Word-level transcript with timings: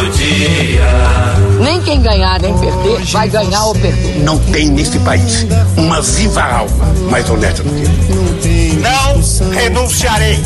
todo 0.00 0.10
dia. 0.12 0.86
Nem 1.62 1.80
quem 1.82 2.00
ganhar 2.00 2.40
nem 2.40 2.56
perder 2.58 3.04
vai 3.06 3.28
ganhar 3.28 3.66
ou 3.66 3.74
perder. 3.74 4.22
Não 4.24 4.38
tem 4.50 4.70
nesse 4.70 4.98
país 5.00 5.46
uma 5.76 6.00
viva 6.00 6.42
alma 6.42 6.86
mais 7.10 7.28
honesta 7.28 7.62
do 7.62 7.70
que 7.70 7.82
eu. 7.82 8.80
Não 8.80 9.50
renunciarei. 9.50 10.38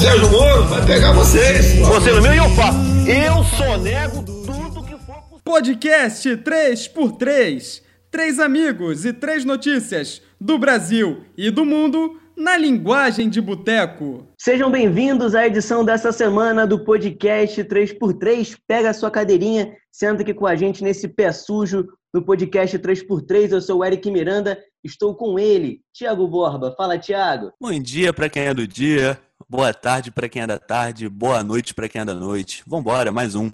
Sérgio 0.00 0.30
Moro 0.30 0.64
vai 0.64 0.84
pegar 0.84 1.12
vocês. 1.12 1.78
Você 1.78 2.10
no 2.10 2.22
meu 2.22 2.34
e 2.34 2.38
eu 2.38 2.50
faço. 2.50 2.78
Eu 3.06 3.44
sonego 3.56 4.22
tudo 4.22 4.82
que 4.82 4.96
for. 5.06 5.40
Podcast 5.44 6.28
3x3. 6.28 7.82
Três 8.10 8.40
amigos 8.40 9.04
e 9.04 9.12
três 9.12 9.44
notícias 9.44 10.20
do 10.40 10.58
Brasil 10.58 11.20
e 11.36 11.48
do 11.48 11.64
mundo 11.64 12.19
na 12.40 12.56
linguagem 12.56 13.28
de 13.28 13.38
boteco. 13.38 14.26
Sejam 14.38 14.70
bem-vindos 14.70 15.34
à 15.34 15.46
edição 15.46 15.84
dessa 15.84 16.10
semana 16.10 16.66
do 16.66 16.82
podcast 16.82 17.62
3x3. 17.62 18.56
Pega 18.66 18.88
a 18.88 18.94
sua 18.94 19.10
cadeirinha, 19.10 19.76
senta 19.92 20.22
aqui 20.22 20.32
com 20.32 20.46
a 20.46 20.56
gente 20.56 20.82
nesse 20.82 21.06
pé 21.06 21.30
sujo 21.32 21.86
do 22.14 22.22
podcast 22.22 22.78
3x3. 22.78 23.52
Eu 23.52 23.60
sou 23.60 23.80
o 23.80 23.84
Eric 23.84 24.10
Miranda, 24.10 24.58
estou 24.82 25.14
com 25.14 25.38
ele, 25.38 25.82
Tiago 25.92 26.26
Borba. 26.26 26.74
Fala, 26.78 26.96
Tiago. 26.96 27.52
Bom 27.60 27.78
dia 27.78 28.10
para 28.10 28.30
quem 28.30 28.44
é 28.44 28.54
do 28.54 28.66
dia, 28.66 29.20
boa 29.46 29.74
tarde 29.74 30.10
para 30.10 30.26
quem 30.26 30.40
é 30.40 30.46
da 30.46 30.58
tarde, 30.58 31.10
boa 31.10 31.44
noite 31.44 31.74
para 31.74 31.90
quem 31.90 32.00
é 32.00 32.04
da 32.06 32.14
noite. 32.14 32.62
Vambora, 32.66 33.12
mais 33.12 33.34
um. 33.34 33.50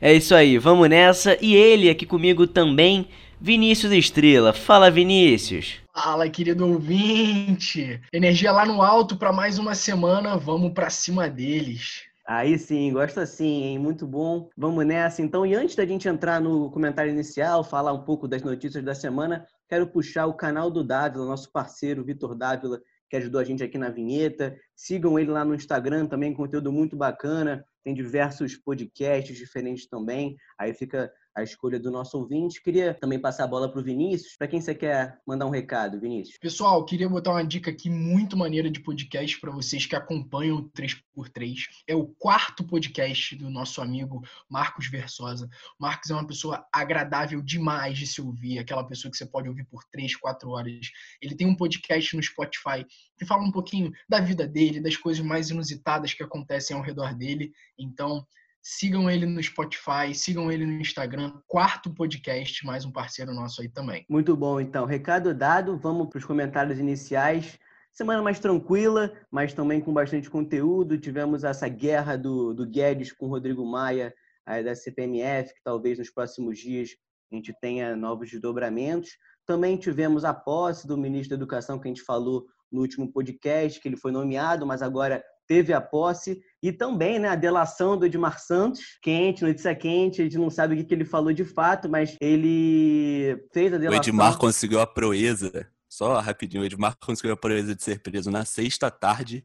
É 0.00 0.14
isso 0.14 0.34
aí, 0.34 0.56
vamos 0.56 0.88
nessa. 0.88 1.36
E 1.42 1.54
ele 1.54 1.90
aqui 1.90 2.06
comigo 2.06 2.46
também, 2.46 3.06
Vinícius 3.42 3.90
Estrela. 3.92 4.52
Fala, 4.52 4.90
Vinícius. 4.90 5.80
Fala, 5.94 6.28
querido 6.28 6.66
ouvinte! 6.66 7.98
Energia 8.12 8.52
lá 8.52 8.66
no 8.66 8.82
alto 8.82 9.16
para 9.16 9.32
mais 9.32 9.58
uma 9.58 9.74
semana, 9.74 10.36
vamos 10.36 10.72
para 10.74 10.90
cima 10.90 11.26
deles. 11.26 12.02
Aí 12.26 12.58
sim, 12.58 12.92
gosto 12.92 13.18
assim, 13.18 13.62
hein? 13.62 13.78
Muito 13.78 14.06
bom. 14.06 14.50
Vamos 14.54 14.84
nessa 14.84 15.22
então. 15.22 15.46
E 15.46 15.54
antes 15.54 15.74
da 15.74 15.86
gente 15.86 16.06
entrar 16.06 16.38
no 16.38 16.70
comentário 16.70 17.10
inicial, 17.10 17.64
falar 17.64 17.94
um 17.94 18.04
pouco 18.04 18.28
das 18.28 18.42
notícias 18.42 18.84
da 18.84 18.94
semana, 18.94 19.46
quero 19.66 19.86
puxar 19.86 20.26
o 20.26 20.34
canal 20.34 20.70
do 20.70 20.84
Dávila, 20.84 21.24
nosso 21.24 21.50
parceiro 21.50 22.04
Vitor 22.04 22.34
Dávila, 22.34 22.78
que 23.08 23.16
ajudou 23.16 23.40
a 23.40 23.44
gente 23.44 23.64
aqui 23.64 23.78
na 23.78 23.88
vinheta. 23.88 24.54
Sigam 24.76 25.18
ele 25.18 25.30
lá 25.30 25.46
no 25.46 25.54
Instagram 25.54 26.06
também, 26.06 26.34
conteúdo 26.34 26.70
muito 26.70 26.94
bacana. 26.94 27.64
Tem 27.82 27.94
diversos 27.94 28.54
podcasts 28.54 29.36
diferentes 29.38 29.88
também. 29.88 30.36
Aí 30.58 30.74
fica 30.74 31.10
a 31.34 31.42
escolha 31.42 31.78
do 31.78 31.90
nosso 31.90 32.18
ouvinte. 32.18 32.62
Queria 32.62 32.94
também 32.94 33.18
passar 33.18 33.44
a 33.44 33.48
bola 33.48 33.70
para 33.70 33.80
o 33.80 33.84
Vinícius. 33.84 34.36
Para 34.36 34.48
quem 34.48 34.60
você 34.60 34.74
quer 34.74 35.18
mandar 35.26 35.46
um 35.46 35.50
recado, 35.50 36.00
Vinícius? 36.00 36.38
Pessoal, 36.38 36.84
queria 36.84 37.08
botar 37.08 37.32
uma 37.32 37.44
dica 37.44 37.70
aqui 37.70 37.88
muito 37.88 38.36
maneira 38.36 38.70
de 38.70 38.80
podcast 38.80 39.40
para 39.40 39.50
vocês 39.50 39.86
que 39.86 39.96
acompanham 39.96 40.56
o 40.56 40.70
3x3. 40.70 41.66
É 41.86 41.94
o 41.94 42.06
quarto 42.06 42.64
podcast 42.64 43.36
do 43.36 43.50
nosso 43.50 43.80
amigo 43.80 44.22
Marcos 44.48 44.88
Versosa. 44.88 45.48
O 45.78 45.82
Marcos 45.82 46.10
é 46.10 46.14
uma 46.14 46.26
pessoa 46.26 46.66
agradável 46.72 47.40
demais 47.40 47.98
de 47.98 48.06
se 48.06 48.20
ouvir, 48.20 48.58
aquela 48.58 48.84
pessoa 48.84 49.10
que 49.10 49.16
você 49.16 49.26
pode 49.26 49.48
ouvir 49.48 49.64
por 49.64 49.84
3, 49.84 50.16
4 50.16 50.50
horas. 50.50 50.90
Ele 51.22 51.34
tem 51.34 51.46
um 51.46 51.56
podcast 51.56 52.16
no 52.16 52.22
Spotify 52.22 52.84
que 53.18 53.24
fala 53.24 53.42
um 53.42 53.52
pouquinho 53.52 53.92
da 54.08 54.20
vida 54.20 54.46
dele, 54.46 54.80
das 54.80 54.96
coisas 54.96 55.24
mais 55.24 55.50
inusitadas 55.50 56.14
que 56.14 56.22
acontecem 56.22 56.76
ao 56.76 56.82
redor 56.82 57.14
dele. 57.14 57.52
Então, 57.78 58.26
Sigam 58.62 59.10
ele 59.10 59.24
no 59.24 59.42
Spotify, 59.42 60.14
sigam 60.14 60.52
ele 60.52 60.66
no 60.66 60.80
Instagram. 60.80 61.32
Quarto 61.46 61.94
podcast, 61.94 62.64
mais 62.66 62.84
um 62.84 62.92
parceiro 62.92 63.32
nosso 63.32 63.62
aí 63.62 63.68
também. 63.70 64.04
Muito 64.06 64.36
bom, 64.36 64.60
então. 64.60 64.84
Recado 64.84 65.34
dado, 65.34 65.78
vamos 65.78 66.08
para 66.08 66.18
os 66.18 66.26
comentários 66.26 66.78
iniciais. 66.78 67.58
Semana 67.90 68.22
mais 68.22 68.38
tranquila, 68.38 69.12
mas 69.30 69.54
também 69.54 69.80
com 69.80 69.94
bastante 69.94 70.28
conteúdo. 70.28 70.98
Tivemos 70.98 71.42
essa 71.42 71.68
guerra 71.68 72.18
do, 72.18 72.52
do 72.52 72.66
Guedes 72.66 73.12
com 73.12 73.26
o 73.26 73.28
Rodrigo 73.30 73.64
Maia, 73.64 74.14
da 74.44 74.74
CPMF, 74.74 75.54
que 75.54 75.62
talvez 75.62 75.98
nos 75.98 76.10
próximos 76.10 76.58
dias 76.58 76.90
a 77.32 77.36
gente 77.36 77.54
tenha 77.62 77.96
novos 77.96 78.30
desdobramentos. 78.30 79.10
Também 79.46 79.78
tivemos 79.78 80.22
a 80.22 80.34
posse 80.34 80.86
do 80.86 80.98
ministro 80.98 81.30
da 81.30 81.36
Educação, 81.36 81.78
que 81.78 81.88
a 81.88 81.90
gente 81.90 82.02
falou 82.02 82.46
no 82.70 82.82
último 82.82 83.10
podcast, 83.10 83.80
que 83.80 83.88
ele 83.88 83.96
foi 83.96 84.12
nomeado, 84.12 84.66
mas 84.66 84.82
agora 84.82 85.24
teve 85.50 85.72
a 85.72 85.80
posse, 85.80 86.40
e 86.62 86.70
também 86.70 87.18
né, 87.18 87.28
a 87.28 87.34
delação 87.34 87.98
do 87.98 88.06
Edmar 88.06 88.38
Santos, 88.38 88.96
quente, 89.02 89.42
notícia 89.42 89.74
quente, 89.74 90.20
a 90.20 90.24
gente 90.24 90.38
não 90.38 90.48
sabe 90.48 90.74
o 90.74 90.76
que, 90.76 90.84
que 90.84 90.94
ele 90.94 91.04
falou 91.04 91.32
de 91.32 91.44
fato, 91.44 91.88
mas 91.88 92.16
ele 92.20 93.36
fez 93.52 93.74
a 93.74 93.78
delação. 93.78 93.98
O 93.98 94.00
Edmar 94.00 94.38
conseguiu 94.38 94.78
a 94.80 94.86
proeza, 94.86 95.68
só 95.88 96.20
rapidinho, 96.20 96.62
o 96.62 96.66
Edmar 96.66 96.96
conseguiu 97.04 97.32
a 97.32 97.36
proeza 97.36 97.74
de 97.74 97.82
ser 97.82 98.00
preso 98.00 98.30
na 98.30 98.44
sexta 98.44 98.92
tarde, 98.92 99.44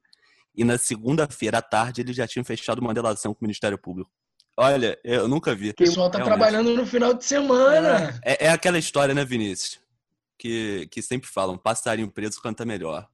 e 0.56 0.64
na 0.64 0.78
segunda-feira 0.78 1.58
à 1.58 1.62
tarde 1.64 2.02
ele 2.02 2.14
já 2.14 2.28
tinha 2.28 2.46
fechado 2.46 2.78
uma 2.82 2.94
delação 2.94 3.34
com 3.34 3.44
o 3.44 3.48
Ministério 3.48 3.78
Público. 3.80 4.12
Olha, 4.56 5.00
eu 5.04 5.28
nunca 5.28 5.56
vi. 5.56 5.72
O 5.72 5.76
pessoal 5.76 6.12
tá 6.12 6.20
Realmente. 6.20 6.38
trabalhando 6.38 6.76
no 6.76 6.86
final 6.86 7.16
de 7.16 7.26
semana. 7.26 8.20
É, 8.24 8.46
é 8.46 8.50
aquela 8.52 8.78
história, 8.78 9.16
né, 9.16 9.26
Vinícius? 9.26 9.80
Que, 10.38 10.88
que 10.92 11.02
sempre 11.02 11.28
falam, 11.28 11.58
passarinho 11.58 12.12
preso 12.12 12.40
canta 12.40 12.64
melhor. 12.64 13.08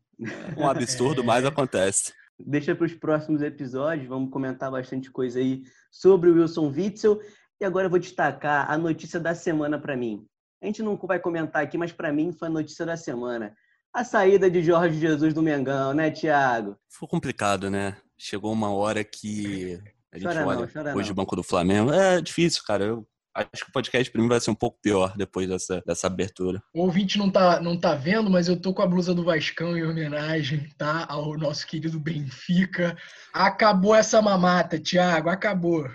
Um 0.57 0.67
absurdo, 0.67 1.21
é. 1.23 1.25
mas 1.25 1.45
acontece 1.45 2.11
deixa 2.45 2.75
para 2.75 2.85
os 2.85 2.93
próximos 2.93 3.41
episódios. 3.41 4.07
Vamos 4.07 4.31
comentar 4.31 4.71
bastante 4.71 5.11
coisa 5.11 5.39
aí 5.39 5.63
sobre 5.91 6.29
o 6.29 6.35
Wilson 6.35 6.69
Witzel. 6.69 7.19
E 7.59 7.65
agora 7.65 7.85
eu 7.85 7.89
vou 7.89 7.99
destacar 7.99 8.69
a 8.69 8.77
notícia 8.77 9.19
da 9.19 9.35
semana 9.35 9.79
para 9.79 9.95
mim. 9.95 10.25
A 10.61 10.65
gente 10.65 10.81
não 10.83 10.95
vai 10.95 11.19
comentar 11.19 11.63
aqui, 11.63 11.77
mas 11.77 11.91
para 11.91 12.11
mim 12.13 12.31
foi 12.31 12.47
a 12.47 12.51
notícia 12.51 12.85
da 12.85 12.95
semana. 12.95 13.55
A 13.93 14.03
saída 14.03 14.49
de 14.49 14.63
Jorge 14.63 14.99
Jesus 14.99 15.33
do 15.33 15.41
Mengão, 15.41 15.93
né, 15.93 16.11
Thiago? 16.11 16.77
Foi 16.89 17.07
complicado, 17.07 17.69
né? 17.69 17.97
Chegou 18.17 18.53
uma 18.53 18.71
hora 18.71 19.03
que 19.03 19.79
a 20.11 20.17
gente 20.17 20.27
chora 20.27 20.45
olha 20.45 20.69
não, 20.83 20.95
hoje 20.95 21.11
o 21.11 21.15
banco 21.15 21.35
do 21.35 21.43
Flamengo. 21.43 21.91
É 21.91 22.21
difícil, 22.21 22.63
cara. 22.65 22.85
Eu 22.85 23.07
Acho 23.33 23.63
que 23.63 23.69
o 23.69 23.73
podcast 23.73 24.11
para 24.11 24.21
mim 24.21 24.27
vai 24.27 24.39
ser 24.39 24.51
um 24.51 24.55
pouco 24.55 24.77
pior 24.81 25.15
depois 25.15 25.47
dessa, 25.47 25.81
dessa 25.85 26.07
abertura. 26.07 26.61
O 26.73 26.81
ouvinte 26.81 27.17
não 27.17 27.29
tá, 27.29 27.61
não 27.61 27.79
tá 27.79 27.95
vendo, 27.95 28.29
mas 28.29 28.47
eu 28.47 28.59
tô 28.59 28.73
com 28.73 28.81
a 28.81 28.87
blusa 28.87 29.13
do 29.13 29.23
Vascão 29.23 29.77
em 29.77 29.83
homenagem, 29.83 30.69
tá? 30.77 31.05
Ao 31.09 31.37
nosso 31.37 31.65
querido 31.65 31.99
Benfica. 31.99 32.97
Acabou 33.33 33.95
essa 33.95 34.21
mamata, 34.21 34.77
Thiago, 34.77 35.29
acabou. 35.29 35.89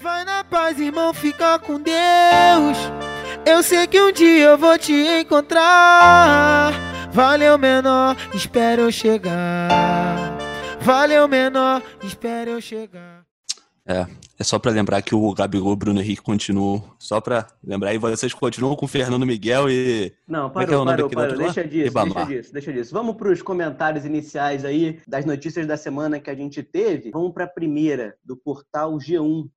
Vai 0.00 0.24
na 0.24 0.42
paz, 0.44 0.78
irmão, 0.80 1.14
fica 1.14 1.58
com 1.58 1.80
Deus. 1.80 2.76
Eu 3.46 3.62
sei 3.62 3.86
que 3.86 4.00
um 4.00 4.12
dia 4.12 4.46
eu 4.46 4.58
vou 4.58 4.76
te 4.76 4.92
encontrar. 4.92 6.72
Valeu, 7.12 7.56
menor, 7.56 8.16
espera 8.34 8.82
eu 8.82 8.90
chegar. 8.90 10.36
Valeu, 10.80 11.28
menor, 11.28 11.80
espera 12.02 12.50
eu 12.50 12.60
chegar. 12.60 13.23
É, 13.86 14.06
é 14.38 14.44
só 14.44 14.58
para 14.58 14.72
lembrar 14.72 15.02
que 15.02 15.14
o 15.14 15.34
Gabigol 15.34 15.76
Bruno 15.76 16.00
Henrique 16.00 16.22
continuam. 16.22 16.82
Só 16.98 17.20
para 17.20 17.46
lembrar, 17.62 17.92
e 17.94 17.98
vocês 17.98 18.32
continuam 18.32 18.74
com 18.74 18.86
o 18.86 18.88
Fernando 18.88 19.26
Miguel 19.26 19.68
e. 19.68 20.14
Não, 20.26 20.48
parou, 20.48 20.88
é 20.88 20.92
é 20.92 20.96
parou, 20.96 21.10
parou. 21.10 21.36
Deixa 21.36 21.64
disso, 21.66 21.92
deixa 21.92 22.24
disso, 22.24 22.52
deixa 22.52 22.72
disso. 22.72 22.94
Vamos 22.94 23.16
para 23.16 23.30
os 23.30 23.42
comentários 23.42 24.06
iniciais 24.06 24.64
aí 24.64 25.00
das 25.06 25.26
notícias 25.26 25.66
da 25.66 25.76
semana 25.76 26.18
que 26.18 26.30
a 26.30 26.34
gente 26.34 26.62
teve. 26.62 27.10
Vamos 27.10 27.32
para 27.32 27.44
a 27.44 27.48
primeira, 27.48 28.16
do 28.24 28.36
portal 28.36 28.96
G1. 28.96 29.50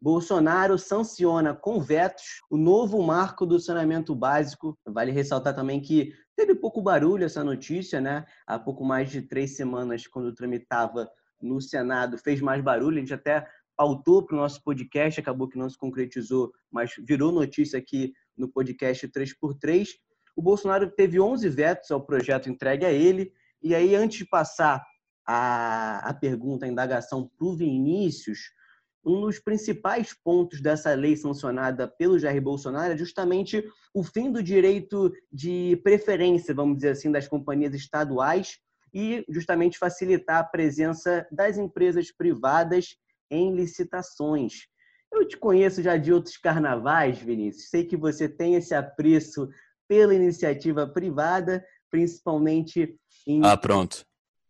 Bolsonaro 0.00 0.78
sanciona 0.78 1.54
com 1.54 1.80
vetos 1.80 2.40
o 2.50 2.56
novo 2.56 3.02
marco 3.02 3.44
do 3.44 3.58
saneamento 3.58 4.14
básico. 4.14 4.78
Vale 4.86 5.10
ressaltar 5.10 5.54
também 5.54 5.80
que 5.80 6.12
teve 6.34 6.54
pouco 6.54 6.80
barulho 6.80 7.24
essa 7.24 7.42
notícia, 7.42 8.00
né? 8.00 8.24
Há 8.46 8.58
pouco 8.58 8.84
mais 8.84 9.10
de 9.10 9.22
três 9.22 9.56
semanas, 9.56 10.06
quando 10.06 10.34
tramitava 10.34 11.10
no 11.40 11.60
Senado, 11.60 12.18
fez 12.18 12.40
mais 12.40 12.62
barulho. 12.62 12.96
A 12.98 13.00
gente 13.00 13.14
até 13.14 13.46
pautou 13.76 14.24
para 14.24 14.34
o 14.34 14.38
nosso 14.38 14.62
podcast, 14.62 15.20
acabou 15.20 15.48
que 15.48 15.58
não 15.58 15.68
se 15.68 15.76
concretizou, 15.76 16.52
mas 16.70 16.92
virou 17.06 17.30
notícia 17.30 17.78
aqui 17.78 18.12
no 18.36 18.48
podcast 18.48 19.06
3x3. 19.08 19.88
O 20.34 20.42
Bolsonaro 20.42 20.90
teve 20.90 21.20
11 21.20 21.48
vetos 21.48 21.90
ao 21.90 22.04
projeto 22.04 22.48
entregue 22.48 22.84
a 22.84 22.92
ele. 22.92 23.32
E 23.62 23.74
aí, 23.74 23.94
antes 23.94 24.18
de 24.18 24.26
passar 24.26 24.84
a, 25.26 26.08
a 26.08 26.14
pergunta, 26.14 26.66
a 26.66 26.68
indagação 26.68 27.30
para 27.36 27.46
o 27.46 27.56
Vinícius, 27.56 28.38
um 29.04 29.20
dos 29.20 29.38
principais 29.38 30.12
pontos 30.12 30.60
dessa 30.60 30.92
lei 30.94 31.16
sancionada 31.16 31.86
pelo 31.86 32.18
Jair 32.18 32.42
Bolsonaro 32.42 32.92
é 32.92 32.96
justamente 32.96 33.64
o 33.94 34.02
fim 34.02 34.32
do 34.32 34.42
direito 34.42 35.12
de 35.32 35.80
preferência, 35.84 36.52
vamos 36.52 36.76
dizer 36.76 36.90
assim, 36.90 37.10
das 37.10 37.28
companhias 37.28 37.72
estaduais 37.72 38.58
e 38.92 39.24
justamente 39.28 39.78
facilitar 39.78 40.38
a 40.38 40.44
presença 40.44 41.26
das 41.30 41.56
empresas 41.56 42.10
privadas 42.10 42.96
em 43.30 43.54
licitações. 43.54 44.66
Eu 45.12 45.26
te 45.26 45.36
conheço 45.36 45.82
já 45.82 45.96
de 45.96 46.12
outros 46.12 46.36
carnavais, 46.36 47.18
Vinícius. 47.18 47.70
Sei 47.70 47.84
que 47.84 47.96
você 47.96 48.28
tem 48.28 48.54
esse 48.54 48.74
apreço 48.74 49.48
pela 49.88 50.14
iniciativa 50.14 50.86
privada, 50.86 51.64
principalmente 51.90 52.98
em. 53.26 53.40
Ah, 53.44 53.56
pronto. 53.56 54.04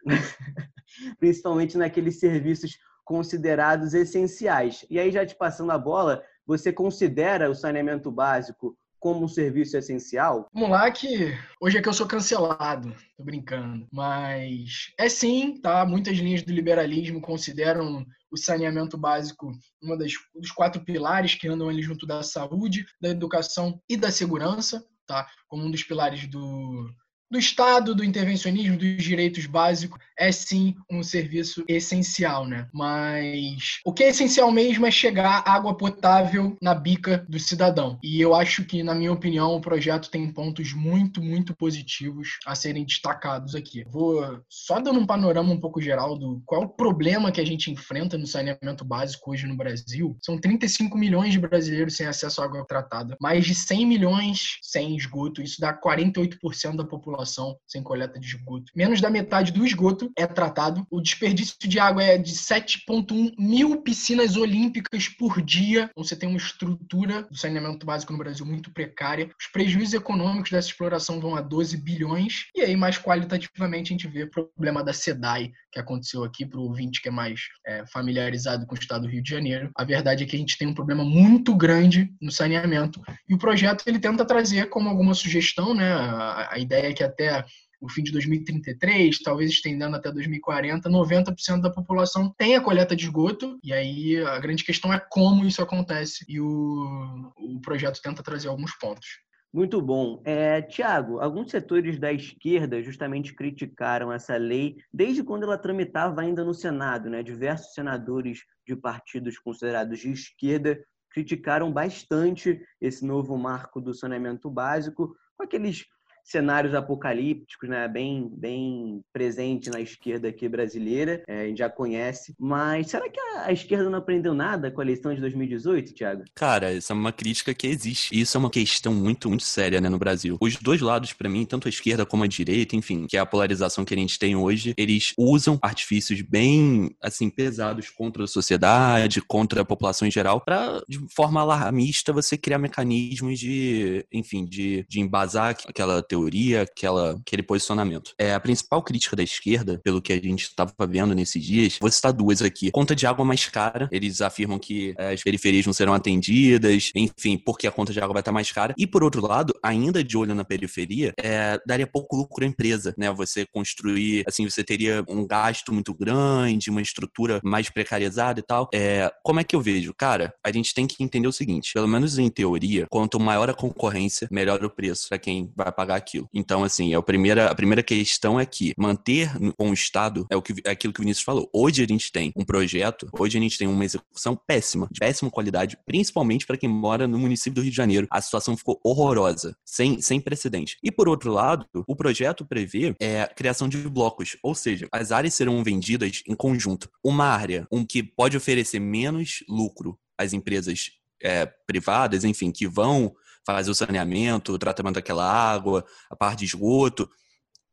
principalmente 1.19 1.77
naqueles 1.77 2.19
serviços 2.19 2.79
considerados 3.05 3.95
essenciais. 3.95 4.85
E 4.91 4.99
aí, 4.99 5.11
já 5.11 5.25
te 5.25 5.37
passando 5.37 5.71
a 5.71 5.79
bola, 5.79 6.25
você 6.47 6.73
considera 6.73 7.51
o 7.51 7.55
saneamento 7.55 8.11
básico 8.11 8.77
como 9.07 9.25
um 9.25 9.29
serviço 9.29 9.77
essencial? 9.77 10.49
Vamos 10.53 10.71
lá 10.71 10.91
que 10.91 11.33
hoje 11.61 11.79
é 11.79 11.83
que 11.83 11.89
eu 11.89 11.93
sou 11.93 12.09
cancelado, 12.09 12.93
tô 13.17 13.23
brincando. 13.23 13.87
Mas 13.93 14.93
é 14.99 15.09
sim, 15.09 15.61
tá? 15.61 15.87
Muitas 15.87 16.19
linhas 16.19 16.43
do 16.43 16.53
liberalismo 16.53 17.21
consideram 17.21 18.05
o 18.33 18.37
saneamento 18.37 18.99
básico 18.99 19.53
das 19.97 20.13
dos 20.35 20.51
quatro 20.51 20.85
pilares 20.85 21.37
que 21.37 21.47
andam 21.47 21.69
ali 21.69 21.83
junto 21.83 22.05
da 22.05 22.25
saúde, 22.25 22.85
da 23.01 23.09
educação 23.09 23.81
e 23.89 23.97
da 23.97 24.11
segurança, 24.11 24.85
tá? 25.07 25.25
Como 25.47 25.63
um 25.63 25.71
dos 25.71 25.85
pilares 25.85 26.27
do 26.27 26.91
do 27.31 27.39
Estado, 27.39 27.95
do 27.95 28.05
intervencionismo, 28.05 28.77
dos 28.77 29.03
direitos 29.03 29.47
básicos, 29.47 29.99
é 30.19 30.33
sim 30.33 30.75
um 30.91 31.03
serviço 31.03 31.65
essencial, 31.69 32.47
né? 32.47 32.69
Mas 32.73 33.81
o 33.85 33.93
que 33.93 34.05
é 34.05 34.09
essencial 34.09 34.51
mesmo 34.51 34.87
é 34.87 34.91
chegar 34.91 35.43
água 35.47 35.77
potável 35.77 36.57
na 36.63 36.75
bica 36.75 37.27
do 37.29 37.39
cidadão. 37.39 37.99
E 38.03 38.21
eu 38.21 38.35
acho 38.35 38.65
que, 38.65 38.83
na 38.83 38.95
minha 38.95 39.13
opinião, 39.13 39.55
o 39.55 39.61
projeto 39.61 40.11
tem 40.11 40.33
pontos 40.33 40.73
muito, 40.73 41.21
muito 41.21 41.55
positivos 41.55 42.39
a 42.47 42.55
serem 42.55 42.85
destacados 42.85 43.55
aqui. 43.55 43.85
Vou 43.91 44.41
só 44.49 44.81
dando 44.81 45.01
um 45.01 45.07
panorama 45.07 45.53
um 45.53 45.61
pouco 45.61 45.81
geral 45.81 46.17
do 46.17 46.41
qual 46.47 46.63
é 46.63 46.65
o 46.65 46.69
problema 46.69 47.33
que 47.33 47.41
a 47.41 47.47
gente 47.47 47.71
enfrenta 47.71 48.17
no 48.17 48.27
saneamento 48.27 48.85
básico 48.85 49.33
hoje 49.33 49.47
no 49.47 49.57
Brasil. 49.57 50.17
São 50.23 50.39
35 50.39 50.97
milhões 50.97 51.33
de 51.33 51.41
brasileiros 51.41 51.97
sem 51.97 52.07
acesso 52.07 52.41
à 52.41 52.45
água 52.45 52.65
tratada, 52.67 53.17
mais 53.21 53.45
de 53.45 53.55
100 53.55 53.87
milhões 53.87 54.59
sem 54.63 54.97
esgoto, 54.97 55.43
isso 55.43 55.61
dá 55.61 55.79
48% 55.79 56.77
da 56.77 56.85
população 56.85 57.16
população 57.17 57.57
sem 57.67 57.83
coleta 57.83 58.21
de 58.21 58.27
esgoto. 58.27 58.71
Menos 58.75 59.01
da 59.01 59.09
metade 59.09 59.51
do 59.51 59.65
esgoto 59.65 60.13
é 60.17 60.27
tratado. 60.27 60.87
O 60.91 61.01
desperdício 61.01 61.57
de 61.61 61.79
água 61.79 62.03
é 62.03 62.19
de 62.19 62.33
7,1 62.33 63.33
mil 63.39 63.81
piscinas 63.81 64.37
olímpicas 64.37 65.09
por 65.09 65.41
dia. 65.41 65.89
Então, 65.91 66.05
você 66.05 66.15
tem 66.15 66.29
uma 66.29 66.39
estrutura 66.39 67.23
do 67.23 67.37
saneamento 67.37 67.87
básico 67.87 68.13
no 68.13 68.19
Brasil 68.19 68.45
muito 68.45 68.71
precária. 68.71 69.31
Os 69.41 69.47
prejuízos 69.47 69.95
econômicos 69.95 70.51
dessa 70.51 70.69
exploração 70.69 71.21
vão 71.21 71.35
a 71.35 71.41
12 71.41 71.77
bilhões. 71.79 72.47
E 72.55 72.61
aí, 72.61 72.77
mais 72.77 72.99
qualitativamente, 72.99 73.93
a 73.93 73.97
gente 73.97 74.09
vê 74.09 74.25
o 74.25 74.31
problema 74.31 74.85
da 74.85 74.93
SEDAI, 74.93 75.53
que 75.73 75.81
aconteceu 75.81 76.25
aqui 76.25 76.45
para 76.45 76.61
o 76.61 76.65
ouvinte 76.65 77.01
que 77.01 77.09
é 77.09 77.13
mais 77.13 77.41
é, 77.67 77.85
familiarizado 77.87 78.67
com 78.67 78.75
o 78.75 78.79
estado 78.79 79.03
do 79.03 79.09
Rio 79.09 79.23
de 79.23 79.31
Janeiro. 79.31 79.71
A 79.77 79.85
verdade 79.85 80.25
é 80.25 80.27
que 80.27 80.37
a 80.37 80.39
gente 80.39 80.59
tem 80.59 80.69
um 80.69 80.75
problema 80.75 81.05
muito 81.05 81.55
grande 81.55 82.13
no 82.21 82.31
saneamento. 82.31 83.01
E 83.29 83.35
o 83.35 83.39
projeto 83.39 83.85
ele 83.87 83.99
tenta 83.99 84.25
trazer 84.25 84.69
como 84.69 84.89
alguma 84.89 85.15
sugestão, 85.15 85.75
né? 85.75 85.93
A, 85.93 86.49
a 86.53 86.59
ideia 86.59 86.89
é 86.89 86.93
que 86.93 87.06
até 87.07 87.45
o 87.81 87.89
fim 87.89 88.03
de 88.03 88.13
2033, 88.13 89.19
talvez 89.23 89.51
estendendo 89.51 89.97
até 89.97 90.11
2040, 90.11 90.89
90% 90.89 91.61
da 91.61 91.71
população 91.71 92.35
tem 92.37 92.57
a 92.57 92.61
coleta 92.61 92.97
de 92.97 93.05
esgoto, 93.05 93.59
e 93.63 93.73
aí 93.73 94.19
a 94.25 94.39
grande 94.39 94.65
questão 94.65 94.93
é 94.93 94.99
como 94.99 95.45
isso 95.45 95.63
acontece, 95.63 96.25
e 96.29 96.41
o, 96.41 97.33
o 97.37 97.61
projeto 97.61 98.01
tenta 98.03 98.23
trazer 98.23 98.49
alguns 98.49 98.75
pontos. 98.79 99.07
Muito 99.53 99.81
bom. 99.81 100.21
É, 100.25 100.61
Tiago, 100.61 101.19
alguns 101.19 101.51
setores 101.51 101.99
da 101.99 102.13
esquerda 102.13 102.83
justamente 102.83 103.35
criticaram 103.35 104.13
essa 104.13 104.37
lei 104.37 104.77
desde 104.93 105.23
quando 105.23 105.45
ela 105.45 105.57
tramitava 105.57 106.21
ainda 106.21 106.45
no 106.45 106.53
Senado. 106.53 107.09
Né? 107.09 107.23
Diversos 107.23 107.73
senadores 107.73 108.41
de 108.67 108.77
partidos 108.77 109.39
considerados 109.39 110.01
de 110.01 110.11
esquerda 110.11 110.79
criticaram 111.11 111.73
bastante 111.73 112.61
esse 112.79 113.07
novo 113.07 113.39
marco 113.39 113.81
do 113.81 113.95
saneamento 113.95 114.51
básico, 114.51 115.17
com 115.35 115.45
aqueles 115.45 115.87
cenários 116.27 116.75
apocalípticos, 116.75 117.69
né? 117.69 117.87
Bem, 117.87 118.29
bem 118.37 119.01
presente 119.13 119.71
na 119.71 119.81
esquerda 119.81 120.29
aqui 120.29 120.49
brasileira, 120.49 121.23
é, 121.27 121.43
a 121.43 121.47
gente 121.47 121.59
já 121.59 121.71
conhece. 121.71 122.35
Mas 122.39 122.91
será 122.91 123.09
que 123.09 123.21
a, 123.21 123.47
a, 123.47 123.53
esquerda 123.53 123.89
não 123.89 123.99
aprendeu 123.99 124.35
nada 124.35 124.71
com 124.71 124.81
a 124.81 124.85
eleição 124.85 125.15
de 125.15 125.21
2018, 125.21 125.95
Thiago? 125.95 126.25
Cara, 126.35 126.75
essa 126.75 126.93
é 126.93 126.97
uma 126.97 127.13
crítica 127.13 127.55
que 127.55 127.69
existe. 127.69 128.19
Isso 128.19 128.37
é 128.37 128.41
uma 128.41 128.51
questão 128.51 128.93
muito, 128.93 129.29
muito 129.29 129.45
séria, 129.45 129.81
né, 129.81 129.89
no 129.89 129.99
Brasil. 129.99 130.37
Os 130.41 130.57
dois 130.57 130.81
lados, 130.81 131.13
para 131.13 131.29
mim, 131.29 131.45
tanto 131.45 131.69
a 131.69 131.71
esquerda 131.71 132.05
como 132.05 132.25
a 132.25 132.27
direita, 132.27 132.75
enfim, 132.75 133.07
que 133.07 133.17
é 133.17 133.21
a 133.21 133.27
polarização 133.27 133.85
que 133.85 133.95
a 133.95 133.97
gente 133.97 134.19
tem 134.19 134.35
hoje, 134.35 134.75
eles 134.77 135.13
usam 135.17 135.59
artifícios 135.63 136.21
bem, 136.23 136.91
assim, 137.01 137.31
pesados 137.31 137.89
contra 137.89 138.25
a 138.25 138.27
sociedade, 138.27 139.23
contra 139.23 139.63
a 139.63 139.65
população 139.65 140.09
em 140.09 140.11
geral, 140.11 140.41
para 140.41 140.83
de 140.89 140.99
forma 141.15 141.41
alarmista 141.41 142.13
você 142.13 142.37
criar 142.37 142.59
mecanismos 142.59 143.39
de, 143.39 144.05
enfim, 144.13 144.45
de, 144.45 144.85
de 144.89 145.01
embasar 145.01 145.57
aquela 145.69 146.03
teoria 146.03 146.16
teoria, 146.17 146.63
aquela, 146.63 147.13
aquele 147.13 147.43
posicionamento. 147.43 148.13
É, 148.19 148.33
a 148.33 148.41
principal 148.41 148.83
crítica 148.83 149.15
da 149.15 149.23
esquerda, 149.23 149.79
pelo 149.85 150.01
que 150.01 150.13
a 150.13 150.17
gente 150.17 150.45
estava 150.45 150.73
vendo 150.89 151.15
nesses 151.15 151.45
dias, 151.45 151.79
vou 151.81 151.91
citar 151.91 152.13
duas 152.13 152.41
aqui. 152.41 152.71
Conta 152.71 152.95
de 152.95 153.07
água 153.07 153.25
mais 153.25 153.47
cara, 153.47 153.89
eles 153.93 154.21
afirmam 154.21 154.59
que 154.59 154.95
as 154.99 155.23
periferias 155.23 155.67
não 155.67 155.73
serão 155.73 155.93
atendidas, 155.93 156.91
enfim, 156.95 157.37
porque 157.37 157.67
a 157.67 157.71
conta 157.71 157.93
de 157.93 158.01
água 158.01 158.15
vai 158.15 158.21
estar 158.21 158.33
mais 158.33 158.51
cara. 158.51 158.75
E 158.79 158.87
por 158.87 159.05
outro 159.05 159.27
lado, 159.27 159.55
ainda 159.63 160.03
de 160.03 160.17
olho 160.17 160.35
na 160.35 160.45
periferia, 160.45 161.13
é, 161.19 161.61
daria 161.67 161.87
pouco 161.87 162.17
lucro 162.17 162.45
à 162.45 162.49
empresa, 162.49 162.95
né? 162.97 163.13
Você 163.13 163.45
construir, 163.47 164.25
assim, 164.27 164.49
você 164.49 164.65
teria 164.65 165.05
um 165.09 165.27
gasto 165.27 165.73
muito 165.73 165.93
grande, 165.95 166.71
uma 166.71 166.83
estrutura 166.83 167.41
mais 167.45 167.69
precarizada 167.69 168.41
e 168.41 168.43
tal. 168.43 168.69
É, 168.73 169.13
como 169.23 169.41
é 169.41 169.45
que 169.45 169.55
eu 169.55 169.61
vejo? 169.61 169.93
Cara, 169.95 170.33
a 170.43 170.51
gente 170.51 170.73
tem 170.73 170.87
que 170.87 171.03
entender 171.03 171.29
o 171.29 171.33
seguinte, 171.33 171.73
pelo 171.75 171.89
menos 171.89 172.19
em 172.19 172.31
teoria, 172.31 172.87
quanto 172.91 173.21
maior 173.21 173.51
a 173.51 173.55
concorrência, 173.55 174.29
melhor 174.31 174.65
o 174.65 174.71
preço 174.71 175.09
para 175.09 175.19
quem 175.19 175.53
vai 175.55 175.71
pagar 175.73 175.97
aquilo. 176.07 176.29
Então, 176.33 176.63
assim, 176.63 176.95
a 176.95 177.03
primeira, 177.03 177.51
a 177.51 177.55
primeira 177.55 177.83
questão 177.83 178.39
é 178.39 178.47
que 178.47 178.73
manter 178.79 179.31
o 179.59 179.73
Estado 179.73 180.27
é, 180.31 180.37
o 180.37 180.43
que, 180.43 180.55
é 180.65 180.71
aquilo 180.71 180.93
que 180.93 181.01
o 181.01 181.03
Vinícius 181.03 181.25
falou. 181.25 181.51
Hoje 181.53 181.83
a 181.83 181.87
gente 181.87 182.13
tem 182.13 182.33
um 182.37 182.45
projeto, 182.45 183.09
hoje 183.13 183.37
a 183.37 183.41
gente 183.41 183.59
tem 183.59 183.67
uma 183.67 183.85
execução 183.85 184.37
péssima, 184.47 184.89
de 184.91 185.01
péssima 185.01 185.31
qualidade, 185.31 185.77
principalmente 185.85 186.47
para 186.47 186.57
quem 186.57 186.69
mora 186.69 187.09
no 187.09 187.19
município 187.19 187.55
do 187.55 187.63
Rio 187.63 187.71
de 187.71 187.77
Janeiro. 187.77 188.07
A 188.11 188.21
situação 188.21 188.57
ficou 188.57 188.81
horrorosa, 188.85 189.57
sem, 189.65 190.01
sem 190.01 190.21
precedente. 190.21 190.79
E 190.83 190.91
por 190.91 191.09
outro 191.09 191.33
lado, 191.33 191.67
o 191.87 191.97
projeto 191.97 192.47
prevê 192.47 192.95
é, 193.01 193.23
a 193.23 193.27
criação 193.27 193.69
de 193.69 193.79
blocos, 193.89 194.37
ou 194.43 194.55
seja, 194.55 194.87
as 194.93 195.11
áreas 195.11 195.35
serão 195.35 195.63
vendidas 195.65 196.23
em 196.27 196.35
conjunto. 196.35 196.89
Uma 197.03 197.27
área 197.27 197.67
um 197.71 197.85
que 197.85 198.03
pode 198.03 198.37
oferecer 198.37 198.79
menos 198.79 199.43
lucro 199.49 199.99
às 200.17 200.33
empresas 200.33 200.93
é, 201.23 201.47
privadas, 201.67 202.25
enfim, 202.25 202.51
que 202.53 202.67
vão 202.67 203.15
fazer 203.47 203.71
o 203.71 203.75
saneamento, 203.75 204.53
o 204.53 204.59
tratamento 204.59 204.97
daquela 204.97 205.25
água, 205.25 205.85
a 206.11 206.17
parte 206.17 206.41
de 206.41 206.47
esgoto, 206.47 207.09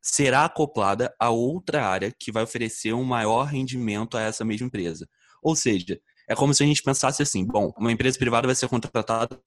será 0.01 0.45
acoplada 0.45 1.13
a 1.19 1.29
outra 1.29 1.85
área 1.85 2.13
que 2.17 2.31
vai 2.31 2.43
oferecer 2.43 2.93
um 2.93 3.03
maior 3.03 3.45
rendimento 3.45 4.17
a 4.17 4.21
essa 4.21 4.45
mesma 4.45 4.67
empresa. 4.67 5.09
Ou 5.41 5.55
seja, 5.55 5.99
é 6.27 6.35
como 6.35 6.53
se 6.53 6.63
a 6.63 6.65
gente 6.65 6.83
pensasse 6.83 7.21
assim: 7.21 7.45
bom, 7.45 7.73
uma 7.77 7.91
empresa 7.91 8.17
privada 8.17 8.47
vai 8.47 8.55
ser 8.55 8.67
contratada 8.69 9.39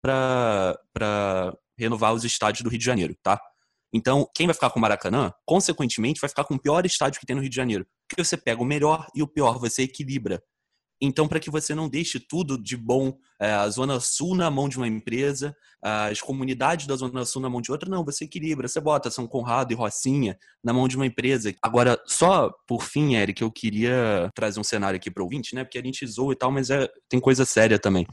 para 0.00 1.56
renovar 1.78 2.14
os 2.14 2.24
estádios 2.24 2.62
do 2.62 2.70
Rio 2.70 2.78
de 2.78 2.84
Janeiro, 2.84 3.14
tá? 3.22 3.40
Então, 3.92 4.28
quem 4.34 4.46
vai 4.46 4.54
ficar 4.54 4.70
com 4.70 4.78
o 4.78 4.82
Maracanã, 4.82 5.32
consequentemente, 5.44 6.20
vai 6.20 6.28
ficar 6.28 6.44
com 6.44 6.54
o 6.54 6.58
pior 6.58 6.84
estádio 6.84 7.20
que 7.20 7.26
tem 7.26 7.36
no 7.36 7.42
Rio 7.42 7.50
de 7.50 7.56
Janeiro. 7.56 7.86
Porque 8.08 8.24
você 8.24 8.36
pega 8.36 8.60
o 8.60 8.64
melhor 8.64 9.06
e 9.14 9.22
o 9.22 9.28
pior, 9.28 9.58
você 9.58 9.82
equilibra. 9.82 10.42
Então, 11.00 11.28
para 11.28 11.40
que 11.40 11.50
você 11.50 11.74
não 11.74 11.88
deixe 11.88 12.18
tudo 12.18 12.60
de 12.60 12.76
bom, 12.76 13.16
é, 13.40 13.52
a 13.52 13.68
Zona 13.68 14.00
Sul 14.00 14.34
na 14.34 14.50
mão 14.50 14.68
de 14.68 14.76
uma 14.78 14.88
empresa, 14.88 15.54
as 15.82 16.20
comunidades 16.20 16.86
da 16.86 16.96
Zona 16.96 17.24
Sul 17.24 17.42
na 17.42 17.50
mão 17.50 17.60
de 17.60 17.70
outra, 17.70 17.88
não, 17.88 18.04
você 18.04 18.24
equilibra, 18.24 18.66
você 18.66 18.80
bota 18.80 19.10
São 19.10 19.26
Conrado 19.26 19.72
e 19.72 19.74
Rocinha 19.76 20.36
na 20.64 20.72
mão 20.72 20.88
de 20.88 20.96
uma 20.96 21.06
empresa. 21.06 21.54
Agora, 21.62 22.00
só 22.06 22.50
por 22.66 22.82
fim, 22.82 23.14
Eric, 23.14 23.42
eu 23.42 23.50
queria 23.50 24.30
trazer 24.34 24.58
um 24.58 24.64
cenário 24.64 24.96
aqui 24.96 25.10
para 25.10 25.22
o 25.22 25.24
ouvinte, 25.24 25.54
né? 25.54 25.64
Porque 25.64 25.78
a 25.78 25.82
gente 25.82 26.06
zoa 26.06 26.32
e 26.32 26.36
tal, 26.36 26.50
mas 26.50 26.70
é, 26.70 26.88
tem 27.08 27.20
coisa 27.20 27.44
séria 27.44 27.78
também. 27.78 28.06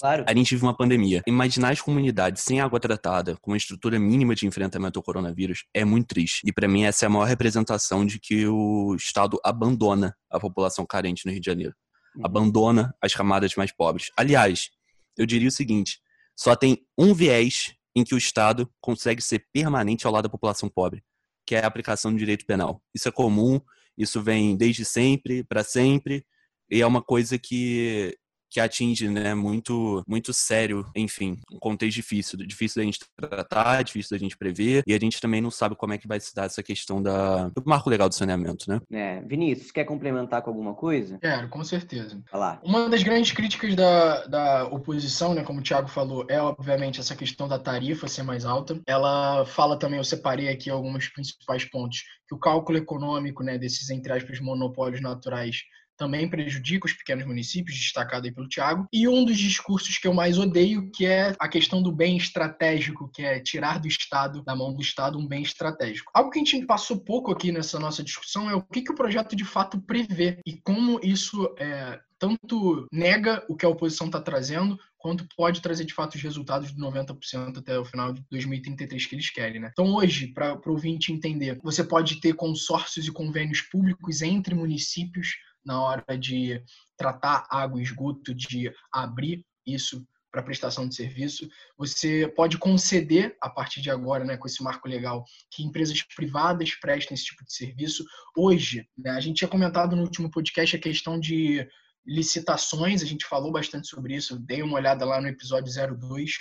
Claro. 0.00 0.24
A 0.26 0.34
gente 0.34 0.54
vive 0.54 0.66
uma 0.66 0.76
pandemia. 0.76 1.22
Imaginar 1.26 1.70
as 1.70 1.80
comunidades 1.80 2.42
sem 2.42 2.60
água 2.60 2.80
tratada, 2.80 3.36
com 3.40 3.52
uma 3.52 3.56
estrutura 3.56 3.98
mínima 3.98 4.34
de 4.34 4.46
enfrentamento 4.46 4.98
ao 4.98 5.02
coronavírus, 5.02 5.64
é 5.72 5.84
muito 5.84 6.08
triste. 6.08 6.42
E 6.44 6.52
para 6.52 6.68
mim 6.68 6.84
essa 6.84 7.04
é 7.04 7.06
a 7.06 7.10
maior 7.10 7.24
representação 7.24 8.04
de 8.04 8.18
que 8.18 8.46
o 8.46 8.94
Estado 8.96 9.38
abandona 9.42 10.14
a 10.30 10.38
população 10.40 10.84
carente 10.84 11.24
no 11.24 11.32
Rio 11.32 11.40
de 11.40 11.46
Janeiro. 11.46 11.74
Uhum. 12.16 12.24
abandona 12.24 12.94
as 13.00 13.14
camadas 13.14 13.54
mais 13.56 13.72
pobres. 13.72 14.10
Aliás, 14.16 14.70
eu 15.16 15.26
diria 15.26 15.48
o 15.48 15.52
seguinte: 15.52 16.00
só 16.36 16.54
tem 16.54 16.86
um 16.96 17.14
viés 17.14 17.74
em 17.94 18.04
que 18.04 18.14
o 18.14 18.18
Estado 18.18 18.70
consegue 18.80 19.22
ser 19.22 19.46
permanente 19.52 20.06
ao 20.06 20.12
lado 20.12 20.24
da 20.24 20.28
população 20.28 20.68
pobre, 20.68 21.02
que 21.46 21.54
é 21.54 21.64
a 21.64 21.66
aplicação 21.66 22.12
do 22.12 22.18
direito 22.18 22.44
penal. 22.46 22.82
Isso 22.94 23.08
é 23.08 23.12
comum, 23.12 23.60
isso 23.96 24.22
vem 24.22 24.56
desde 24.56 24.84
sempre, 24.84 25.44
para 25.44 25.62
sempre, 25.62 26.26
e 26.70 26.80
é 26.80 26.86
uma 26.86 27.02
coisa 27.02 27.38
que 27.38 28.16
que 28.54 28.60
atinge, 28.60 29.08
né, 29.08 29.34
muito, 29.34 30.04
muito 30.06 30.32
sério, 30.32 30.86
enfim, 30.94 31.40
um 31.50 31.58
contexto 31.58 31.96
difícil, 31.96 32.38
difícil 32.38 32.80
da 32.80 32.84
gente 32.84 33.00
tratar, 33.16 33.82
difícil 33.82 34.16
da 34.16 34.22
gente 34.22 34.36
prever, 34.36 34.84
e 34.86 34.94
a 34.94 34.98
gente 34.98 35.20
também 35.20 35.40
não 35.40 35.50
sabe 35.50 35.74
como 35.74 35.92
é 35.92 35.98
que 35.98 36.06
vai 36.06 36.20
se 36.20 36.32
dar 36.32 36.44
essa 36.44 36.62
questão 36.62 37.02
da, 37.02 37.48
do 37.48 37.64
marco 37.66 37.90
legal 37.90 38.08
do 38.08 38.14
saneamento, 38.14 38.70
né? 38.70 38.80
É, 38.92 39.20
Vinícius, 39.22 39.72
quer 39.72 39.82
complementar 39.82 40.40
com 40.40 40.50
alguma 40.50 40.72
coisa? 40.72 41.18
Quero, 41.18 41.48
com 41.48 41.64
certeza. 41.64 42.22
Olá. 42.32 42.60
Uma 42.62 42.88
das 42.88 43.02
grandes 43.02 43.32
críticas 43.32 43.74
da, 43.74 44.24
da 44.26 44.64
oposição, 44.68 45.34
né, 45.34 45.42
como 45.42 45.58
o 45.58 45.62
Thiago 45.62 45.88
falou, 45.88 46.24
é 46.28 46.40
obviamente 46.40 47.00
essa 47.00 47.16
questão 47.16 47.48
da 47.48 47.58
tarifa 47.58 48.06
ser 48.06 48.22
mais 48.22 48.44
alta. 48.44 48.80
Ela 48.86 49.44
fala 49.46 49.76
também, 49.76 49.98
eu 49.98 50.04
separei 50.04 50.48
aqui 50.48 50.70
alguns 50.70 51.08
principais 51.08 51.64
pontos, 51.64 52.04
que 52.28 52.34
o 52.36 52.38
cálculo 52.38 52.78
econômico, 52.78 53.42
né, 53.42 53.58
desses, 53.58 53.90
entre 53.90 54.12
aspas, 54.12 54.38
monopólios 54.38 55.00
naturais 55.00 55.64
também 55.96 56.28
prejudica 56.28 56.86
os 56.86 56.92
pequenos 56.92 57.26
municípios, 57.26 57.76
destacado 57.76 58.26
aí 58.26 58.32
pelo 58.32 58.48
Tiago. 58.48 58.86
E 58.92 59.08
um 59.08 59.24
dos 59.24 59.38
discursos 59.38 59.98
que 59.98 60.06
eu 60.06 60.14
mais 60.14 60.38
odeio, 60.38 60.90
que 60.90 61.06
é 61.06 61.34
a 61.38 61.48
questão 61.48 61.82
do 61.82 61.92
bem 61.92 62.16
estratégico, 62.16 63.10
que 63.12 63.22
é 63.22 63.40
tirar 63.40 63.78
do 63.78 63.88
Estado, 63.88 64.42
da 64.42 64.54
mão 64.56 64.74
do 64.74 64.82
Estado, 64.82 65.18
um 65.18 65.26
bem 65.26 65.42
estratégico. 65.42 66.10
Algo 66.14 66.30
que 66.30 66.38
a 66.38 66.44
gente 66.44 66.66
passou 66.66 66.98
pouco 66.98 67.30
aqui 67.32 67.52
nessa 67.52 67.78
nossa 67.78 68.02
discussão 68.02 68.50
é 68.50 68.54
o 68.54 68.62
que, 68.62 68.82
que 68.82 68.92
o 68.92 68.96
projeto 68.96 69.36
de 69.36 69.44
fato 69.44 69.80
prevê 69.80 70.38
e 70.46 70.56
como 70.62 71.00
isso 71.02 71.54
é, 71.58 72.00
tanto 72.18 72.86
nega 72.90 73.44
o 73.48 73.56
que 73.56 73.66
a 73.66 73.68
oposição 73.68 74.06
está 74.06 74.20
trazendo, 74.20 74.78
quanto 74.96 75.26
pode 75.36 75.60
trazer 75.60 75.84
de 75.84 75.92
fato 75.92 76.14
os 76.14 76.22
resultados 76.22 76.72
de 76.72 76.80
90% 76.80 77.58
até 77.58 77.78
o 77.78 77.84
final 77.84 78.12
de 78.12 78.24
2033 78.30 79.06
que 79.06 79.14
eles 79.14 79.30
querem. 79.30 79.60
Né? 79.60 79.68
Então, 79.72 79.94
hoje, 79.94 80.28
para 80.28 80.54
o 80.54 80.70
ouvinte 80.70 81.12
entender, 81.12 81.60
você 81.62 81.84
pode 81.84 82.20
ter 82.20 82.34
consórcios 82.34 83.06
e 83.06 83.12
convênios 83.12 83.60
públicos 83.60 84.22
entre 84.22 84.54
municípios 84.54 85.36
na 85.64 85.80
hora 85.82 86.18
de 86.18 86.62
tratar 86.96 87.46
água 87.50 87.80
e 87.80 87.82
esgoto, 87.82 88.34
de 88.34 88.72
abrir 88.92 89.44
isso 89.66 90.06
para 90.34 90.42
prestação 90.42 90.88
de 90.88 90.96
serviço. 90.96 91.48
Você 91.78 92.26
pode 92.34 92.58
conceder, 92.58 93.36
a 93.40 93.48
partir 93.48 93.80
de 93.80 93.88
agora, 93.88 94.24
né, 94.24 94.36
com 94.36 94.48
esse 94.48 94.62
marco 94.64 94.88
legal, 94.88 95.24
que 95.48 95.62
empresas 95.62 96.02
privadas 96.02 96.74
prestem 96.74 97.14
esse 97.14 97.26
tipo 97.26 97.44
de 97.44 97.54
serviço. 97.54 98.04
Hoje, 98.36 98.84
né, 98.98 99.10
a 99.10 99.20
gente 99.20 99.36
tinha 99.36 99.48
comentado 99.48 99.94
no 99.94 100.02
último 100.02 100.28
podcast 100.28 100.74
a 100.74 100.80
questão 100.80 101.20
de 101.20 101.64
licitações, 102.04 103.00
a 103.00 103.06
gente 103.06 103.24
falou 103.26 103.52
bastante 103.52 103.86
sobre 103.86 104.16
isso, 104.16 104.36
dei 104.38 104.60
uma 104.60 104.74
olhada 104.74 105.04
lá 105.04 105.20
no 105.20 105.28
episódio 105.28 105.72
02. 105.96 106.32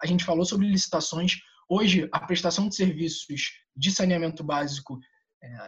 A 0.00 0.06
gente 0.06 0.24
falou 0.24 0.44
sobre 0.44 0.68
licitações. 0.68 1.36
Hoje, 1.68 2.08
a 2.12 2.20
prestação 2.20 2.68
de 2.68 2.76
serviços 2.76 3.50
de 3.76 3.90
saneamento 3.90 4.44
básico 4.44 4.98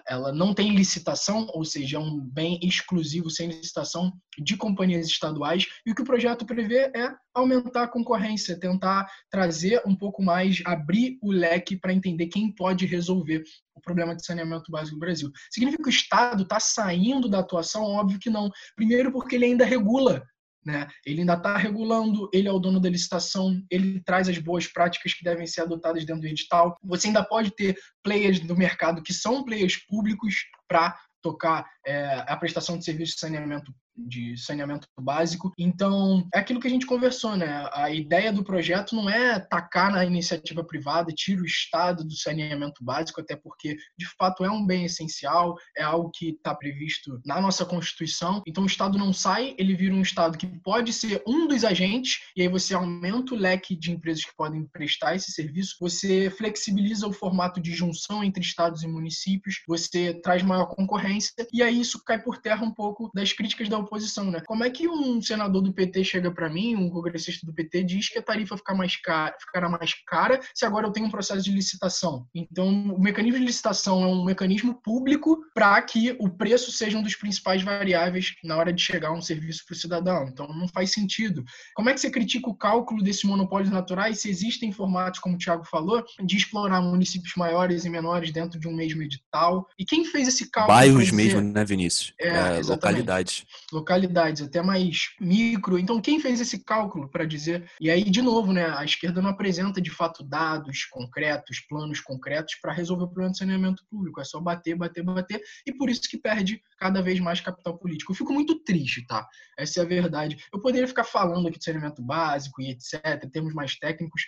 ela 0.06 0.32
não 0.32 0.52
tem 0.52 0.74
licitação, 0.74 1.48
ou 1.52 1.64
seja, 1.64 1.96
é 1.96 2.00
um 2.00 2.20
bem 2.20 2.58
exclusivo 2.62 3.30
sem 3.30 3.48
licitação 3.48 4.12
de 4.38 4.56
companhias 4.56 5.06
estaduais. 5.06 5.66
E 5.86 5.90
o 5.90 5.94
que 5.94 6.02
o 6.02 6.06
projeto 6.06 6.44
prevê 6.44 6.90
é 6.94 7.14
aumentar 7.34 7.84
a 7.84 7.88
concorrência, 7.88 8.58
tentar 8.58 9.10
trazer 9.30 9.82
um 9.86 9.96
pouco 9.96 10.22
mais, 10.22 10.62
abrir 10.66 11.18
o 11.22 11.32
leque 11.32 11.76
para 11.76 11.92
entender 11.92 12.26
quem 12.26 12.52
pode 12.52 12.84
resolver 12.84 13.42
o 13.74 13.80
problema 13.80 14.14
de 14.14 14.24
saneamento 14.24 14.70
básico 14.70 14.96
do 14.96 15.00
Brasil. 15.00 15.30
Significa 15.50 15.82
que 15.82 15.88
o 15.88 15.90
Estado 15.90 16.42
está 16.42 16.60
saindo 16.60 17.28
da 17.28 17.38
atuação? 17.38 17.84
Óbvio 17.84 18.18
que 18.18 18.28
não. 18.28 18.50
Primeiro, 18.76 19.10
porque 19.10 19.36
ele 19.36 19.46
ainda 19.46 19.64
regula 19.64 20.22
né? 20.64 20.88
Ele 21.04 21.20
ainda 21.20 21.34
está 21.34 21.56
regulando, 21.56 22.28
ele 22.32 22.48
é 22.48 22.52
o 22.52 22.58
dono 22.58 22.80
da 22.80 22.88
licitação, 22.88 23.62
ele 23.70 24.00
traz 24.04 24.28
as 24.28 24.38
boas 24.38 24.66
práticas 24.66 25.14
que 25.14 25.24
devem 25.24 25.46
ser 25.46 25.62
adotadas 25.62 26.04
dentro 26.04 26.22
do 26.22 26.28
edital. 26.28 26.76
Você 26.82 27.08
ainda 27.08 27.24
pode 27.24 27.50
ter 27.54 27.76
players 28.02 28.40
do 28.40 28.56
mercado 28.56 29.02
que 29.02 29.12
são 29.12 29.44
players 29.44 29.76
públicos 29.86 30.44
para 30.68 30.98
tocar 31.22 31.64
é, 31.86 32.24
a 32.26 32.36
prestação 32.36 32.76
de 32.76 32.84
serviço 32.84 33.14
de 33.14 33.20
saneamento 33.20 33.72
de 33.96 34.36
saneamento 34.36 34.86
básico. 35.00 35.52
Então, 35.58 36.26
é 36.34 36.38
aquilo 36.38 36.60
que 36.60 36.66
a 36.66 36.70
gente 36.70 36.86
conversou, 36.86 37.36
né? 37.36 37.68
A 37.72 37.90
ideia 37.90 38.32
do 38.32 38.44
projeto 38.44 38.94
não 38.94 39.08
é 39.08 39.38
tacar 39.38 39.92
na 39.92 40.04
iniciativa 40.04 40.64
privada, 40.64 41.12
tira 41.12 41.42
o 41.42 41.46
Estado 41.46 42.04
do 42.04 42.16
saneamento 42.16 42.84
básico, 42.84 43.20
até 43.20 43.36
porque, 43.36 43.76
de 43.98 44.06
fato, 44.18 44.44
é 44.44 44.50
um 44.50 44.64
bem 44.64 44.84
essencial, 44.84 45.56
é 45.76 45.82
algo 45.82 46.10
que 46.12 46.30
está 46.30 46.54
previsto 46.54 47.20
na 47.24 47.40
nossa 47.40 47.64
Constituição. 47.64 48.42
Então, 48.46 48.64
o 48.64 48.66
Estado 48.66 48.98
não 48.98 49.12
sai, 49.12 49.54
ele 49.58 49.74
vira 49.74 49.94
um 49.94 50.02
Estado 50.02 50.38
que 50.38 50.46
pode 50.46 50.92
ser 50.92 51.22
um 51.26 51.46
dos 51.46 51.64
agentes, 51.64 52.20
e 52.36 52.42
aí 52.42 52.48
você 52.48 52.74
aumenta 52.74 53.34
o 53.34 53.38
leque 53.38 53.76
de 53.76 53.92
empresas 53.92 54.24
que 54.24 54.36
podem 54.36 54.64
prestar 54.66 55.14
esse 55.14 55.32
serviço, 55.32 55.76
você 55.80 56.30
flexibiliza 56.30 57.06
o 57.06 57.12
formato 57.12 57.60
de 57.60 57.72
junção 57.72 58.24
entre 58.24 58.42
estados 58.42 58.82
e 58.82 58.88
municípios, 58.88 59.62
você 59.66 60.14
traz 60.22 60.42
maior 60.42 60.66
concorrência, 60.66 61.32
e 61.52 61.62
aí 61.62 61.80
isso 61.80 62.02
cai 62.04 62.20
por 62.20 62.38
terra 62.38 62.64
um 62.64 62.72
pouco 62.72 63.10
das 63.14 63.32
críticas 63.32 63.68
da 63.68 63.81
oposição, 63.82 64.30
né? 64.30 64.40
Como 64.46 64.64
é 64.64 64.70
que 64.70 64.88
um 64.88 65.20
senador 65.20 65.62
do 65.62 65.72
PT 65.72 66.04
chega 66.04 66.30
para 66.30 66.48
mim, 66.48 66.74
um 66.74 66.90
congressista 66.90 67.46
do 67.46 67.52
PT, 67.52 67.84
diz 67.84 68.08
que 68.08 68.18
a 68.18 68.22
tarifa 68.22 68.56
ficar 68.56 68.74
mais 68.74 68.96
cara, 68.96 69.36
ficará 69.38 69.68
mais 69.68 69.92
cara 70.06 70.40
se 70.54 70.64
agora 70.64 70.86
eu 70.86 70.92
tenho 70.92 71.06
um 71.06 71.10
processo 71.10 71.42
de 71.42 71.52
licitação? 71.52 72.26
Então, 72.34 72.68
o 72.94 73.00
mecanismo 73.00 73.38
de 73.38 73.46
licitação 73.46 74.02
é 74.02 74.06
um 74.06 74.24
mecanismo 74.24 74.74
público 74.82 75.38
para 75.54 75.80
que 75.82 76.16
o 76.18 76.28
preço 76.28 76.72
seja 76.72 76.98
um 76.98 77.02
dos 77.02 77.16
principais 77.16 77.62
variáveis 77.62 78.34
na 78.44 78.56
hora 78.56 78.72
de 78.72 78.82
chegar 78.82 79.12
um 79.12 79.22
serviço 79.22 79.64
para 79.66 79.74
o 79.74 79.78
cidadão. 79.78 80.28
Então, 80.28 80.48
não 80.48 80.68
faz 80.68 80.92
sentido. 80.92 81.44
Como 81.74 81.88
é 81.88 81.94
que 81.94 82.00
você 82.00 82.10
critica 82.10 82.48
o 82.48 82.56
cálculo 82.56 83.02
desses 83.02 83.24
monopólios 83.24 83.70
naturais 83.70 84.20
se 84.20 84.30
existem 84.30 84.72
formatos, 84.72 85.20
como 85.20 85.34
o 85.34 85.38
Thiago 85.38 85.64
falou, 85.64 86.04
de 86.24 86.36
explorar 86.36 86.80
municípios 86.80 87.34
maiores 87.36 87.84
e 87.84 87.90
menores 87.90 88.32
dentro 88.32 88.58
de 88.58 88.68
um 88.68 88.74
mesmo 88.74 89.02
edital? 89.02 89.66
E 89.78 89.84
quem 89.84 90.04
fez 90.04 90.28
esse 90.28 90.50
cálculo? 90.50 90.76
Bairros 90.76 91.10
mesmo, 91.10 91.40
né, 91.40 91.64
Vinícius? 91.64 92.12
É, 92.20 92.28
é 92.28 92.60
localidades 92.62 93.44
localidades, 93.72 94.42
até 94.42 94.62
mais 94.62 95.10
micro. 95.20 95.78
Então, 95.78 96.00
quem 96.00 96.20
fez 96.20 96.40
esse 96.40 96.62
cálculo 96.62 97.08
para 97.08 97.24
dizer? 97.24 97.70
E 97.80 97.90
aí, 97.90 98.04
de 98.04 98.22
novo, 98.22 98.52
né, 98.52 98.66
a 98.76 98.84
esquerda 98.84 99.20
não 99.20 99.30
apresenta 99.30 99.80
de 99.80 99.90
fato 99.90 100.22
dados 100.22 100.84
concretos, 100.84 101.60
planos 101.68 102.00
concretos 102.00 102.54
para 102.60 102.72
resolver 102.72 103.04
o 103.04 103.08
problema 103.08 103.32
do 103.32 103.38
saneamento 103.38 103.84
público. 103.90 104.20
É 104.20 104.24
só 104.24 104.40
bater, 104.40 104.76
bater, 104.76 105.02
bater. 105.02 105.42
E 105.66 105.72
por 105.72 105.88
isso 105.88 106.02
que 106.02 106.18
perde 106.18 106.62
cada 106.78 107.02
vez 107.02 107.18
mais 107.18 107.40
capital 107.40 107.78
político. 107.78 108.12
Eu 108.12 108.16
fico 108.16 108.32
muito 108.32 108.62
triste, 108.62 109.06
tá? 109.06 109.26
Essa 109.58 109.80
é 109.80 109.82
a 109.82 109.86
verdade. 109.86 110.36
Eu 110.52 110.60
poderia 110.60 110.86
ficar 110.86 111.04
falando 111.04 111.48
aqui 111.48 111.58
de 111.58 111.64
saneamento 111.64 112.02
básico 112.02 112.60
e 112.60 112.70
etc., 112.70 113.28
termos 113.32 113.54
mais 113.54 113.76
técnicos, 113.76 114.22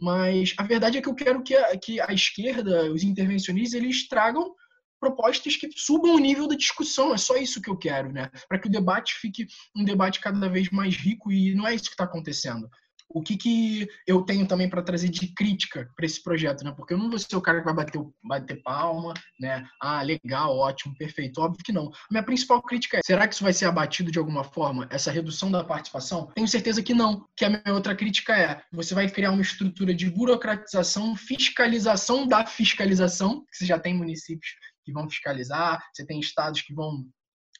mas 0.00 0.54
a 0.58 0.62
verdade 0.62 0.98
é 0.98 1.02
que 1.02 1.08
eu 1.08 1.14
quero 1.14 1.42
que 1.42 1.54
a, 1.54 1.76
que 1.76 2.00
a 2.00 2.12
esquerda, 2.12 2.92
os 2.92 3.02
intervencionistas, 3.02 3.80
eles 3.80 4.08
tragam 4.08 4.54
propostas 5.00 5.56
que 5.56 5.68
subam 5.74 6.14
o 6.14 6.18
nível 6.18 6.46
da 6.46 6.56
discussão. 6.56 7.14
É 7.14 7.18
só 7.18 7.36
isso 7.36 7.60
que 7.60 7.70
eu 7.70 7.76
quero, 7.76 8.12
né? 8.12 8.30
Para 8.48 8.58
que 8.58 8.68
o 8.68 8.70
debate 8.70 9.14
fique 9.14 9.46
um 9.74 9.84
debate 9.84 10.20
cada 10.20 10.48
vez 10.48 10.70
mais 10.70 10.96
rico 10.96 11.30
e 11.30 11.54
não 11.54 11.66
é 11.66 11.74
isso 11.74 11.84
que 11.84 11.90
está 11.90 12.04
acontecendo. 12.04 12.68
O 13.08 13.22
que, 13.22 13.36
que 13.36 13.88
eu 14.06 14.22
tenho 14.22 14.46
também 14.46 14.68
para 14.68 14.82
trazer 14.82 15.08
de 15.08 15.28
crítica 15.28 15.88
para 15.94 16.04
esse 16.04 16.22
projeto, 16.22 16.64
né? 16.64 16.72
Porque 16.76 16.92
eu 16.92 16.98
não 16.98 17.08
vou 17.08 17.18
ser 17.18 17.36
o 17.36 17.40
cara 17.40 17.60
que 17.60 17.64
vai 17.64 17.74
bater, 17.74 18.02
bater 18.22 18.62
palma, 18.62 19.14
né? 19.38 19.66
Ah, 19.80 20.02
legal, 20.02 20.56
ótimo, 20.56 20.94
perfeito. 20.96 21.40
Óbvio 21.40 21.64
que 21.64 21.72
não. 21.72 21.86
A 21.86 21.92
minha 22.10 22.22
principal 22.22 22.60
crítica 22.62 22.98
é: 22.98 23.00
será 23.04 23.28
que 23.28 23.34
isso 23.34 23.44
vai 23.44 23.52
ser 23.52 23.66
abatido 23.66 24.10
de 24.10 24.18
alguma 24.18 24.42
forma? 24.42 24.88
Essa 24.90 25.10
redução 25.10 25.50
da 25.50 25.62
participação? 25.62 26.30
Tenho 26.34 26.48
certeza 26.48 26.82
que 26.82 26.94
não. 26.94 27.24
Que 27.36 27.44
a 27.44 27.50
minha 27.50 27.74
outra 27.74 27.94
crítica 27.94 28.36
é: 28.36 28.60
você 28.72 28.94
vai 28.94 29.08
criar 29.08 29.30
uma 29.30 29.42
estrutura 29.42 29.94
de 29.94 30.10
burocratização, 30.10 31.14
fiscalização 31.14 32.26
da 32.26 32.44
fiscalização, 32.44 33.44
que 33.50 33.56
você 33.56 33.66
já 33.66 33.78
tem 33.78 33.94
municípios 33.94 34.50
que 34.86 34.92
vão 34.92 35.10
fiscalizar, 35.10 35.84
você 35.92 36.06
tem 36.06 36.20
estados 36.20 36.62
que 36.62 36.72
vão 36.72 37.04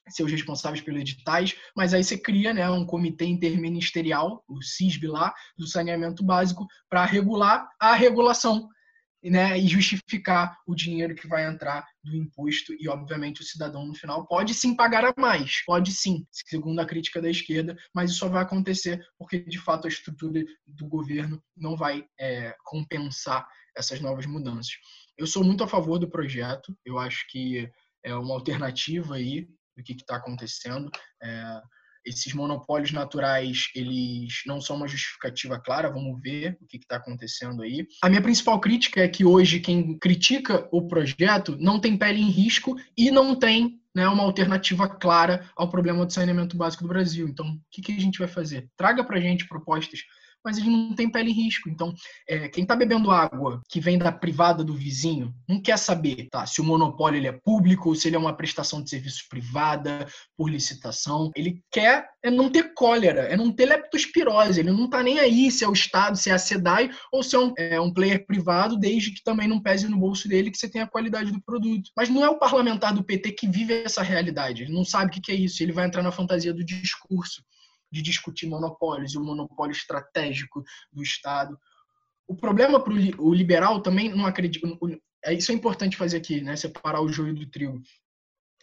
ser 0.09 0.23
os 0.23 0.31
responsáveis 0.31 0.81
pelos 0.81 1.01
editais, 1.01 1.57
mas 1.77 1.93
aí 1.93 2.05
você 2.05 2.17
cria 2.17 2.55
né, 2.55 2.71
um 2.71 2.87
comitê 2.87 3.27
interministerial, 3.27 4.45
o 4.49 4.63
CISB 4.63 5.09
lá, 5.09 5.35
do 5.59 5.67
saneamento 5.67 6.25
básico, 6.25 6.65
para 6.89 7.05
regular 7.05 7.69
a 7.81 7.95
regulação 7.95 8.69
né, 9.31 9.59
e 9.59 9.67
justificar 9.67 10.59
o 10.67 10.75
dinheiro 10.75 11.15
que 11.15 11.27
vai 11.27 11.47
entrar 11.47 11.87
do 12.03 12.15
imposto 12.15 12.73
e, 12.79 12.89
obviamente, 12.89 13.41
o 13.41 13.45
cidadão 13.45 13.87
no 13.87 13.95
final 13.95 14.27
pode 14.27 14.55
sim 14.55 14.75
pagar 14.75 15.05
a 15.05 15.15
mais, 15.17 15.65
pode 15.65 15.93
sim, 15.93 16.27
segundo 16.31 16.81
a 16.81 16.87
crítica 16.87 17.21
da 17.21 17.31
esquerda, 17.31 17.77
mas 17.95 18.11
isso 18.11 18.21
só 18.21 18.29
vai 18.29 18.43
acontecer 18.43 19.05
porque, 19.19 19.41
de 19.41 19.59
fato, 19.59 19.87
a 19.87 19.89
estrutura 19.89 20.45
do 20.67 20.87
governo 20.87 21.43
não 21.57 21.77
vai 21.77 22.05
é, 22.19 22.55
compensar 22.65 23.47
essas 23.77 24.01
novas 24.01 24.27
mudanças. 24.27 24.73
Eu 25.19 25.27
sou 25.27 25.45
muito 25.45 25.65
a 25.65 25.69
favor 25.69 25.99
do 25.99 26.11
projeto, 26.11 26.77
eu 26.85 26.99
acho 26.99 27.27
que 27.29 27.71
é 28.05 28.15
uma 28.15 28.35
alternativa 28.35 29.17
aí 29.17 29.49
do 29.77 29.83
que 29.83 29.93
está 29.93 30.17
acontecendo. 30.17 30.91
É, 31.23 31.61
esses 32.07 32.33
monopólios 32.33 32.93
naturais, 32.93 33.69
eles 33.75 34.43
não 34.47 34.61
são 34.61 34.77
uma 34.77 34.87
justificativa 34.87 35.59
clara, 35.59 35.91
vamos 35.91 36.21
ver 36.23 36.57
o 36.61 36.67
que 36.67 36.77
está 36.77 36.97
acontecendo 36.97 37.63
aí. 37.63 37.87
A 38.03 38.09
minha 38.09 38.23
principal 38.23 38.61
crítica 38.61 39.03
é 39.03 39.09
que 39.09 39.25
hoje 39.25 39.61
quem 39.61 39.99
critica 39.99 40.69
o 40.71 40.87
projeto 40.87 41.57
não 41.59 41.81
tem 41.81 41.97
pele 41.97 42.21
em 42.21 42.31
risco 42.31 42.77
e 42.97 43.11
não 43.11 43.35
tem 43.35 43.81
né, 43.95 44.07
uma 44.09 44.23
alternativa 44.23 44.89
clara 44.89 45.51
ao 45.57 45.69
problema 45.69 46.05
do 46.05 46.13
saneamento 46.13 46.57
básico 46.57 46.83
do 46.85 46.89
Brasil. 46.89 47.27
Então, 47.27 47.47
o 47.47 47.61
que, 47.71 47.83
que 47.83 47.93
a 47.93 48.01
gente 48.01 48.19
vai 48.19 48.29
fazer? 48.29 48.69
Traga 48.77 49.03
para 49.03 49.17
a 49.17 49.21
gente 49.21 49.49
propostas 49.49 50.01
mas 50.47 50.59
ele 50.59 50.71
não 50.71 50.95
tem 50.95 51.11
pele 51.11 51.31
em 51.31 51.35
risco. 51.35 51.69
Então, 51.69 51.93
é, 52.29 52.49
quem 52.49 52.63
está 52.63 52.77
bebendo 52.77 53.11
água 53.11 53.61
que 53.69 53.81
vem 53.81 53.99
da 53.99 54.13
privada 54.13 54.63
do 54.63 54.75
vizinho 54.75 55.35
não 55.49 55.61
quer 55.61 55.77
saber 55.77 56.29
tá, 56.31 56.47
se 56.47 56.61
o 56.61 56.65
monopólio 56.65 57.19
ele 57.19 57.27
é 57.27 57.33
público 57.33 57.89
ou 57.89 57.97
se 57.97 58.07
ele 58.07 58.15
é 58.15 58.19
uma 58.19 58.37
prestação 58.37 58.81
de 58.81 58.89
serviço 58.89 59.25
privada 59.29 60.07
por 60.37 60.49
licitação. 60.49 61.33
Ele 61.35 61.61
quer 61.69 62.09
é 62.23 62.31
não 62.31 62.49
ter 62.49 62.75
cólera, 62.75 63.23
é 63.23 63.37
não 63.37 63.51
ter 63.51 63.67
leptospirose. 63.67 64.61
Ele 64.61 64.71
não 64.71 64.85
está 64.85 65.03
nem 65.03 65.19
aí 65.19 65.51
se 65.51 65.65
é 65.65 65.69
o 65.69 65.73
Estado, 65.73 66.17
se 66.17 66.31
é 66.31 66.35
a 66.35 66.39
SEDAI 66.39 66.91
ou 67.13 67.25
se 67.25 67.35
é 67.35 67.39
um, 67.41 67.53
é 67.59 67.81
um 67.81 67.93
player 67.93 68.25
privado, 68.25 68.79
desde 68.79 69.11
que 69.11 69.25
também 69.25 69.49
não 69.49 69.61
pese 69.61 69.89
no 69.89 69.99
bolso 69.99 70.29
dele 70.29 70.53
que 70.53 70.59
você 70.59 70.69
tenha 70.69 70.85
a 70.85 70.89
qualidade 70.89 71.33
do 71.33 71.43
produto. 71.43 71.91
Mas 71.97 72.09
não 72.09 72.25
é 72.25 72.31
o 72.31 72.39
parlamentar 72.39 72.95
do 72.95 73.03
PT 73.03 73.33
que 73.33 73.49
vive 73.49 73.83
essa 73.83 74.03
realidade. 74.03 74.63
Ele 74.63 74.73
não 74.73 74.85
sabe 74.85 75.11
o 75.11 75.21
que 75.21 75.33
é 75.33 75.35
isso. 75.35 75.61
Ele 75.61 75.73
vai 75.73 75.87
entrar 75.87 76.05
na 76.05 76.13
fantasia 76.13 76.55
do 76.55 76.65
discurso 76.65 77.43
de 77.97 78.03
discutir 78.03 78.47
monopólios 78.47 79.15
e 79.15 79.19
o 79.19 79.25
monopólio 79.25 79.73
estratégico 79.73 80.63
do 80.93 81.03
Estado. 81.03 81.59
O 82.29 82.37
problema 82.37 82.79
para 82.79 82.93
o 82.93 83.33
liberal 83.33 83.81
também 83.81 84.15
não 84.15 84.27
acredita. 84.27 84.67
É, 85.25 85.33
isso 85.33 85.51
é 85.51 85.55
importante 85.55 85.97
fazer 85.97 86.19
aqui, 86.19 86.41
né? 86.41 86.55
Separar 86.57 87.01
o 87.01 87.09
joio 87.09 87.35
do 87.35 87.49
trigo. 87.49 87.81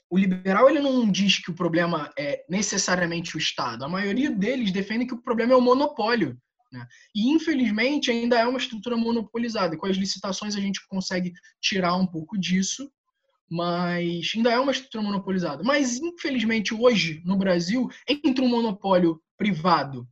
o 0.10 0.18
liberal 0.18 0.70
ele 0.70 0.80
não 0.80 1.10
diz 1.10 1.40
que 1.40 1.50
o 1.50 1.56
problema 1.56 2.12
é 2.18 2.46
necessariamente 2.48 3.36
o 3.36 3.40
Estado. 3.40 3.84
A 3.84 3.90
maioria 3.90 4.30
deles 4.30 4.72
defende 4.72 5.08
que 5.08 5.16
o 5.16 5.22
problema 5.22 5.54
é 5.54 5.56
o 5.56 5.62
monopólio. 5.62 6.38
Né? 6.72 6.86
E, 7.16 7.32
infelizmente, 7.32 8.12
ainda 8.12 8.38
é 8.38 8.46
uma 8.46 8.58
estrutura 8.58 8.96
monopolizada. 8.96 9.78
Com 9.78 9.88
as 9.88 9.98
licitações 9.98 10.56
a 10.56 10.60
gente 10.60 10.86
consegue 10.88 11.34
tirar 11.62 11.96
um 11.96 12.06
pouco 12.06 12.38
disso, 12.38 12.92
mas 13.50 14.32
ainda 14.36 14.52
é 14.52 14.60
uma 14.60 14.72
estrutura 14.72 15.04
monopolizada. 15.04 15.64
Mas, 15.64 15.98
infelizmente, 15.98 16.74
hoje, 16.74 17.22
no 17.26 17.38
Brasil, 17.38 17.90
entre 18.08 18.44
um 18.44 18.50
monopólio 18.50 19.22
privado, 19.38 20.08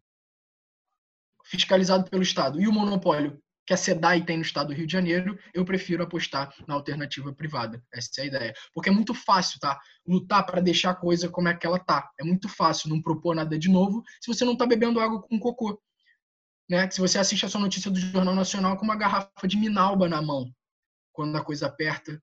fiscalizado 1.46 2.10
pelo 2.10 2.24
Estado, 2.24 2.62
e 2.62 2.68
o 2.68 2.72
monopólio 2.72 3.42
que 3.66 3.74
a 3.74 3.78
SEDAI 3.78 4.26
tem 4.26 4.38
no 4.38 4.44
estado 4.44 4.68
do 4.68 4.74
Rio 4.74 4.88
de 4.88 4.92
Janeiro, 4.92 5.38
eu 5.54 5.64
prefiro 5.64 6.04
apostar 6.04 6.54
na 6.68 6.74
alternativa 6.74 7.34
privada. 7.34 7.82
Essa 7.94 8.10
é 8.18 8.22
a 8.24 8.26
ideia. 8.26 8.54
Porque 8.74 8.90
é 8.90 8.92
muito 8.92 9.14
fácil, 9.14 9.60
tá? 9.60 9.80
Lutar 10.06 10.46
para 10.46 10.60
deixar 10.60 10.92
a 10.92 10.96
coisa 10.96 11.30
como 11.30 11.48
é 11.48 11.54
que 11.54 11.66
ela 11.66 11.80
tá. 11.80 12.10
É 12.20 12.24
muito 12.24 12.50
fácil 12.50 12.90
não 12.90 13.02
propor 13.02 13.36
nada 13.36 13.58
de 13.58 13.70
novo 13.70 14.04
se 14.20 14.34
você 14.34 14.44
não 14.44 14.58
tá 14.58 14.66
bebendo 14.66 15.00
água 15.00 15.22
com 15.22 15.40
cocô. 15.40 15.82
Né? 16.70 16.90
Se 16.90 17.00
você 17.00 17.20
assiste 17.20 17.46
a 17.46 17.50
sua 17.50 17.62
notícia 17.62 17.92
do 17.92 18.00
Jornal 18.00 18.36
Nacional 18.36 18.78
com 18.78 18.84
uma 18.84 18.96
garrafa 18.96 19.48
de 19.48 19.58
Minalba 19.58 20.10
na 20.10 20.22
mão, 20.22 20.52
quando 21.14 21.36
a 21.38 21.44
coisa 21.44 21.68
aperta. 21.68 22.22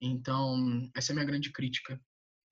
Então, 0.00 0.90
essa 0.94 1.10
é 1.10 1.12
a 1.12 1.16
minha 1.16 1.26
grande 1.26 1.50
crítica 1.52 2.00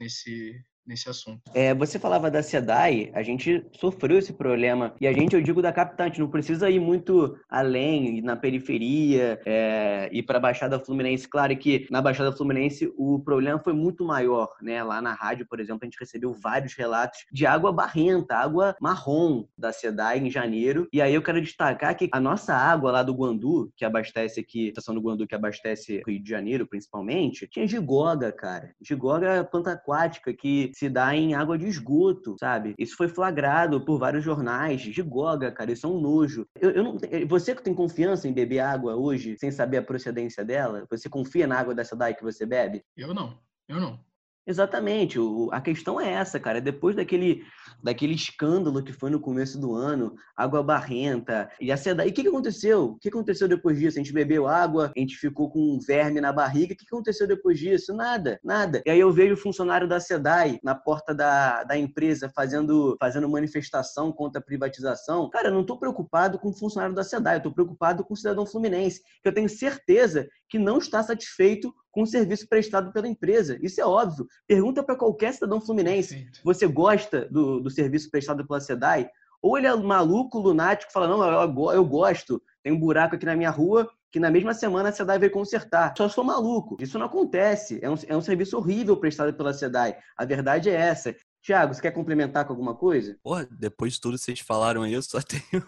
nesse, 0.00 0.62
nesse 0.87 1.09
assunto. 1.09 1.43
É, 1.55 1.75
você 1.75 1.99
falava 1.99 2.31
da 2.31 2.43
SEDAI, 2.43 3.11
a 3.14 3.23
gente 3.23 3.66
sofreu 3.73 4.19
esse 4.19 4.33
problema. 4.33 4.95
E 5.00 5.07
a 5.07 5.12
gente, 5.12 5.35
eu 5.35 5.43
digo 5.43 5.61
da 5.61 5.73
capital, 5.73 6.07
não 6.19 6.28
precisa 6.28 6.71
ir 6.71 6.81
muito 6.81 7.37
além, 7.49 8.23
na 8.23 8.37
periferia, 8.37 9.40
é, 9.45 10.09
ir 10.12 10.23
para 10.23 10.38
a 10.38 10.40
Baixada 10.40 10.78
Fluminense. 10.78 11.28
Claro 11.28 11.57
que 11.57 11.87
na 11.90 12.00
Baixada 12.00 12.33
Fluminense 12.33 12.93
o 12.97 13.19
problema 13.19 13.59
foi 13.59 13.73
muito 13.73 14.05
maior, 14.05 14.49
né? 14.62 14.83
Lá 14.83 15.00
na 15.02 15.12
rádio, 15.12 15.47
por 15.49 15.61
exemplo, 15.61 15.81
a 15.83 15.87
gente 15.87 15.99
recebeu 15.99 16.33
vários 16.33 16.75
relatos 16.75 17.26
de 17.33 17.47
água 17.47 17.73
barrenta, 17.73 18.37
água 18.37 18.76
marrom 18.81 19.47
da 19.57 19.73
SEDAI 19.73 20.19
em 20.19 20.31
janeiro. 20.31 20.88
E 20.93 21.02
aí 21.02 21.14
eu 21.14 21.23
quero 21.23 21.40
destacar 21.40 21.97
que 21.97 22.09
a 22.12 22.21
nossa 22.21 22.55
água 22.55 22.93
lá 22.93 23.02
do 23.02 23.14
Guandu, 23.14 23.73
que 23.76 23.85
abastece 23.85 24.40
aqui, 24.40 24.66
a 24.66 24.69
estação 24.69 24.95
do 24.95 25.00
Guandu 25.00 25.26
que 25.26 25.35
abastece 25.35 26.02
Rio 26.07 26.23
de 26.23 26.31
Janeiro, 26.31 26.66
principalmente, 26.66 27.49
tinha 27.49 27.66
gigoga, 27.66 28.31
cara. 28.33 28.71
Gigoga 28.81 29.45
planta 29.45 29.73
aquática 29.73 30.33
que 30.33 30.71
se 30.76 30.90
dá 30.90 31.16
em 31.16 31.33
água 31.33 31.56
de 31.56 31.66
esgoto, 31.66 32.37
sabe? 32.38 32.75
Isso 32.78 32.99
foi 32.99 33.09
flagrado 33.09 33.83
por 33.83 33.99
vários 33.99 34.23
jornais 34.23 34.83
de 34.83 35.02
Goga, 35.02 35.50
cara, 35.50 35.73
isso 35.73 35.87
é 35.87 35.88
um 35.88 35.99
nojo. 35.99 36.47
Eu, 36.61 36.71
eu 36.71 36.85
não, 36.85 36.99
você 37.26 37.54
que 37.54 37.62
tem 37.62 37.73
confiança 37.73 38.28
em 38.28 38.33
beber 38.35 38.59
água 38.59 38.95
hoje, 38.95 39.38
sem 39.38 39.50
saber 39.50 39.78
a 39.78 39.83
procedência 39.83 40.45
dela, 40.45 40.87
você 40.90 41.09
confia 41.09 41.47
na 41.47 41.59
água 41.59 41.75
dessa 41.75 41.97
daí 41.97 42.14
que 42.14 42.23
você 42.23 42.45
bebe? 42.45 42.85
Eu 42.95 43.14
não, 43.14 43.38
eu 43.66 43.80
não. 43.80 43.99
Exatamente. 44.47 45.19
O, 45.19 45.49
a 45.53 45.61
questão 45.61 46.00
é 46.00 46.12
essa, 46.12 46.38
cara. 46.38 46.61
Depois 46.61 46.95
daquele, 46.95 47.43
daquele 47.83 48.15
escândalo 48.15 48.83
que 48.83 48.93
foi 48.93 49.11
no 49.11 49.19
começo 49.19 49.61
do 49.61 49.75
ano, 49.75 50.15
água 50.37 50.62
barrenta 50.62 51.50
e 51.61 51.73
a 51.73 51.76
SEDAI. 51.76 52.07
E 52.07 52.11
o 52.11 52.15
que, 52.15 52.23
que 52.23 52.29
aconteceu? 52.29 52.85
O 52.85 52.99
que 52.99 53.09
aconteceu 53.09 53.49
depois 53.49 53.76
disso? 53.76 53.99
A 53.99 54.03
gente 54.03 54.12
bebeu 54.12 54.47
água, 54.47 54.93
a 54.97 55.00
gente 55.00 55.17
ficou 55.17 55.50
com 55.50 55.59
um 55.59 55.81
verme 55.81 56.21
na 56.21 56.33
barriga. 56.33 56.75
O 56.75 56.76
que, 56.76 56.87
que 56.87 56.95
aconteceu 56.95 57.26
depois 57.26 57.59
disso? 57.59 57.93
Nada, 57.93 58.38
nada. 58.45 58.81
E 58.87 58.91
aí 58.91 59.00
eu 59.00 59.12
vejo 59.12 59.35
o 59.35 59.37
funcionário 59.37 59.88
da 59.88 59.99
SEDAI 59.99 60.61
na 60.62 60.76
porta 60.76 61.12
da, 61.12 61.65
da 61.65 61.76
empresa 61.76 62.31
fazendo, 62.33 62.97
fazendo 63.00 63.29
manifestação 63.29 64.12
contra 64.12 64.41
a 64.41 64.45
privatização. 64.45 65.29
Cara, 65.29 65.49
eu 65.49 65.55
não 65.55 65.62
estou 65.62 65.76
preocupado 65.76 66.38
com 66.38 66.50
o 66.50 66.57
funcionário 66.57 66.95
da 66.95 67.03
SEDAI, 67.03 67.35
eu 67.35 67.38
estou 67.38 67.53
preocupado 67.53 68.05
com 68.05 68.15
o 68.15 68.17
cidadão 68.17 68.47
fluminense, 68.47 69.03
que 69.21 69.29
eu 69.29 69.35
tenho 69.35 69.49
certeza 69.49 70.29
que 70.49 70.57
não 70.57 70.79
está 70.79 71.03
satisfeito 71.03 71.75
com 71.97 72.03
o 72.03 72.07
serviço 72.07 72.47
prestado 72.47 72.93
pela 72.93 73.09
empresa. 73.09 73.59
Isso 73.62 73.81
é 73.81 73.85
óbvio. 73.87 74.26
Pergunta 74.47 74.83
para 74.83 74.97
qualquer 74.97 75.35
cidadão 75.35 75.61
fluminense: 75.61 76.28
você 76.45 76.66
gosta 76.66 77.26
do, 77.26 77.61
do 77.61 77.71
serviço 77.71 78.11
prestado 78.11 78.47
pela 78.47 78.61
SEDAI? 78.61 79.09
Ou 79.43 79.57
ele 79.57 79.66
é 79.66 79.76
maluco, 79.76 80.38
lunático, 80.38 80.93
fala: 80.93 81.09
não, 81.09 81.23
eu, 81.25 81.73
eu 81.73 81.85
gosto, 81.85 82.43
tem 82.62 82.73
um 82.73 82.78
buraco 82.78 83.16
aqui 83.16 83.26
na 83.26 83.37
minha 83.37 83.50
rua 83.50 83.88
que 84.11 84.21
na 84.21 84.31
mesma 84.31 84.55
semana 84.55 84.88
a 84.88 84.93
SEDAI 84.93 85.19
veio 85.19 85.31
consertar. 85.31 85.93
Só 85.95 86.09
sou 86.09 86.25
maluco. 86.25 86.76
Isso 86.81 86.99
não 86.99 87.05
acontece. 87.05 87.78
É 87.83 87.90
um, 87.90 87.95
é 88.07 88.16
um 88.16 88.23
serviço 88.23 88.57
horrível 88.57 88.97
prestado 88.97 89.35
pela 89.35 89.52
SEDAI. 89.52 89.95
A 90.16 90.25
verdade 90.25 90.71
é 90.71 90.75
essa. 90.75 91.14
Tiago, 91.43 91.75
você 91.75 91.83
quer 91.83 91.90
complementar 91.90 92.47
com 92.47 92.52
alguma 92.52 92.75
coisa? 92.75 93.19
Porra, 93.23 93.47
depois 93.50 93.93
de 93.93 94.00
tudo 94.00 94.16
que 94.16 94.25
vocês 94.25 94.40
falaram 94.40 94.82
aí, 94.82 94.95
eu 94.95 95.02
só 95.02 95.19
tenho 95.23 95.63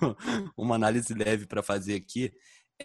uma 0.57 0.77
análise 0.77 1.13
leve 1.13 1.47
para 1.47 1.63
fazer 1.63 1.95
aqui. 1.95 2.33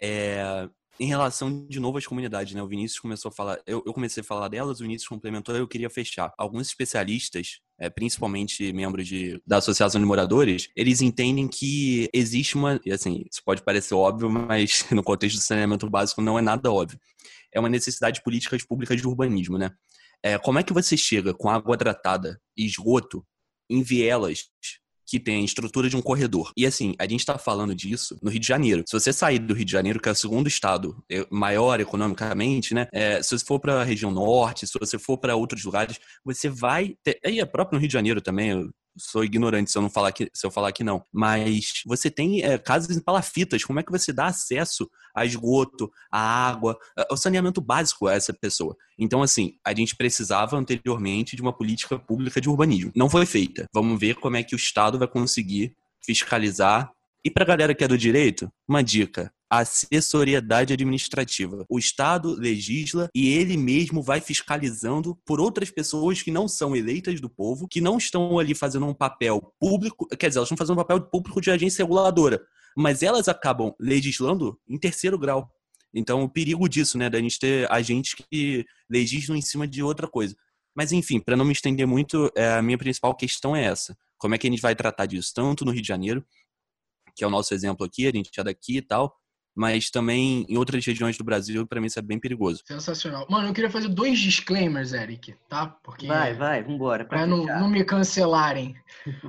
É, 0.00 0.68
em 0.98 1.06
relação, 1.06 1.66
de 1.66 1.80
novo, 1.80 1.98
às 1.98 2.06
comunidades, 2.06 2.54
né? 2.54 2.62
O 2.62 2.68
Vinícius 2.68 3.00
começou 3.00 3.28
a 3.28 3.32
falar, 3.32 3.58
eu, 3.66 3.82
eu 3.84 3.92
comecei 3.92 4.20
a 4.20 4.24
falar 4.24 4.48
delas, 4.48 4.78
o 4.78 4.82
Vinícius 4.82 5.08
complementou, 5.08 5.54
eu 5.56 5.66
queria 5.66 5.90
fechar. 5.90 6.32
Alguns 6.38 6.68
especialistas, 6.68 7.60
é, 7.78 7.90
principalmente 7.90 8.72
membros 8.72 9.06
de, 9.06 9.40
da 9.46 9.56
Associação 9.56 10.00
de 10.00 10.06
Moradores, 10.06 10.68
eles 10.76 11.00
entendem 11.00 11.48
que 11.48 12.08
existe 12.12 12.54
uma, 12.54 12.80
e 12.84 12.92
assim, 12.92 13.24
isso 13.30 13.42
pode 13.44 13.62
parecer 13.62 13.94
óbvio, 13.94 14.30
mas 14.30 14.86
no 14.92 15.02
contexto 15.02 15.36
do 15.36 15.42
saneamento 15.42 15.88
básico 15.90 16.22
não 16.22 16.38
é 16.38 16.42
nada 16.42 16.70
óbvio. 16.70 16.98
É 17.52 17.58
uma 17.58 17.68
necessidade 17.68 18.16
de 18.16 18.22
políticas 18.22 18.64
públicas 18.64 19.00
de 19.00 19.06
urbanismo, 19.06 19.58
né? 19.58 19.70
É, 20.22 20.38
como 20.38 20.58
é 20.58 20.62
que 20.62 20.72
você 20.72 20.96
chega 20.96 21.34
com 21.34 21.50
água 21.50 21.76
tratada 21.76 22.40
e 22.56 22.64
esgoto 22.64 23.26
em 23.68 23.82
vielas 23.82 24.44
que 25.06 25.20
tem 25.20 25.42
a 25.42 25.44
estrutura 25.44 25.88
de 25.88 25.96
um 25.96 26.02
corredor. 26.02 26.52
E 26.56 26.66
assim, 26.66 26.94
a 26.98 27.04
gente 27.04 27.20
está 27.20 27.38
falando 27.38 27.74
disso 27.74 28.16
no 28.22 28.30
Rio 28.30 28.40
de 28.40 28.46
Janeiro. 28.46 28.84
Se 28.86 28.98
você 28.98 29.12
sair 29.12 29.38
do 29.38 29.54
Rio 29.54 29.64
de 29.64 29.72
Janeiro, 29.72 30.00
que 30.00 30.08
é 30.08 30.12
o 30.12 30.14
segundo 30.14 30.48
estado 30.48 30.96
é, 31.10 31.26
maior 31.30 31.80
economicamente, 31.80 32.74
né? 32.74 32.86
É, 32.92 33.22
se 33.22 33.36
você 33.38 33.44
for 33.44 33.60
para 33.60 33.80
a 33.80 33.84
região 33.84 34.10
norte, 34.10 34.66
se 34.66 34.78
você 34.78 34.98
for 34.98 35.18
para 35.18 35.36
outros 35.36 35.64
lugares, 35.64 35.98
você 36.24 36.48
vai 36.48 36.96
ter. 37.02 37.18
Aí 37.24 37.40
é 37.40 37.44
próprio 37.44 37.76
no 37.76 37.80
Rio 37.80 37.88
de 37.88 37.94
Janeiro 37.94 38.20
também, 38.20 38.68
sou 38.96 39.24
ignorante 39.24 39.70
se 39.70 39.78
eu 39.78 39.82
não 39.82 39.90
falar 39.90 40.12
que 40.12 40.30
se 40.32 40.46
eu 40.46 40.50
falar 40.50 40.72
que 40.72 40.84
não. 40.84 41.04
Mas 41.12 41.82
você 41.86 42.10
tem 42.10 42.42
é, 42.42 42.58
casas 42.58 42.96
em 42.96 43.00
palafitas. 43.00 43.64
Como 43.64 43.80
é 43.80 43.82
que 43.82 43.92
você 43.92 44.12
dá 44.12 44.26
acesso 44.26 44.90
a 45.14 45.24
esgoto, 45.24 45.90
a 46.10 46.18
água, 46.18 46.78
ao 47.10 47.16
saneamento 47.16 47.60
básico 47.60 48.06
a 48.06 48.14
essa 48.14 48.32
pessoa? 48.32 48.76
Então, 48.98 49.22
assim, 49.22 49.56
a 49.64 49.74
gente 49.74 49.96
precisava 49.96 50.56
anteriormente 50.56 51.36
de 51.36 51.42
uma 51.42 51.52
política 51.52 51.98
pública 51.98 52.40
de 52.40 52.48
urbanismo. 52.48 52.92
Não 52.94 53.10
foi 53.10 53.26
feita. 53.26 53.66
Vamos 53.72 53.98
ver 53.98 54.16
como 54.16 54.36
é 54.36 54.42
que 54.42 54.54
o 54.54 54.56
Estado 54.56 54.98
vai 54.98 55.08
conseguir 55.08 55.74
fiscalizar. 56.00 56.90
E 57.24 57.30
para 57.30 57.44
a 57.44 57.46
galera 57.46 57.74
que 57.74 57.82
é 57.82 57.88
do 57.88 57.98
direito, 57.98 58.50
uma 58.68 58.82
dica: 58.82 59.32
assessoriedade 59.58 60.72
administrativa. 60.72 61.64
O 61.68 61.78
Estado 61.78 62.34
legisla 62.34 63.08
e 63.14 63.28
ele 63.28 63.56
mesmo 63.56 64.02
vai 64.02 64.20
fiscalizando 64.20 65.16
por 65.24 65.40
outras 65.40 65.70
pessoas 65.70 66.22
que 66.22 66.30
não 66.30 66.48
são 66.48 66.74
eleitas 66.74 67.20
do 67.20 67.28
povo, 67.28 67.68
que 67.68 67.80
não 67.80 67.98
estão 67.98 68.38
ali 68.38 68.54
fazendo 68.54 68.86
um 68.86 68.94
papel 68.94 69.54
público, 69.58 70.06
quer 70.08 70.28
dizer, 70.28 70.38
elas 70.38 70.46
estão 70.46 70.56
fazendo 70.56 70.74
um 70.74 70.82
papel 70.82 71.00
público 71.00 71.40
de 71.40 71.50
agência 71.50 71.82
reguladora, 71.82 72.40
mas 72.76 73.02
elas 73.02 73.28
acabam 73.28 73.74
legislando 73.78 74.58
em 74.68 74.78
terceiro 74.78 75.18
grau. 75.18 75.50
Então, 75.94 76.24
o 76.24 76.28
perigo 76.28 76.68
disso, 76.68 76.98
né, 76.98 77.08
da 77.08 77.20
gente 77.20 77.38
ter 77.38 77.70
agentes 77.70 78.14
que 78.14 78.66
legislam 78.90 79.38
em 79.38 79.42
cima 79.42 79.66
de 79.66 79.82
outra 79.82 80.08
coisa. 80.08 80.34
Mas, 80.74 80.90
enfim, 80.90 81.20
para 81.20 81.36
não 81.36 81.44
me 81.44 81.52
estender 81.52 81.86
muito, 81.86 82.30
é, 82.36 82.54
a 82.54 82.62
minha 82.62 82.76
principal 82.76 83.14
questão 83.14 83.54
é 83.54 83.64
essa. 83.64 83.96
Como 84.18 84.34
é 84.34 84.38
que 84.38 84.48
a 84.48 84.50
gente 84.50 84.60
vai 84.60 84.74
tratar 84.74 85.06
disso, 85.06 85.32
tanto 85.32 85.64
no 85.64 85.70
Rio 85.70 85.82
de 85.82 85.86
Janeiro, 85.86 86.24
que 87.14 87.22
é 87.22 87.26
o 87.26 87.30
nosso 87.30 87.54
exemplo 87.54 87.86
aqui, 87.86 88.08
a 88.08 88.10
gente 88.10 88.30
é 88.36 88.42
daqui 88.42 88.78
e 88.78 88.82
tal, 88.82 89.16
mas 89.54 89.90
também 89.90 90.44
em 90.48 90.56
outras 90.56 90.84
regiões 90.84 91.16
do 91.16 91.24
Brasil, 91.24 91.66
para 91.66 91.80
mim 91.80 91.86
isso 91.86 91.98
é 91.98 92.02
bem 92.02 92.18
perigoso. 92.18 92.62
Sensacional. 92.66 93.26
Mano, 93.30 93.48
eu 93.48 93.52
queria 93.52 93.70
fazer 93.70 93.88
dois 93.88 94.18
disclaimers, 94.18 94.92
Eric, 94.92 95.34
tá? 95.48 95.66
Porque 95.82 96.06
vai, 96.06 96.34
vai, 96.34 96.62
vambora. 96.62 97.04
Pra, 97.04 97.26
não, 97.26 97.44
não 97.44 97.68
me 97.68 97.84
cancelarem. 97.84 98.74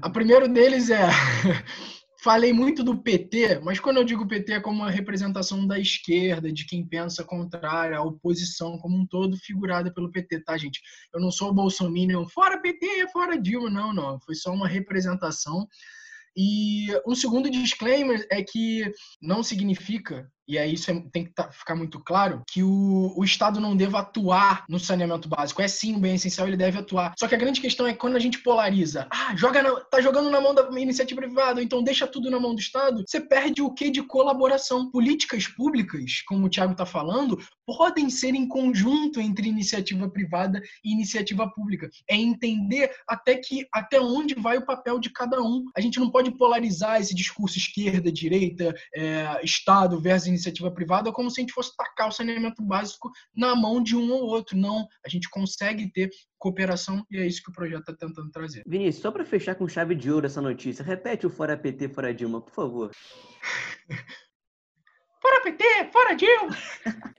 A 0.02 0.10
primeiro 0.10 0.48
deles 0.48 0.90
é 0.90 1.08
falei 2.26 2.52
muito 2.52 2.84
do 2.84 2.98
PT, 2.98 3.60
mas 3.60 3.80
quando 3.80 3.98
eu 3.98 4.04
digo 4.04 4.28
PT 4.28 4.54
é 4.54 4.60
como 4.60 4.82
uma 4.82 4.90
representação 4.90 5.68
da 5.68 5.78
esquerda, 5.78 6.52
de 6.52 6.66
quem 6.66 6.84
pensa 6.84 7.24
contrário 7.24 7.96
à 7.96 8.02
oposição 8.02 8.80
como 8.80 8.98
um 8.98 9.06
todo, 9.06 9.38
figurada 9.38 9.94
pelo 9.94 10.12
PT, 10.12 10.40
tá, 10.40 10.58
gente? 10.58 10.82
Eu 11.14 11.22
não 11.22 11.30
sou 11.30 11.50
o 11.50 11.54
Bolsonaro, 11.54 12.28
fora 12.30 12.60
PT, 12.60 13.10
fora 13.14 13.40
Dilma, 13.40 13.70
não, 13.70 13.94
não. 13.94 14.20
Foi 14.22 14.34
só 14.34 14.52
uma 14.52 14.68
representação 14.68 15.68
e 16.36 16.88
um 17.08 17.16
segundo 17.16 17.50
disclaimer 17.50 18.26
é 18.30 18.44
que 18.44 18.92
não 19.22 19.42
significa 19.42 20.30
e 20.48 20.58
aí 20.58 20.74
isso 20.74 20.92
é, 20.92 21.04
tem 21.12 21.26
que 21.26 21.34
tá, 21.34 21.52
ficar 21.52 21.76
muito 21.76 22.00
claro, 22.00 22.44
que 22.50 22.64
o, 22.64 23.14
o 23.16 23.24
Estado 23.24 23.60
não 23.60 23.76
deva 23.76 24.00
atuar 24.00 24.66
no 24.70 24.80
saneamento 24.80 25.28
básico. 25.28 25.62
É 25.62 25.68
sim 25.68 25.96
um 25.96 26.00
bem 26.00 26.16
essencial, 26.16 26.48
ele 26.48 26.58
deve 26.58 26.80
atuar. 26.80 27.14
Só 27.18 27.28
que 27.28 27.36
a 27.36 27.38
grande 27.38 27.62
questão 27.62 27.88
é 27.88 27.94
quando 27.94 28.16
a 28.16 28.20
gente 28.20 28.40
polariza, 28.40 29.08
ah, 29.12 29.36
joga 29.36 29.62
na, 29.62 29.80
tá 29.82 30.02
jogando 30.02 30.30
na 30.30 30.42
mão 30.42 30.54
da 30.54 30.70
iniciativa 30.80 31.22
privada, 31.22 31.62
então 31.62 31.84
deixa 31.84 32.08
tudo 32.08 32.30
na 32.30 32.40
mão 32.40 32.54
do 32.54 32.62
Estado, 32.62 33.04
você 33.06 33.20
perde 33.20 33.62
o 33.62 33.74
que 33.74 33.90
de 33.90 34.04
colaboração. 34.04 34.90
Políticas 34.92 35.48
públicas, 35.48 36.22
como 36.28 36.46
o 36.46 36.50
Thiago 36.50 36.74
está 36.74 36.86
falando, 36.86 37.40
podem 37.66 38.10
ser 38.10 38.36
em 38.36 38.48
conjunto 38.48 39.20
entre 39.20 39.48
iniciativa 39.48 40.10
privada 40.10 40.62
e 40.84 40.92
iniciativa 40.92 41.50
pública. 41.50 41.90
É 42.08 42.16
entender 42.16 42.92
até 43.08 43.36
que 43.36 43.68
até 43.74 44.00
onde 44.00 44.36
vai 44.36 44.58
o 44.58 44.66
papel 44.66 45.00
de 45.00 45.10
cada 45.10 45.42
um. 45.42 45.66
A 45.76 45.82
gente 45.82 46.00
não 46.00 46.10
pode 46.10 46.32
polarizar 46.32 47.00
esse 47.00 47.16
discurso 47.16 47.58
esquerda, 47.58 48.12
direita, 48.12 48.76
é, 48.94 49.40
Estado 49.44 50.00
versus 50.00 50.35
iniciativa 50.36 50.72
privada 50.72 51.12
como 51.12 51.30
se 51.30 51.40
a 51.40 51.42
gente 51.42 51.54
fosse 51.54 51.76
tacar 51.76 52.10
o 52.10 52.12
saneamento 52.12 52.62
básico 52.62 53.12
na 53.36 53.56
mão 53.56 53.82
de 53.82 53.96
um 53.96 54.12
ou 54.12 54.24
outro. 54.24 54.58
Não, 54.58 54.88
a 55.06 55.10
gente 55.10 55.30
consegue 55.30 55.92
ter 55.92 56.10
cooperação 56.38 57.06
e 57.10 57.18
é 57.18 57.26
isso 57.26 57.42
que 57.42 57.50
o 57.50 57.54
projeto 57.54 57.90
está 57.90 57.94
tentando 57.94 58.30
trazer. 58.32 58.64
Vinícius, 58.68 59.02
só 59.02 59.12
para 59.12 59.26
fechar 59.26 59.56
com 59.56 59.68
chave 59.68 59.96
de 59.96 60.12
ouro 60.12 60.26
essa 60.26 60.42
notícia, 60.42 60.84
repete 60.84 61.26
o 61.26 61.30
fora 61.30 61.58
PT, 61.58 61.90
fora 61.90 62.14
Dilma, 62.14 62.42
por 62.42 62.54
favor. 62.54 62.92
fora 65.22 65.42
PT, 65.44 65.64
fora 65.92 66.16
Dilma! 66.16 66.58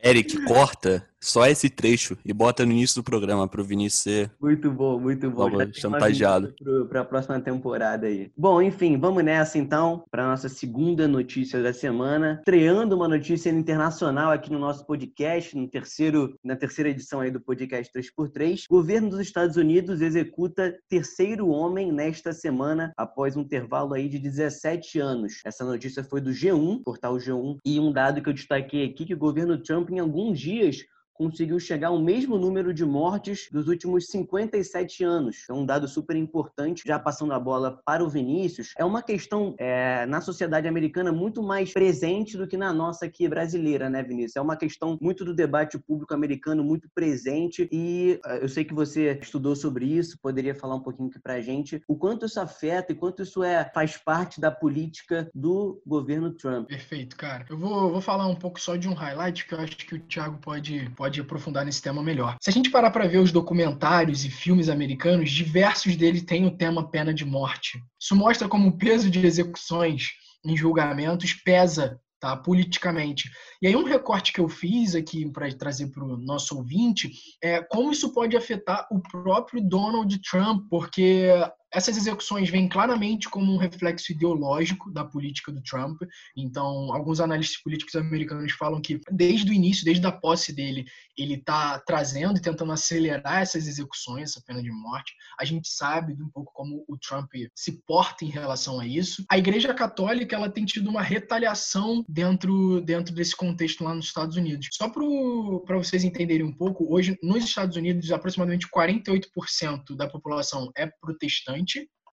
Eric, 0.03 0.45
corta 0.45 1.09
só 1.27 1.45
esse 1.47 1.69
trecho 1.69 2.17
e 2.25 2.33
bota 2.33 2.65
no 2.65 2.71
início 2.71 3.03
do 3.03 3.05
programa 3.05 3.49
para 3.49 3.61
o 3.61 3.65
Vinícius 3.65 4.03
ser. 4.03 4.31
Muito 4.41 4.71
bom, 4.71 4.99
muito 5.01 5.29
bom. 5.29 5.51
Já 5.51 5.73
chantageado. 5.73 6.55
Para 6.89 7.01
a 7.01 7.05
próxima 7.05 7.41
temporada 7.41 8.07
aí. 8.07 8.31
Bom, 8.37 8.62
enfim, 8.62 8.97
vamos 8.97 9.25
nessa 9.25 9.59
então 9.59 10.05
para 10.09 10.29
nossa 10.29 10.49
segunda 10.49 11.09
notícia 11.09 11.61
da 11.61 11.73
semana. 11.73 12.37
Estreando 12.39 12.95
uma 12.95 13.09
notícia 13.09 13.51
internacional 13.51 14.31
aqui 14.31 14.53
no 14.53 14.59
nosso 14.59 14.87
podcast, 14.87 15.57
no 15.57 15.67
terceiro, 15.67 16.39
na 16.45 16.55
terceira 16.55 16.91
edição 16.91 17.21
aí 17.21 17.31
do 17.31 17.41
podcast 17.41 17.93
3x3. 17.93 18.65
O 18.71 18.77
governo 18.77 19.11
dos 19.11 19.21
Estados 19.21 19.57
Unidos 19.57 20.01
executa 20.01 20.79
terceiro 20.89 21.49
homem 21.49 21.91
nesta 21.91 22.33
semana, 22.33 22.93
após 22.97 23.37
um 23.37 23.41
intervalo 23.41 23.95
aí 23.95 24.09
de 24.09 24.21
17 24.21 25.01
anos. 25.01 25.41
Essa 25.45 25.65
notícia 25.65 26.05
foi 26.05 26.21
do 26.21 26.31
G1, 26.31 26.83
portal 26.85 27.17
G1, 27.17 27.57
e 27.65 27.81
um 27.81 27.91
dado 27.91 28.23
que 28.23 28.29
eu 28.29 28.35
destaquei 28.35 28.85
aqui 28.85 29.05
que 29.05 29.15
o 29.15 29.19
governo 29.19 29.61
Trump, 29.61 29.91
em 29.91 29.99
alguns 29.99 30.39
dias, 30.39 30.85
conseguiu 31.17 31.59
chegar 31.59 31.89
ao 31.89 32.01
mesmo 32.01 32.39
número 32.39 32.73
de 32.73 32.85
mortes 32.85 33.49
dos 33.51 33.69
últimos 33.69 34.07
57 34.09 35.05
anos. 35.05 35.45
É 35.49 35.53
um 35.53 35.65
dado 35.65 35.89
super 35.89 36.17
importante. 36.17 36.83
Já 36.87 36.99
passando 36.99 37.33
a 37.33 37.41
bola 37.41 37.81
para 37.85 38.05
o 38.05 38.09
Vinícius, 38.09 38.73
é 38.79 38.85
uma 38.85 39.03
questão 39.03 39.55
é, 39.59 40.07
na 40.07 40.21
sociedade 40.21 40.69
americana 40.69 41.13
muito 41.13 41.43
mais 41.43 41.73
presente 41.73 42.37
do 42.37 42.47
que 42.47 42.57
na 42.57 42.73
nossa 42.73 43.07
aqui 43.07 43.29
brasileira, 43.29 43.89
né, 43.89 44.03
Vinícius? 44.03 44.37
É 44.37 44.41
uma 44.41 44.57
questão 44.57 44.99
muito 45.01 45.25
do 45.25 45.35
debate 45.35 45.79
público 45.79 46.15
americano, 46.15 46.63
muito 46.63 46.89
presente. 46.95 47.69
E 47.73 48.21
é, 48.25 48.43
eu 48.43 48.49
sei 48.49 48.65
que 48.65 48.75
você 48.75 49.19
estudou 49.21 49.57
sobre 49.57 49.87
isso, 49.87 50.19
poderia 50.21 50.55
falar 50.55 50.77
um 50.77 50.83
pouquinho 50.83 51.09
aqui 51.09 51.19
para 51.19 51.41
gente 51.41 51.83
o 51.89 51.97
quanto 51.97 52.27
isso 52.27 52.41
afeta 52.41 52.93
e 52.93 52.95
quanto 52.95 53.23
isso 53.23 53.43
é 53.43 53.71
faz 53.73 53.97
parte 53.97 54.41
da 54.41 54.51
política 54.51 55.31
do 55.35 55.81
governo 55.87 56.33
Trump. 56.33 56.69
Perfeito, 56.69 57.17
cara. 57.17 57.45
Eu 57.49 57.59
vou, 57.59 57.91
vou 57.91 58.01
falar 58.01 58.27
um 58.27 58.35
pouco 58.35 58.61
só 58.61 58.77
de 58.77 58.89
um 58.89 58.95
highlight 58.95 59.47
que 59.47 59.55
eu 59.55 59.61
acho 59.61 59.77
que 59.77 59.95
o 59.95 60.01
Thiago 60.01 60.39
pode, 60.39 60.91
pode 60.97 61.06
pode 61.07 61.21
aprofundar 61.21 61.64
nesse 61.64 61.81
tema 61.81 62.03
melhor. 62.03 62.37
Se 62.40 62.51
a 62.51 62.53
gente 62.53 62.69
parar 62.69 62.90
para 62.90 63.07
ver 63.07 63.19
os 63.19 63.31
documentários 63.31 64.25
e 64.25 64.31
filmes 64.31 64.69
americanos, 64.69 65.31
diversos 65.31 65.95
deles 65.95 66.25
têm 66.25 66.47
o 66.47 66.57
tema 66.57 66.90
pena 66.90 67.14
de 67.14 67.25
morte. 67.25 67.81
Isso 68.01 68.16
mostra 68.16 68.49
como 68.49 68.69
o 68.69 68.77
peso 68.77 69.09
de 69.09 69.25
execuções 69.25 70.09
em 70.45 70.57
julgamentos 70.57 71.33
pesa 71.33 72.01
tá, 72.19 72.37
politicamente. 72.37 73.31
E 73.62 73.69
aí 73.69 73.77
um 73.77 73.85
recorte 73.85 74.33
que 74.33 74.40
eu 74.40 74.49
fiz 74.49 74.97
aqui 74.97 75.31
para 75.31 75.49
trazer 75.57 75.92
para 75.92 76.03
o 76.03 76.16
nosso 76.16 76.57
ouvinte 76.57 77.12
é 77.40 77.62
como 77.62 77.92
isso 77.92 78.12
pode 78.12 78.37
afetar 78.37 78.85
o 78.90 79.01
próprio 79.01 79.62
Donald 79.62 80.21
Trump, 80.29 80.66
porque 80.69 81.29
essas 81.77 81.99
execuções 81.99 82.49
vêm 82.49 82.67
claramente 82.67 83.29
como 83.29 83.53
um 83.53 83.59
reflexo 83.59 84.11
ideológico 84.11 84.91
da 84.91 85.05
política 85.05 85.53
do 85.53 85.61
Trump. 85.61 86.01
Então, 86.35 86.91
alguns 86.95 87.21
analistas 87.21 87.62
políticos 87.62 87.95
americanos 87.95 88.53
falam 88.53 88.81
que 88.81 88.99
desde 89.12 89.51
o 89.51 89.53
início, 89.53 89.85
desde 89.85 90.07
a 90.07 90.11
posse 90.11 90.55
dele, 90.55 90.87
ele 91.19 91.35
está 91.35 91.79
trazendo 91.81 92.39
e 92.39 92.41
tentando 92.41 92.73
acelerar 92.73 93.43
essas 93.43 93.67
execuções, 93.67 94.31
essa 94.31 94.43
pena 94.47 94.62
de 94.62 94.71
morte. 94.71 95.12
A 95.39 95.45
gente 95.45 95.69
sabe 95.69 96.15
um 96.15 96.31
pouco 96.31 96.51
como 96.55 96.83
o 96.89 96.97
Trump 96.97 97.31
se 97.55 97.73
porta 97.87 98.25
em 98.25 98.31
relação 98.31 98.81
a 98.81 98.87
isso. 98.87 99.23
A 99.31 99.37
Igreja 99.37 99.75
Católica 99.75 100.35
ela 100.35 100.49
tem 100.49 100.65
tido 100.65 100.89
uma 100.89 101.03
retaliação 101.03 102.03
dentro, 102.09 102.81
dentro 102.81 103.15
desse 103.15 103.37
contexto 103.37 103.85
lá 103.85 103.95
nos 103.95 104.07
Estados 104.07 104.37
Unidos. 104.37 104.69
Só 104.73 104.89
para 104.89 105.77
vocês 105.77 106.05
entenderem 106.05 106.47
um 106.47 106.53
pouco, 106.53 106.91
hoje 106.91 107.19
nos 107.23 107.45
Estados 107.45 107.77
Unidos, 107.77 108.11
aproximadamente 108.11 108.67
48% 108.75 109.95
da 109.95 110.09
população 110.09 110.71
é 110.75 110.87
protestante 110.87 111.66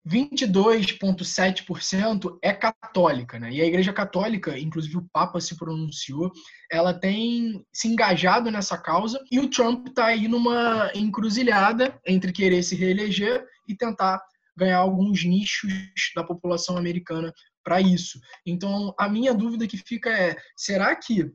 22,7% 0.07 2.39
é 2.41 2.53
católica, 2.53 3.37
né? 3.39 3.51
E 3.51 3.61
a 3.61 3.65
Igreja 3.65 3.93
Católica, 3.93 4.57
inclusive 4.57 4.97
o 4.97 5.05
Papa 5.13 5.39
se 5.39 5.55
pronunciou, 5.55 6.31
ela 6.71 6.91
tem 6.93 7.63
se 7.71 7.87
engajado 7.87 8.49
nessa 8.49 8.75
causa 8.77 9.23
e 9.31 9.39
o 9.39 9.47
Trump 9.49 9.89
está 9.89 10.07
aí 10.07 10.27
numa 10.27 10.91
encruzilhada 10.95 11.99
entre 12.07 12.31
querer 12.31 12.63
se 12.63 12.75
reeleger 12.75 13.45
e 13.67 13.75
tentar 13.75 14.19
ganhar 14.57 14.79
alguns 14.79 15.23
nichos 15.23 15.71
da 16.15 16.23
população 16.23 16.77
americana 16.77 17.31
para 17.63 17.79
isso. 17.79 18.19
Então, 18.45 18.93
a 18.97 19.07
minha 19.07 19.35
dúvida 19.35 19.67
que 19.67 19.77
fica 19.77 20.09
é: 20.09 20.35
será 20.57 20.95
que 20.95 21.31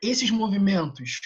esses 0.00 0.30
movimentos 0.30 1.18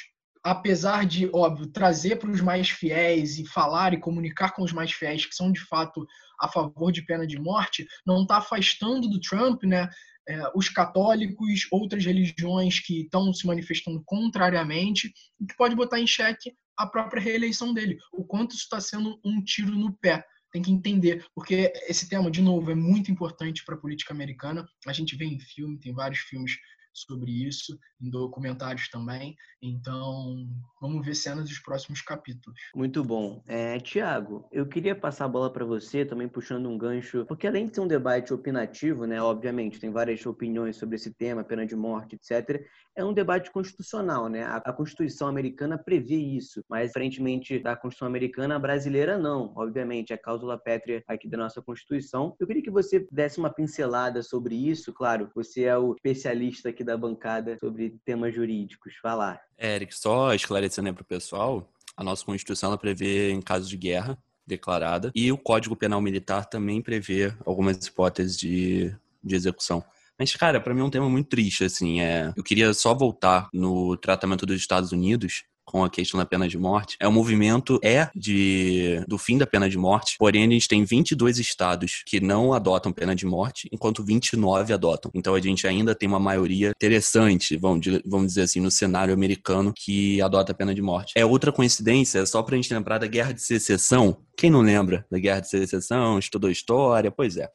apesar 0.42 1.05
de, 1.05 1.29
óbvio, 1.33 1.66
trazer 1.66 2.16
para 2.16 2.31
os 2.31 2.40
mais 2.40 2.70
fiéis 2.70 3.38
e 3.38 3.46
falar 3.46 3.92
e 3.92 4.01
comunicar 4.01 4.55
com 4.55 4.62
os 4.62 4.72
mais 4.72 4.92
fiéis 4.92 5.27
que 5.27 5.35
são 5.35 5.53
de 5.53 5.61
fato 5.61 6.07
a 6.40 6.48
favor 6.48 6.92
de 6.92 7.03
pena 7.03 7.27
de 7.27 7.38
morte, 7.38 7.87
não 8.07 8.22
está 8.22 8.38
afastando 8.38 9.09
do 9.09 9.20
Trump, 9.20 9.62
né? 9.64 9.88
É, 10.29 10.42
os 10.55 10.68
católicos, 10.68 11.66
outras 11.70 12.05
religiões 12.05 12.81
que 12.81 13.01
estão 13.03 13.33
se 13.33 13.46
manifestando 13.46 14.03
contrariamente, 14.05 15.11
e 15.40 15.46
que 15.46 15.57
pode 15.57 15.74
botar 15.74 15.98
em 15.98 16.07
xeque 16.07 16.53
a 16.77 16.87
própria 16.87 17.20
reeleição 17.20 17.72
dele. 17.72 17.98
O 18.12 18.24
quanto 18.24 18.55
isso 18.55 18.64
está 18.64 18.81
sendo 18.81 19.18
um 19.24 19.42
tiro 19.42 19.74
no 19.74 19.92
pé. 19.92 20.24
Tem 20.53 20.62
que 20.62 20.70
entender, 20.70 21.27
porque 21.35 21.72
esse 21.88 22.09
tema, 22.09 22.31
de 22.31 22.40
novo, 22.40 22.70
é 22.70 22.74
muito 22.74 23.11
importante 23.11 23.64
para 23.64 23.74
a 23.74 23.79
política 23.79 24.14
americana. 24.14 24.66
A 24.87 24.92
gente 24.92 25.16
vê 25.16 25.24
em 25.24 25.40
filme, 25.40 25.79
tem 25.79 25.92
vários 25.92 26.20
filmes 26.20 26.53
sobre 27.00 27.30
isso, 27.46 27.78
em 28.00 28.11
documentários 28.11 28.88
também. 28.88 29.37
Então, 29.62 30.46
vamos 30.80 31.04
ver 31.04 31.14
cenas 31.14 31.48
dos 31.48 31.58
próximos 31.58 32.00
capítulos. 32.00 32.58
Muito 32.74 33.02
bom. 33.04 33.42
É, 33.46 33.78
Tiago, 33.78 34.48
eu 34.52 34.66
queria 34.66 34.94
passar 34.94 35.24
a 35.26 35.28
bola 35.28 35.52
para 35.52 35.64
você, 35.64 36.04
também 36.04 36.28
puxando 36.28 36.68
um 36.68 36.78
gancho, 36.78 37.24
porque 37.26 37.46
além 37.46 37.66
de 37.66 37.74
ser 37.74 37.80
um 37.80 37.88
debate 37.88 38.32
opinativo, 38.32 39.06
né, 39.06 39.20
obviamente, 39.20 39.80
tem 39.80 39.90
várias 39.90 40.24
opiniões 40.26 40.76
sobre 40.76 40.96
esse 40.96 41.12
tema, 41.12 41.44
pena 41.44 41.66
de 41.66 41.76
morte, 41.76 42.16
etc., 42.16 42.64
é 42.98 43.04
um 43.04 43.12
debate 43.12 43.52
constitucional, 43.52 44.28
né? 44.28 44.42
A, 44.42 44.72
Constituição 44.72 45.28
americana 45.28 45.78
prevê 45.78 46.16
isso, 46.16 46.64
mas, 46.68 46.88
diferentemente 46.88 47.58
da 47.61 47.76
Constituição 47.76 48.08
americana, 48.08 48.56
a 48.56 48.58
brasileira 48.58 49.16
não. 49.16 49.52
Obviamente, 49.56 50.12
é 50.12 50.16
a 50.16 50.18
cláusula 50.18 50.58
pétrea 50.58 51.02
aqui 51.06 51.28
da 51.28 51.38
nossa 51.38 51.62
Constituição. 51.62 52.34
Eu 52.40 52.46
queria 52.46 52.62
que 52.62 52.70
você 52.70 53.06
desse 53.12 53.38
uma 53.38 53.50
pincelada 53.50 54.20
sobre 54.20 54.56
isso. 54.56 54.92
Claro, 54.92 55.30
você 55.32 55.64
é 55.64 55.78
o 55.78 55.94
especialista 55.94 56.70
aqui 56.70 56.82
da 56.88 56.96
bancada 56.96 57.59
sobre 57.61 57.98
temas 58.05 58.35
jurídicos. 58.35 58.94
Falar. 59.03 59.40
É, 59.57 59.77
Eric, 59.77 59.94
só 59.94 60.35
esclarecendo 60.35 60.92
para 60.94 61.03
o 61.03 61.07
pessoal, 61.07 61.70
a 61.94 62.03
nossa 62.03 62.24
Constituição 62.24 62.70
ela 62.70 62.79
prevê 62.79 63.31
em 63.31 63.42
casos 63.42 63.68
de 63.68 63.77
guerra 63.77 64.18
declarada 64.46 65.12
e 65.14 65.31
o 65.31 65.37
Código 65.37 65.77
Penal 65.77 66.01
Militar 66.01 66.46
também 66.46 66.81
prevê 66.81 67.35
algumas 67.44 67.87
hipóteses 67.87 68.38
de, 68.38 68.96
de 69.22 69.37
execução. 69.37 69.85
Mas, 70.18 70.35
cara, 70.35 70.61
para 70.61 70.74
mim 70.74 70.81
é 70.81 70.85
um 70.85 70.90
tema 70.90 71.09
muito 71.09 71.29
triste, 71.29 71.64
assim. 71.64 72.01
É... 72.01 72.33
Eu 72.35 72.42
queria 72.42 72.72
só 72.72 72.94
voltar 72.94 73.48
no 73.53 73.96
tratamento 73.96 74.46
dos 74.46 74.57
Estados 74.57 74.90
Unidos, 74.90 75.44
com 75.68 75.85
a 75.85 75.90
questão 75.90 76.18
da 76.18 76.24
pena 76.24 76.48
de 76.48 76.57
morte. 76.59 76.96
É 76.98 77.07
o 77.07 77.12
movimento 77.12 77.78
é 77.85 78.11
de 78.16 79.04
do 79.07 79.18
fim 79.18 79.37
da 79.37 79.46
pena 79.46 79.68
de 79.68 79.76
morte, 79.76 80.16
porém 80.18 80.46
a 80.46 80.50
gente 80.50 80.66
tem 80.66 80.83
22 80.83 81.38
estados 81.38 82.02
que 82.07 82.20
não 82.20 82.54
adotam 82.54 82.90
pena 82.90 83.14
de 83.14 83.26
morte, 83.26 83.68
enquanto 83.70 84.02
29 84.02 84.72
adotam. 84.72 85.11
Então 85.14 85.35
a 85.35 85.40
gente 85.40 85.66
ainda 85.66 85.94
tem 85.94 86.09
uma 86.09 86.18
maioria 86.18 86.70
interessante, 86.70 87.57
vamos, 87.57 87.87
vamos 88.07 88.28
dizer 88.28 88.42
assim, 88.42 88.61
no 88.61 88.70
cenário 88.70 89.12
americano 89.12 89.72
que 89.76 90.20
adota 90.22 90.52
a 90.52 90.54
pena 90.54 90.74
de 90.74 90.81
morte. 90.81 91.12
É 91.14 91.26
outra 91.26 91.52
coincidência, 91.52 92.24
só 92.24 92.42
pra 92.42 92.57
gente 92.57 92.72
lembrar 92.72 92.96
da 92.96 93.07
Guerra 93.07 93.33
de 93.33 93.42
Secessão. 93.42 94.16
Quem 94.37 94.50
não 94.50 94.62
lembra 94.62 95.04
da 95.11 95.18
Guerra 95.18 95.40
de 95.40 95.50
Secessão, 95.50 96.18
estudou 96.18 96.50
história, 96.50 97.11
pois 97.11 97.37
é. 97.37 97.48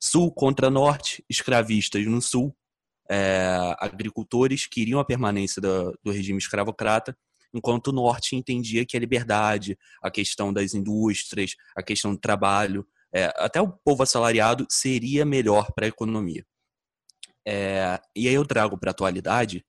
Sul 0.00 0.30
contra 0.30 0.70
Norte, 0.70 1.24
escravistas 1.28 2.04
no 2.06 2.22
Sul, 2.22 2.54
é, 3.10 3.74
agricultores 3.78 4.66
queriam 4.66 5.00
a 5.00 5.04
permanência 5.04 5.60
do, 5.60 5.98
do 6.02 6.10
regime 6.10 6.38
escravocrata, 6.38 7.16
enquanto 7.52 7.88
o 7.88 7.92
Norte 7.92 8.34
entendia 8.34 8.84
que 8.84 8.96
a 8.96 9.00
liberdade, 9.00 9.78
a 10.02 10.10
questão 10.10 10.52
das 10.52 10.74
indústrias, 10.74 11.54
a 11.76 11.82
questão 11.82 12.12
do 12.12 12.20
trabalho, 12.20 12.86
é, 13.12 13.32
até 13.36 13.60
o 13.60 13.68
povo 13.68 14.02
assalariado 14.02 14.66
seria 14.68 15.24
melhor 15.24 15.70
para 15.72 15.86
a 15.86 15.88
economia. 15.88 16.44
É, 17.46 18.00
e 18.16 18.26
aí 18.26 18.34
eu 18.34 18.44
trago 18.44 18.76
para 18.78 18.90
a 18.90 18.92
atualidade 18.92 19.64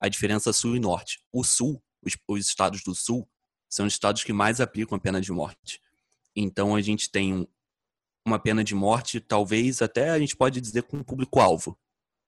a 0.00 0.08
diferença 0.08 0.52
Sul 0.52 0.76
e 0.76 0.80
Norte. 0.80 1.24
O 1.32 1.42
Sul, 1.42 1.82
os, 2.02 2.14
os 2.28 2.46
estados 2.46 2.82
do 2.82 2.94
Sul, 2.94 3.26
são 3.70 3.86
os 3.86 3.94
estados 3.94 4.22
que 4.22 4.32
mais 4.32 4.60
aplicam 4.60 4.96
a 4.96 5.00
pena 5.00 5.20
de 5.20 5.32
morte. 5.32 5.80
Então 6.36 6.76
a 6.76 6.82
gente 6.82 7.10
tem 7.10 7.48
uma 8.26 8.38
pena 8.38 8.62
de 8.62 8.74
morte, 8.74 9.20
talvez 9.20 9.80
até 9.80 10.10
a 10.10 10.18
gente 10.18 10.36
pode 10.36 10.60
dizer 10.60 10.82
com 10.82 11.02
público-alvo. 11.02 11.78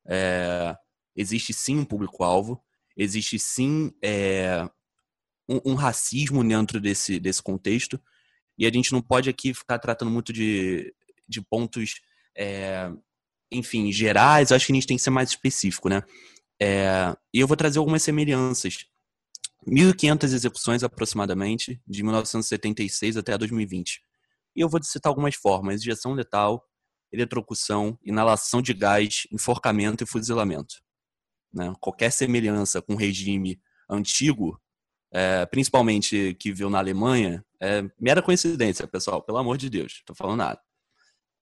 É, 0.08 0.76
existe 1.14 1.52
sim 1.52 1.78
um 1.78 1.84
público-alvo, 1.84 2.62
existe 2.96 3.38
sim 3.38 3.92
é, 4.02 4.68
um, 5.48 5.72
um, 5.72 5.74
racismo 5.74 6.42
dentro 6.42 6.80
desse, 6.80 7.18
desse 7.18 7.42
contexto, 7.42 8.00
e 8.58 8.66
a 8.66 8.70
gente 8.70 8.92
não 8.92 9.02
pode 9.02 9.28
aqui 9.28 9.52
ficar 9.52 9.78
tratando 9.78 10.10
muito 10.10 10.32
de, 10.32 10.94
de 11.28 11.42
pontos, 11.42 12.00
é, 12.36 12.90
enfim, 13.50 13.92
gerais, 13.92 14.52
acho 14.52 14.66
que 14.66 14.72
a 14.72 14.74
gente 14.74 14.86
tem 14.86 14.96
que 14.96 15.02
ser 15.02 15.10
mais 15.10 15.30
específico, 15.30 15.88
né? 15.88 16.02
É, 16.60 17.14
e 17.32 17.40
eu 17.40 17.46
vou 17.46 17.56
trazer 17.56 17.78
algumas 17.78 18.02
semelhanças. 18.02 18.86
1.500 19.66 20.32
execuções 20.32 20.84
aproximadamente, 20.84 21.80
de 21.86 22.02
1976 22.02 23.16
até 23.16 23.36
2020. 23.36 24.00
E 24.54 24.60
eu 24.60 24.68
vou 24.68 24.82
citar 24.82 25.10
algumas 25.10 25.34
formas: 25.34 25.80
injeção 25.82 26.12
letal, 26.12 26.64
eletrocução, 27.16 27.98
inalação 28.02 28.60
de 28.62 28.72
gás, 28.72 29.26
enforcamento 29.32 30.04
e 30.04 30.06
fuzilamento. 30.06 30.76
Né? 31.52 31.72
Qualquer 31.80 32.10
semelhança 32.10 32.82
com 32.82 32.94
o 32.94 32.96
regime 32.96 33.60
antigo, 33.88 34.60
é, 35.12 35.46
principalmente 35.46 36.36
que 36.38 36.52
viu 36.52 36.68
na 36.68 36.78
Alemanha, 36.78 37.44
é 37.60 37.82
mera 37.98 38.22
coincidência, 38.22 38.86
pessoal, 38.86 39.22
pelo 39.22 39.38
amor 39.38 39.56
de 39.56 39.70
Deus, 39.70 39.94
estou 39.94 40.14
falando 40.14 40.38
nada. 40.38 40.60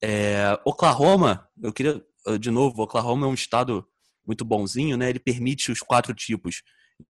É, 0.02 0.58
Oklahoma, 0.64 1.48
eu 1.62 1.72
queria, 1.72 2.04
de 2.38 2.50
novo, 2.50 2.82
Oklahoma 2.82 3.26
é 3.26 3.30
um 3.30 3.34
estado 3.34 3.87
muito 4.26 4.44
bonzinho, 4.44 4.96
né? 4.96 5.10
Ele 5.10 5.18
permite 5.18 5.70
os 5.70 5.80
quatro 5.80 6.14
tipos. 6.14 6.62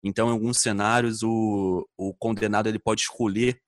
Então, 0.02 0.28
em 0.28 0.32
alguns 0.32 0.58
cenários, 0.58 1.22
o, 1.22 1.88
o 1.96 2.14
condenado 2.14 2.68
ele 2.68 2.78
pode 2.78 3.02
escolher 3.02 3.60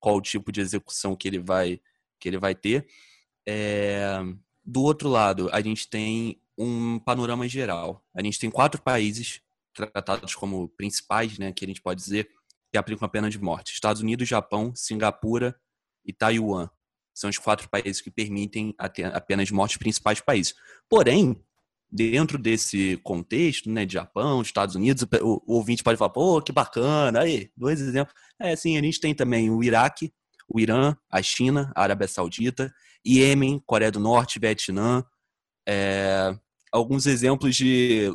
qual 0.00 0.20
tipo 0.20 0.50
de 0.52 0.60
execução 0.60 1.16
que 1.16 1.28
ele 1.28 1.38
vai, 1.38 1.80
que 2.20 2.28
ele 2.28 2.38
vai 2.38 2.54
ter. 2.54 2.86
É, 3.50 4.20
do 4.62 4.82
outro 4.82 5.08
lado, 5.08 5.48
a 5.50 5.62
gente 5.62 5.88
tem 5.88 6.38
um 6.58 6.98
panorama 6.98 7.48
geral. 7.48 8.04
A 8.14 8.22
gente 8.22 8.38
tem 8.38 8.50
quatro 8.50 8.82
países 8.82 9.40
tratados 9.74 10.34
como 10.34 10.68
principais, 10.68 11.38
né, 11.38 11.50
que 11.50 11.64
a 11.64 11.68
gente 11.68 11.80
pode 11.80 11.98
dizer, 11.98 12.28
que 12.70 12.76
aplicam 12.76 13.06
a 13.06 13.08
pena 13.08 13.30
de 13.30 13.38
morte: 13.38 13.72
Estados 13.72 14.02
Unidos, 14.02 14.28
Japão, 14.28 14.74
Singapura 14.74 15.58
e 16.04 16.12
Taiwan. 16.12 16.68
São 17.14 17.30
os 17.30 17.38
quatro 17.38 17.68
países 17.70 18.02
que 18.02 18.10
permitem 18.10 18.74
a 18.78 19.20
pena 19.20 19.44
de 19.44 19.52
morte, 19.52 19.78
principais 19.78 20.20
países. 20.20 20.54
Porém, 20.88 21.42
dentro 21.90 22.38
desse 22.38 22.98
contexto, 22.98 23.70
né, 23.70 23.86
de 23.86 23.94
Japão, 23.94 24.42
Estados 24.42 24.74
Unidos, 24.74 25.04
o, 25.22 25.42
o 25.46 25.54
ouvinte 25.54 25.82
pode 25.82 25.98
falar, 25.98 26.10
pô, 26.10 26.40
que 26.42 26.52
bacana, 26.52 27.20
aí, 27.22 27.50
dois 27.56 27.80
exemplos. 27.80 28.14
É, 28.38 28.52
assim, 28.52 28.76
a 28.76 28.82
gente 28.82 29.00
tem 29.00 29.14
também 29.14 29.50
o 29.50 29.64
Iraque, 29.64 30.12
o 30.48 30.60
Irã, 30.60 30.96
a 31.10 31.22
China, 31.22 31.72
a 31.74 31.82
Arábia 31.82 32.06
Saudita, 32.06 32.72
Iêmen, 33.06 33.62
Coreia 33.66 33.90
do 33.90 34.00
Norte, 34.00 34.38
Vietnã, 34.38 35.04
é, 35.68 36.34
alguns 36.72 37.06
exemplos 37.06 37.56
de 37.56 38.10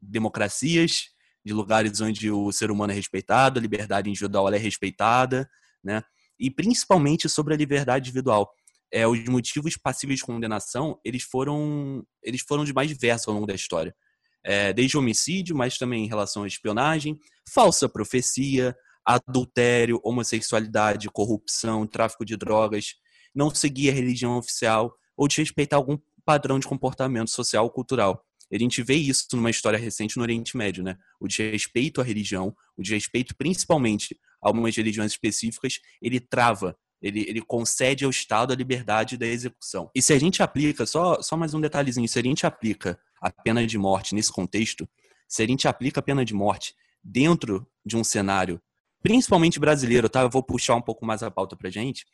democracias, 0.00 1.08
de 1.44 1.52
lugares 1.52 2.00
onde 2.00 2.30
o 2.30 2.50
ser 2.52 2.70
humano 2.70 2.92
é 2.92 2.96
respeitado, 2.96 3.58
a 3.58 3.62
liberdade 3.62 4.08
individual 4.08 4.52
é 4.52 4.58
respeitada, 4.58 5.48
né? 5.82 6.02
E 6.38 6.50
principalmente 6.50 7.28
sobre 7.28 7.54
a 7.54 7.56
liberdade 7.56 8.08
individual. 8.08 8.50
É, 8.92 9.06
os 9.06 9.22
motivos 9.26 9.76
passíveis 9.76 10.20
de 10.20 10.26
condenação, 10.26 10.98
eles 11.04 11.22
foram, 11.22 12.04
eles 12.22 12.42
foram 12.42 12.64
de 12.64 12.72
mais 12.72 12.88
diversos 12.88 13.28
ao 13.28 13.34
longo 13.34 13.46
da 13.46 13.54
história. 13.54 13.94
É, 14.42 14.72
desde 14.72 14.96
homicídio, 14.96 15.56
mas 15.56 15.78
também 15.78 16.04
em 16.04 16.08
relação 16.08 16.44
à 16.44 16.46
espionagem, 16.46 17.18
falsa 17.52 17.88
profecia, 17.88 18.74
adultério, 19.04 20.00
homossexualidade, 20.02 21.10
corrupção, 21.10 21.86
tráfico 21.86 22.24
de 22.24 22.36
drogas, 22.36 22.94
não 23.34 23.54
seguir 23.54 23.90
a 23.90 23.92
religião 23.92 24.36
oficial 24.36 24.94
ou 25.16 25.28
desrespeitar 25.28 25.78
algum 25.78 25.98
padrão 26.24 26.58
de 26.58 26.66
comportamento 26.66 27.30
social 27.30 27.64
ou 27.64 27.70
cultural. 27.70 28.24
A 28.52 28.58
gente 28.58 28.82
vê 28.82 28.94
isso 28.94 29.26
numa 29.32 29.50
história 29.50 29.78
recente 29.78 30.16
no 30.16 30.22
Oriente 30.22 30.56
Médio, 30.56 30.82
né? 30.84 30.96
O 31.18 31.26
desrespeito 31.26 32.00
à 32.00 32.04
religião, 32.04 32.54
o 32.76 32.82
desrespeito 32.82 33.34
principalmente 33.36 34.16
a 34.42 34.48
algumas 34.48 34.76
religiões 34.76 35.12
específicas, 35.12 35.80
ele 36.00 36.20
trava, 36.20 36.76
ele, 37.00 37.24
ele 37.28 37.40
concede 37.40 38.04
ao 38.04 38.10
Estado 38.10 38.52
a 38.52 38.56
liberdade 38.56 39.16
da 39.16 39.26
execução. 39.26 39.90
E 39.94 40.00
se 40.00 40.12
a 40.12 40.18
gente 40.18 40.42
aplica, 40.42 40.86
só, 40.86 41.20
só 41.22 41.36
mais 41.36 41.54
um 41.54 41.60
detalhezinho, 41.60 42.08
se 42.08 42.18
a 42.18 42.22
gente 42.22 42.46
aplica 42.46 42.98
a 43.20 43.30
pena 43.30 43.66
de 43.66 43.78
morte 43.78 44.14
nesse 44.14 44.30
contexto, 44.30 44.88
se 45.28 45.42
a 45.42 45.46
gente 45.46 45.66
aplica 45.66 46.00
a 46.00 46.02
pena 46.02 46.24
de 46.24 46.34
morte 46.34 46.74
dentro 47.02 47.66
de 47.84 47.96
um 47.96 48.04
cenário, 48.04 48.60
principalmente 49.02 49.58
brasileiro, 49.58 50.08
tá? 50.08 50.22
Eu 50.22 50.30
vou 50.30 50.42
puxar 50.42 50.76
um 50.76 50.82
pouco 50.82 51.04
mais 51.04 51.22
a 51.22 51.30
pauta 51.30 51.56
pra 51.56 51.70
gente. 51.70 52.06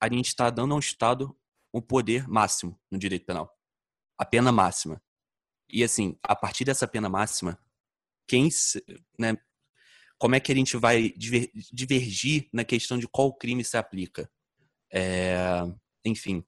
A 0.00 0.08
gente 0.08 0.28
está 0.28 0.50
dando 0.50 0.74
ao 0.74 0.80
Estado 0.80 1.36
o 1.72 1.82
poder 1.82 2.28
máximo 2.28 2.78
no 2.90 2.98
direito 2.98 3.26
penal. 3.26 3.52
A 4.16 4.24
pena 4.24 4.50
máxima. 4.52 5.02
E 5.68 5.84
assim, 5.84 6.18
a 6.22 6.34
partir 6.34 6.64
dessa 6.64 6.88
pena 6.88 7.08
máxima, 7.08 7.58
quem, 8.26 8.48
né, 9.18 9.36
como 10.18 10.34
é 10.34 10.40
que 10.40 10.50
a 10.50 10.54
gente 10.54 10.76
vai 10.76 11.12
divergir 11.72 12.48
na 12.52 12.64
questão 12.64 12.98
de 12.98 13.06
qual 13.06 13.32
crime 13.34 13.64
se 13.64 13.76
aplica? 13.76 14.30
É, 14.92 15.62
enfim, 16.04 16.44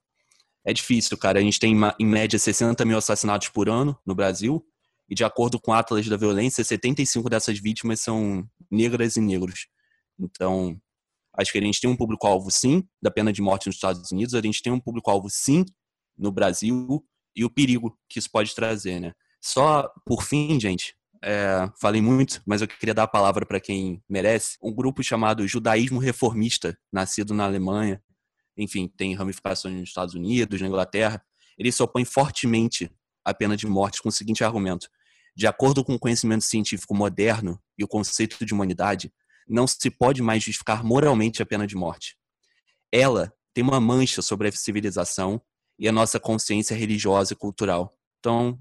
é 0.64 0.72
difícil, 0.72 1.16
cara. 1.18 1.38
A 1.38 1.42
gente 1.42 1.60
tem 1.60 1.74
em 1.98 2.06
média 2.06 2.38
60 2.38 2.84
mil 2.84 2.98
assassinatos 2.98 3.48
por 3.48 3.68
ano 3.68 3.98
no 4.04 4.14
Brasil, 4.14 4.66
e 5.08 5.14
de 5.14 5.24
acordo 5.24 5.60
com 5.60 5.72
o 5.72 5.74
Atlas 5.74 6.06
da 6.08 6.16
Violência, 6.16 6.62
75 6.62 7.28
dessas 7.28 7.58
vítimas 7.58 8.00
são 8.00 8.48
negras 8.70 9.16
e 9.16 9.20
negros. 9.20 9.66
Então, 10.18 10.80
acho 11.36 11.52
que 11.52 11.58
a 11.58 11.62
gente 11.62 11.80
tem 11.80 11.88
um 11.88 11.96
público-alvo, 11.96 12.50
sim, 12.50 12.84
da 13.02 13.10
pena 13.10 13.32
de 13.32 13.40
morte 13.40 13.66
nos 13.66 13.76
Estados 13.76 14.10
Unidos, 14.10 14.34
a 14.34 14.40
gente 14.40 14.62
tem 14.62 14.72
um 14.72 14.80
público-alvo, 14.80 15.28
sim, 15.30 15.64
no 16.16 16.30
Brasil, 16.30 17.04
e 17.34 17.44
o 17.44 17.50
perigo 17.50 17.96
que 18.08 18.18
isso 18.18 18.30
pode 18.30 18.54
trazer, 18.54 19.00
né? 19.00 19.12
Só 19.40 19.90
por 20.04 20.22
fim, 20.22 20.60
gente, 20.60 20.94
é, 21.22 21.70
falei 21.80 22.00
muito, 22.00 22.42
mas 22.46 22.60
eu 22.60 22.68
queria 22.68 22.94
dar 22.94 23.04
a 23.04 23.08
palavra 23.08 23.46
para 23.46 23.60
quem 23.60 24.02
merece. 24.08 24.56
Um 24.62 24.74
grupo 24.74 25.02
chamado 25.02 25.46
Judaísmo 25.46 25.98
Reformista, 25.98 26.78
nascido 26.92 27.34
na 27.34 27.44
Alemanha, 27.44 28.02
enfim, 28.56 28.88
tem 28.88 29.14
ramificações 29.14 29.74
nos 29.74 29.88
Estados 29.88 30.14
Unidos, 30.14 30.60
na 30.60 30.66
Inglaterra. 30.66 31.22
Ele 31.56 31.70
se 31.70 31.82
opõe 31.82 32.04
fortemente 32.04 32.90
à 33.24 33.32
pena 33.32 33.56
de 33.56 33.66
morte 33.66 34.02
com 34.02 34.08
o 34.08 34.12
seguinte 34.12 34.44
argumento: 34.44 34.88
de 35.36 35.46
acordo 35.46 35.84
com 35.84 35.94
o 35.94 35.98
conhecimento 35.98 36.44
científico 36.44 36.94
moderno 36.94 37.60
e 37.78 37.84
o 37.84 37.88
conceito 37.88 38.44
de 38.44 38.52
humanidade, 38.52 39.12
não 39.50 39.66
se 39.66 39.90
pode 39.90 40.22
mais 40.22 40.42
justificar 40.42 40.84
moralmente 40.84 41.42
a 41.42 41.46
pena 41.46 41.66
de 41.66 41.74
morte. 41.74 42.16
Ela 42.92 43.32
tem 43.52 43.64
uma 43.64 43.80
mancha 43.80 44.22
sobre 44.22 44.48
a 44.48 44.52
civilização 44.52 45.40
e 45.78 45.88
a 45.88 45.92
nossa 45.92 46.20
consciência 46.20 46.76
religiosa 46.76 47.32
e 47.32 47.36
cultural. 47.36 47.96
Então, 48.18 48.58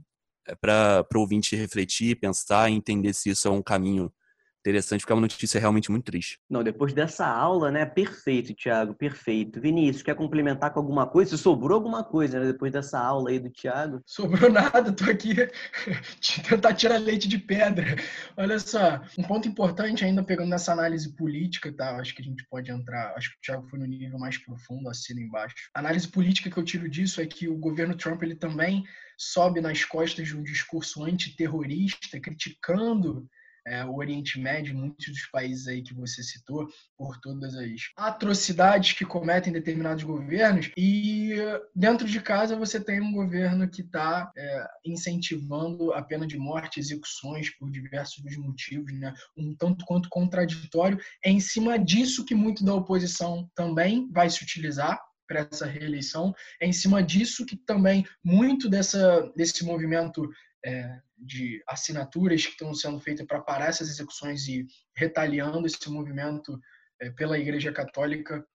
é 0.48 0.56
para 0.56 1.06
o 1.16 1.20
ouvinte 1.20 1.56
refletir, 1.56 2.20
pensar 2.20 2.70
e 2.70 2.74
entender 2.74 3.14
se 3.14 3.30
isso 3.30 3.48
é 3.48 3.52
um 3.52 3.62
caminho 3.62 4.12
interessante, 4.60 5.02
porque 5.02 5.14
é 5.14 5.16
uma 5.16 5.22
notícia 5.22 5.60
realmente 5.60 5.90
muito 5.92 6.06
triste. 6.06 6.40
Não, 6.50 6.64
depois 6.64 6.94
dessa 6.94 7.26
aula, 7.26 7.72
né? 7.72 7.86
Perfeito, 7.86 8.54
Thiago, 8.54 8.94
perfeito. 8.94 9.60
Vinícius, 9.60 10.04
quer 10.04 10.16
complementar 10.16 10.72
com 10.72 10.80
alguma 10.80 11.08
coisa? 11.08 11.36
Se 11.36 11.44
sobrou 11.44 11.76
alguma 11.76 12.04
coisa, 12.04 12.40
né? 12.40 12.48
Depois 12.48 12.72
dessa 12.72 13.00
aula 13.00 13.30
aí 13.30 13.40
do 13.40 13.50
Thiago? 13.50 14.02
Sobrou 14.06 14.50
nada, 14.52 14.92
tô 14.92 15.10
aqui 15.10 15.36
tentar 16.48 16.74
tirar 16.74 16.98
leite 16.98 17.28
de 17.28 17.38
pedra. 17.38 17.96
Olha 18.36 18.60
só, 18.60 19.02
um 19.18 19.24
ponto 19.24 19.48
importante 19.48 20.04
ainda 20.04 20.24
pegando 20.24 20.50
nessa 20.50 20.74
análise 20.74 21.16
política, 21.16 21.72
tá? 21.72 21.98
Acho 21.98 22.14
que 22.16 22.22
a 22.22 22.26
gente 22.26 22.46
pode 22.50 22.72
entrar, 22.72 23.14
acho 23.16 23.32
que 23.32 23.38
o 23.38 23.42
Thiago 23.42 23.68
foi 23.70 23.80
no 23.80 23.86
nível 23.86 24.20
mais 24.20 24.38
profundo, 24.38 24.90
assina 24.90 25.22
embaixo. 25.22 25.56
A 25.74 25.80
análise 25.80 26.08
política 26.08 26.50
que 26.50 26.58
eu 26.58 26.64
tiro 26.64 26.90
disso 26.90 27.22
é 27.22 27.26
que 27.26 27.48
o 27.48 27.58
governo 27.58 27.96
Trump, 27.96 28.22
ele 28.24 28.36
também 28.36 28.84
sobe 29.18 29.60
nas 29.60 29.84
costas 29.84 30.28
de 30.28 30.38
um 30.38 30.44
discurso 30.44 31.04
antiterrorista, 31.04 32.20
criticando 32.20 33.28
é, 33.70 33.86
o 33.86 33.96
Oriente 33.96 34.40
Médio, 34.40 34.76
muitos 34.76 35.06
dos 35.08 35.26
países 35.28 35.68
aí 35.68 35.82
que 35.82 35.94
você 35.94 36.24
citou, 36.24 36.68
por 36.98 37.18
todas 37.20 37.56
as 37.56 37.70
atrocidades 37.96 38.94
que 38.94 39.06
cometem 39.06 39.54
determinados 39.54 40.04
governos, 40.04 40.72
e 40.76 41.36
dentro 41.76 42.08
de 42.08 42.20
casa 42.20 42.56
você 42.56 42.80
tem 42.80 43.00
um 43.00 43.12
governo 43.12 43.70
que 43.70 43.82
está 43.82 44.32
é, 44.36 44.68
incentivando 44.86 45.94
a 45.94 46.02
pena 46.02 46.26
de 46.26 46.38
morte, 46.38 46.80
execuções 46.80 47.56
por 47.58 47.70
diversos 47.70 48.24
motivos, 48.38 48.92
né? 48.94 49.14
um 49.38 49.56
tanto 49.56 49.86
quanto 49.86 50.10
contraditório. 50.10 51.00
É 51.24 51.30
em 51.30 51.40
cima 51.40 51.78
disso 51.78 52.26
que 52.26 52.34
muito 52.34 52.66
da 52.66 52.74
oposição 52.74 53.50
também 53.56 54.10
vai 54.12 54.30
se 54.30 54.44
utilizar 54.44 55.00
para 55.28 55.48
essa 55.52 55.68
reeleição. 55.68 56.34
É 56.60 56.66
em 56.66 56.74
cima 56.74 57.04
disso 57.04 57.46
que 57.46 57.56
também 57.56 58.06
muito 58.24 58.68
dessa, 58.68 59.32
desse 59.36 59.64
movimento 59.64 60.28
é, 60.66 61.00
de 61.20 61.62
assinaturas 61.68 62.46
que 62.46 62.52
estão 62.52 62.74
sendo 62.74 63.00
feitas 63.00 63.26
para 63.26 63.42
parar 63.42 63.68
essas 63.68 63.90
execuções 63.90 64.48
e 64.48 64.66
retaliando 64.96 65.68
esse 65.68 65.90
movimento 65.90 66.60
é, 67.02 67.10
pela 67.12 67.38
Igreja 67.38 67.72
Católica 67.72 68.46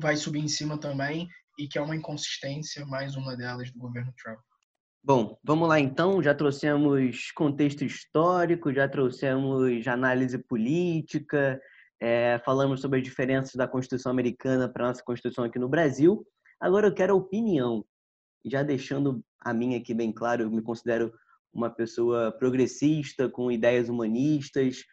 vai 0.00 0.16
subir 0.16 0.40
em 0.40 0.48
cima 0.48 0.78
também 0.78 1.28
e 1.58 1.68
que 1.68 1.78
é 1.78 1.80
uma 1.80 1.96
inconsistência, 1.96 2.84
mais 2.86 3.16
uma 3.16 3.36
delas, 3.36 3.70
do 3.70 3.78
governo 3.78 4.12
Trump. 4.22 4.38
Bom, 5.02 5.38
vamos 5.44 5.68
lá 5.68 5.78
então. 5.78 6.22
Já 6.22 6.34
trouxemos 6.34 7.30
contexto 7.32 7.84
histórico, 7.84 8.72
já 8.72 8.88
trouxemos 8.88 9.86
análise 9.86 10.38
política, 10.38 11.60
é, 12.00 12.40
falamos 12.44 12.80
sobre 12.80 12.98
as 12.98 13.04
diferenças 13.04 13.54
da 13.54 13.68
Constituição 13.68 14.10
americana 14.10 14.68
para 14.68 14.84
a 14.84 14.88
nossa 14.88 15.02
Constituição 15.04 15.44
aqui 15.44 15.58
no 15.58 15.68
Brasil. 15.68 16.26
Agora 16.60 16.86
eu 16.88 16.94
quero 16.94 17.12
a 17.12 17.16
opinião. 17.16 17.84
Já 18.46 18.62
deixando 18.62 19.22
a 19.40 19.52
minha 19.52 19.78
aqui 19.78 19.94
bem 19.94 20.10
claro, 20.12 20.42
eu 20.42 20.50
me 20.50 20.62
considero 20.62 21.12
uma 21.54 21.70
pessoa 21.70 22.32
progressista, 22.32 23.28
com 23.28 23.50
ideias 23.50 23.88
humanistas, 23.88 24.84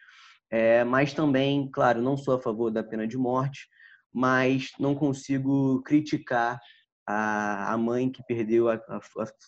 é, 0.50 0.84
mas 0.84 1.12
também, 1.14 1.68
claro, 1.70 2.02
não 2.02 2.16
sou 2.16 2.34
a 2.34 2.40
favor 2.40 2.70
da 2.70 2.84
pena 2.84 3.06
de 3.06 3.16
morte, 3.16 3.66
mas 4.12 4.70
não 4.78 4.94
consigo 4.94 5.82
criticar 5.82 6.60
a, 7.06 7.76
mãe 7.76 8.10
que 8.10 8.22
perdeu 8.24 8.68
a, 8.68 8.74
a, 8.74 9.00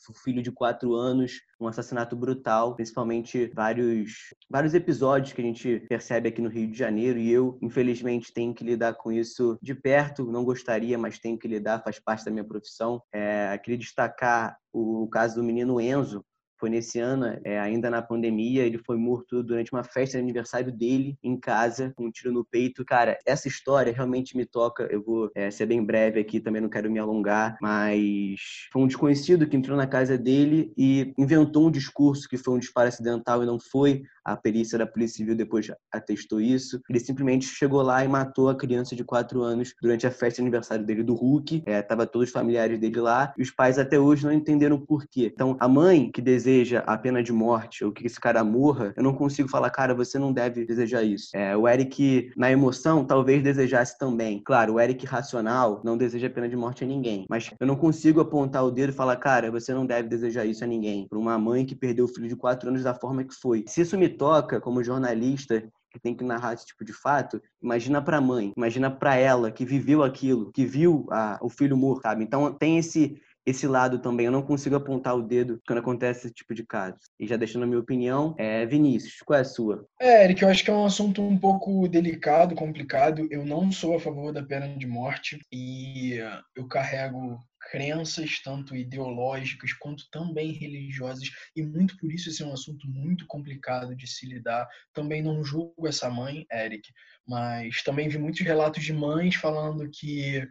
o 0.08 0.14
filho 0.22 0.42
de 0.42 0.50
quatro 0.50 0.94
anos, 0.94 1.40
um 1.60 1.68
assassinato 1.68 2.16
brutal, 2.16 2.74
principalmente 2.74 3.46
vários, 3.54 4.34
vários 4.50 4.74
episódios 4.74 5.32
que 5.32 5.40
a 5.40 5.44
gente 5.44 5.80
percebe 5.88 6.28
aqui 6.28 6.42
no 6.42 6.48
Rio 6.48 6.70
de 6.70 6.76
Janeiro 6.76 7.18
e 7.18 7.30
eu, 7.30 7.58
infelizmente, 7.62 8.32
tenho 8.32 8.54
que 8.54 8.64
lidar 8.64 8.94
com 8.94 9.12
isso 9.12 9.58
de 9.62 9.74
perto, 9.74 10.30
não 10.30 10.44
gostaria, 10.44 10.98
mas 10.98 11.18
tenho 11.18 11.38
que 11.38 11.48
lidar, 11.48 11.82
faz 11.82 11.98
parte 12.00 12.24
da 12.24 12.30
minha 12.30 12.44
profissão. 12.44 13.00
É, 13.12 13.56
queria 13.58 13.78
destacar 13.78 14.56
o 14.72 15.08
caso 15.08 15.36
do 15.36 15.44
menino 15.44 15.80
Enzo, 15.80 16.24
foi 16.64 16.70
nesse 16.70 16.98
ano, 16.98 17.38
é, 17.44 17.60
ainda 17.60 17.90
na 17.90 18.00
pandemia, 18.00 18.62
ele 18.62 18.78
foi 18.78 18.96
morto 18.96 19.42
durante 19.42 19.70
uma 19.70 19.84
festa 19.84 20.16
de 20.16 20.22
aniversário 20.22 20.72
dele 20.72 21.18
em 21.22 21.38
casa, 21.38 21.92
com 21.94 22.06
um 22.06 22.10
tiro 22.10 22.32
no 22.32 22.42
peito. 22.42 22.82
Cara, 22.86 23.18
essa 23.26 23.48
história 23.48 23.92
realmente 23.92 24.34
me 24.34 24.46
toca. 24.46 24.88
Eu 24.90 25.02
vou 25.02 25.30
é, 25.34 25.50
ser 25.50 25.66
bem 25.66 25.84
breve 25.84 26.18
aqui, 26.18 26.40
também 26.40 26.62
não 26.62 26.70
quero 26.70 26.90
me 26.90 26.98
alongar, 26.98 27.58
mas 27.60 28.40
foi 28.72 28.80
um 28.80 28.86
desconhecido 28.86 29.46
que 29.46 29.58
entrou 29.58 29.76
na 29.76 29.86
casa 29.86 30.16
dele 30.16 30.72
e 30.74 31.12
inventou 31.18 31.68
um 31.68 31.70
discurso 31.70 32.26
que 32.26 32.38
foi 32.38 32.54
um 32.54 32.58
disparo 32.58 32.88
acidental 32.88 33.42
e 33.42 33.46
não 33.46 33.60
foi. 33.60 34.02
A 34.24 34.34
perícia 34.34 34.78
da 34.78 34.86
Polícia 34.86 35.18
Civil 35.18 35.36
depois 35.36 35.70
atestou 35.92 36.40
isso. 36.40 36.80
Ele 36.88 36.98
simplesmente 36.98 37.44
chegou 37.44 37.82
lá 37.82 38.02
e 38.02 38.08
matou 38.08 38.48
a 38.48 38.56
criança 38.56 38.96
de 38.96 39.04
4 39.04 39.42
anos 39.42 39.74
durante 39.82 40.06
a 40.06 40.10
festa 40.10 40.36
de 40.36 40.40
aniversário 40.40 40.86
dele 40.86 41.02
do 41.02 41.14
Hulk. 41.14 41.62
É, 41.66 41.82
tava 41.82 42.06
todos 42.06 42.28
os 42.28 42.32
familiares 42.32 42.80
dele 42.80 43.00
lá 43.00 43.34
e 43.36 43.42
os 43.42 43.50
pais 43.50 43.78
até 43.78 44.00
hoje 44.00 44.24
não 44.24 44.32
entenderam 44.32 44.80
por 44.80 45.06
quê. 45.06 45.30
Então, 45.30 45.58
a 45.60 45.68
mãe 45.68 46.10
que 46.10 46.22
deseja 46.22 46.53
a 46.86 46.96
pena 46.96 47.22
de 47.22 47.32
morte 47.32 47.84
ou 47.84 47.92
que 47.92 48.06
esse 48.06 48.20
cara 48.20 48.44
morra, 48.44 48.92
eu 48.96 49.02
não 49.02 49.14
consigo 49.14 49.48
falar, 49.48 49.70
cara, 49.70 49.94
você 49.94 50.18
não 50.18 50.32
deve 50.32 50.64
desejar 50.64 51.02
isso. 51.02 51.30
É, 51.34 51.56
o 51.56 51.68
Eric, 51.68 52.30
na 52.36 52.50
emoção, 52.50 53.04
talvez 53.04 53.42
desejasse 53.42 53.98
também. 53.98 54.42
Claro, 54.44 54.74
o 54.74 54.80
Eric 54.80 55.06
racional 55.06 55.80
não 55.84 55.96
deseja 55.96 56.30
pena 56.30 56.48
de 56.48 56.56
morte 56.56 56.84
a 56.84 56.86
ninguém, 56.86 57.26
mas 57.28 57.50
eu 57.58 57.66
não 57.66 57.76
consigo 57.76 58.20
apontar 58.20 58.64
o 58.64 58.70
dedo 58.70 58.90
e 58.90 58.96
falar, 58.96 59.16
cara, 59.16 59.50
você 59.50 59.72
não 59.74 59.86
deve 59.86 60.08
desejar 60.08 60.44
isso 60.44 60.64
a 60.64 60.66
ninguém. 60.66 61.06
Para 61.08 61.18
uma 61.18 61.38
mãe 61.38 61.64
que 61.64 61.74
perdeu 61.74 62.04
o 62.04 62.08
filho 62.08 62.28
de 62.28 62.36
4 62.36 62.68
anos 62.68 62.82
da 62.82 62.94
forma 62.94 63.24
que 63.24 63.34
foi. 63.34 63.64
Se 63.66 63.80
isso 63.80 63.98
me 63.98 64.08
toca 64.08 64.60
como 64.60 64.82
jornalista 64.82 65.62
que 65.94 66.00
tem 66.00 66.14
que 66.14 66.24
narrar 66.24 66.54
esse 66.54 66.66
tipo 66.66 66.84
de 66.84 66.92
fato, 66.92 67.40
imagina 67.62 68.02
para 68.02 68.16
a 68.16 68.20
mãe, 68.20 68.52
imagina 68.56 68.90
para 68.90 69.14
ela 69.14 69.52
que 69.52 69.64
viveu 69.64 70.02
aquilo, 70.02 70.50
que 70.50 70.66
viu 70.66 71.06
a, 71.10 71.38
o 71.40 71.48
filho 71.48 71.76
morto, 71.76 72.02
sabe? 72.02 72.24
Então 72.24 72.52
tem 72.52 72.78
esse 72.78 73.16
esse 73.46 73.66
lado 73.66 73.98
também. 73.98 74.26
Eu 74.26 74.32
não 74.32 74.42
consigo 74.42 74.76
apontar 74.76 75.14
o 75.16 75.22
dedo 75.22 75.60
quando 75.66 75.78
acontece 75.78 76.26
esse 76.26 76.34
tipo 76.34 76.54
de 76.54 76.64
caso. 76.64 76.96
E 77.18 77.26
já 77.26 77.36
deixando 77.36 77.64
a 77.64 77.66
minha 77.66 77.80
opinião, 77.80 78.34
é 78.38 78.64
Vinícius, 78.66 79.20
qual 79.24 79.38
é 79.38 79.42
a 79.42 79.44
sua? 79.44 79.86
É, 80.00 80.24
Eric, 80.24 80.42
eu 80.42 80.48
acho 80.48 80.64
que 80.64 80.70
é 80.70 80.74
um 80.74 80.86
assunto 80.86 81.22
um 81.22 81.38
pouco 81.38 81.86
delicado, 81.88 82.54
complicado. 82.54 83.26
Eu 83.30 83.44
não 83.44 83.70
sou 83.70 83.96
a 83.96 84.00
favor 84.00 84.32
da 84.32 84.42
pena 84.42 84.68
de 84.76 84.86
morte 84.86 85.38
e 85.52 86.18
eu 86.56 86.66
carrego 86.66 87.38
crenças, 87.70 88.40
tanto 88.42 88.76
ideológicas 88.76 89.72
quanto 89.72 90.08
também 90.10 90.52
religiosas, 90.52 91.30
e 91.56 91.62
muito 91.62 91.96
por 91.96 92.12
isso 92.12 92.28
esse 92.28 92.42
é 92.42 92.46
um 92.46 92.52
assunto 92.52 92.86
muito 92.86 93.26
complicado 93.26 93.96
de 93.96 94.06
se 94.06 94.26
lidar. 94.26 94.68
Também 94.92 95.22
não 95.22 95.44
julgo 95.44 95.86
essa 95.86 96.10
mãe, 96.10 96.46
Eric, 96.52 96.92
mas 97.26 97.82
também 97.82 98.08
vi 98.08 98.18
muitos 98.18 98.42
relatos 98.42 98.84
de 98.84 98.92
mães 98.92 99.34
falando 99.34 99.88
que 99.90 100.46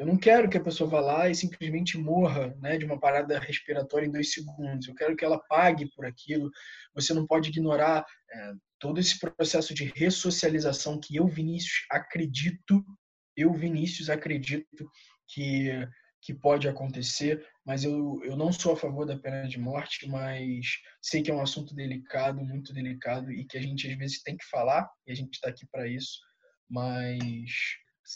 eu 0.00 0.06
não 0.06 0.16
quero 0.16 0.48
que 0.48 0.56
a 0.56 0.62
pessoa 0.62 0.88
vá 0.88 0.98
lá 0.98 1.28
e 1.28 1.34
simplesmente 1.34 1.98
morra 1.98 2.56
né, 2.58 2.78
de 2.78 2.86
uma 2.86 2.98
parada 2.98 3.38
respiratória 3.38 4.06
em 4.06 4.10
dois 4.10 4.32
segundos. 4.32 4.88
Eu 4.88 4.94
quero 4.94 5.14
que 5.14 5.22
ela 5.22 5.38
pague 5.38 5.90
por 5.94 6.06
aquilo. 6.06 6.50
Você 6.94 7.12
não 7.12 7.26
pode 7.26 7.50
ignorar 7.50 8.06
é, 8.32 8.52
todo 8.78 8.98
esse 8.98 9.20
processo 9.20 9.74
de 9.74 9.92
ressocialização 9.94 10.98
que 10.98 11.16
eu, 11.16 11.26
Vinícius, 11.26 11.84
acredito, 11.90 12.82
eu, 13.36 13.52
Vinícius, 13.52 14.08
acredito 14.08 14.90
que, 15.28 15.68
que 16.22 16.32
pode 16.32 16.66
acontecer, 16.66 17.46
mas 17.62 17.84
eu, 17.84 18.22
eu 18.24 18.38
não 18.38 18.50
sou 18.50 18.72
a 18.72 18.76
favor 18.78 19.04
da 19.04 19.18
pena 19.18 19.46
de 19.46 19.60
morte, 19.60 20.08
mas 20.08 20.78
sei 21.02 21.22
que 21.22 21.30
é 21.30 21.34
um 21.34 21.42
assunto 21.42 21.74
delicado, 21.74 22.42
muito 22.42 22.72
delicado, 22.72 23.30
e 23.30 23.44
que 23.44 23.58
a 23.58 23.60
gente 23.60 23.86
às 23.86 23.98
vezes 23.98 24.22
tem 24.22 24.34
que 24.34 24.48
falar, 24.48 24.88
e 25.06 25.12
a 25.12 25.14
gente 25.14 25.34
está 25.34 25.50
aqui 25.50 25.66
para 25.70 25.86
isso, 25.86 26.20
mas 26.70 27.50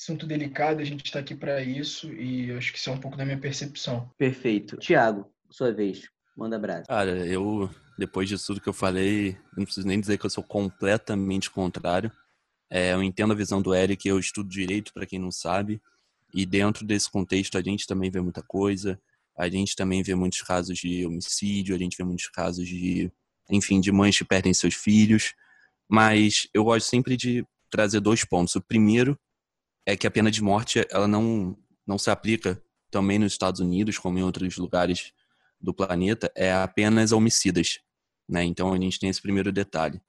assunto 0.00 0.26
delicado, 0.26 0.80
a 0.80 0.84
gente 0.84 1.04
está 1.04 1.20
aqui 1.20 1.34
para 1.34 1.62
isso 1.62 2.12
e 2.12 2.52
acho 2.52 2.72
que 2.72 2.78
isso 2.78 2.90
é 2.90 2.92
um 2.92 3.00
pouco 3.00 3.16
da 3.16 3.24
minha 3.24 3.38
percepção. 3.38 4.10
Perfeito. 4.18 4.76
Tiago, 4.76 5.30
sua 5.50 5.72
vez. 5.72 6.08
Manda 6.36 6.56
abraço. 6.56 6.86
Cara, 6.88 7.26
eu, 7.26 7.70
depois 7.96 8.28
disso 8.28 8.46
tudo 8.48 8.60
que 8.60 8.68
eu 8.68 8.72
falei, 8.72 9.38
não 9.56 9.64
preciso 9.64 9.86
nem 9.86 10.00
dizer 10.00 10.18
que 10.18 10.26
eu 10.26 10.30
sou 10.30 10.42
completamente 10.42 11.50
contrário. 11.50 12.10
É, 12.68 12.92
eu 12.92 13.02
entendo 13.02 13.32
a 13.32 13.36
visão 13.36 13.62
do 13.62 13.74
Eric, 13.74 14.06
eu 14.08 14.18
estudo 14.18 14.48
direito, 14.48 14.92
para 14.92 15.06
quem 15.06 15.18
não 15.18 15.30
sabe, 15.30 15.80
e 16.32 16.44
dentro 16.44 16.84
desse 16.84 17.08
contexto 17.08 17.56
a 17.56 17.62
gente 17.62 17.86
também 17.86 18.10
vê 18.10 18.20
muita 18.20 18.42
coisa. 18.42 19.00
A 19.36 19.48
gente 19.48 19.76
também 19.76 20.02
vê 20.02 20.14
muitos 20.14 20.42
casos 20.42 20.76
de 20.78 21.06
homicídio, 21.06 21.74
a 21.74 21.78
gente 21.78 21.96
vê 21.96 22.04
muitos 22.04 22.28
casos 22.28 22.66
de, 22.66 23.10
enfim, 23.48 23.80
de 23.80 23.92
mães 23.92 24.18
que 24.18 24.24
perdem 24.24 24.52
seus 24.52 24.74
filhos. 24.74 25.34
Mas 25.88 26.48
eu 26.52 26.64
gosto 26.64 26.88
sempre 26.88 27.16
de 27.16 27.46
trazer 27.70 28.00
dois 28.00 28.24
pontos. 28.24 28.56
O 28.56 28.60
primeiro 28.60 29.18
é 29.86 29.96
que 29.96 30.06
a 30.06 30.10
pena 30.10 30.30
de 30.30 30.42
morte 30.42 30.86
ela 30.90 31.06
não, 31.06 31.56
não 31.86 31.98
se 31.98 32.10
aplica 32.10 32.62
também 32.90 33.18
nos 33.18 33.32
Estados 33.32 33.60
Unidos, 33.60 33.98
como 33.98 34.18
em 34.18 34.22
outros 34.22 34.56
lugares 34.56 35.12
do 35.60 35.74
planeta, 35.74 36.30
é 36.34 36.52
apenas 36.52 37.12
homicidas. 37.12 37.80
Né? 38.28 38.44
Então 38.44 38.72
a 38.72 38.76
gente 38.76 38.98
tem 38.98 39.10
esse 39.10 39.20
primeiro 39.20 39.52
detalhe. 39.52 40.00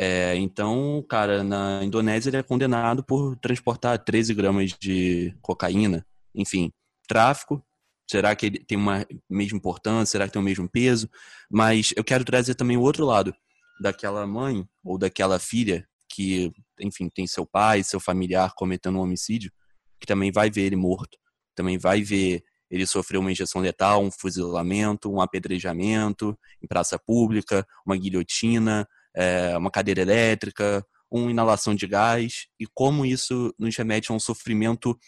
É, 0.00 0.36
então, 0.36 1.04
cara, 1.08 1.42
na 1.42 1.82
Indonésia 1.82 2.30
ele 2.30 2.36
é 2.36 2.42
condenado 2.42 3.02
por 3.02 3.36
transportar 3.36 3.98
13 3.98 4.32
gramas 4.34 4.72
de 4.78 5.34
cocaína. 5.42 6.06
Enfim, 6.34 6.72
tráfico. 7.08 7.64
Será 8.08 8.34
que 8.34 8.46
ele 8.46 8.58
tem 8.60 8.78
uma 8.78 9.04
mesma 9.28 9.58
importância? 9.58 10.12
Será 10.12 10.26
que 10.26 10.32
tem 10.32 10.40
o 10.40 10.44
mesmo 10.44 10.68
peso? 10.68 11.10
Mas 11.50 11.92
eu 11.96 12.04
quero 12.04 12.24
trazer 12.24 12.54
também 12.54 12.76
o 12.76 12.82
outro 12.82 13.04
lado 13.04 13.34
daquela 13.80 14.26
mãe 14.26 14.66
ou 14.84 14.96
daquela 14.96 15.38
filha 15.38 15.86
que, 16.18 16.50
enfim, 16.80 17.08
tem 17.08 17.28
seu 17.28 17.46
pai, 17.46 17.84
seu 17.84 18.00
familiar 18.00 18.52
cometendo 18.56 18.98
um 18.98 19.02
homicídio, 19.02 19.52
que 20.00 20.06
também 20.06 20.32
vai 20.32 20.50
ver 20.50 20.62
ele 20.62 20.74
morto, 20.74 21.16
também 21.54 21.78
vai 21.78 22.02
ver 22.02 22.42
ele 22.68 22.84
sofrer 22.88 23.18
uma 23.18 23.30
injeção 23.30 23.62
letal, 23.62 24.02
um 24.02 24.10
fuzilamento, 24.10 25.08
um 25.08 25.20
apedrejamento 25.20 26.36
em 26.60 26.66
praça 26.66 26.98
pública, 26.98 27.64
uma 27.86 27.96
guilhotina, 27.96 28.84
é, 29.14 29.56
uma 29.56 29.70
cadeira 29.70 30.02
elétrica, 30.02 30.84
uma 31.08 31.30
inalação 31.30 31.72
de 31.72 31.86
gás, 31.86 32.48
e 32.58 32.66
como 32.66 33.06
isso 33.06 33.54
nos 33.56 33.76
remete 33.76 34.10
a 34.10 34.14
um 34.14 34.18
sofrimento, 34.18 34.98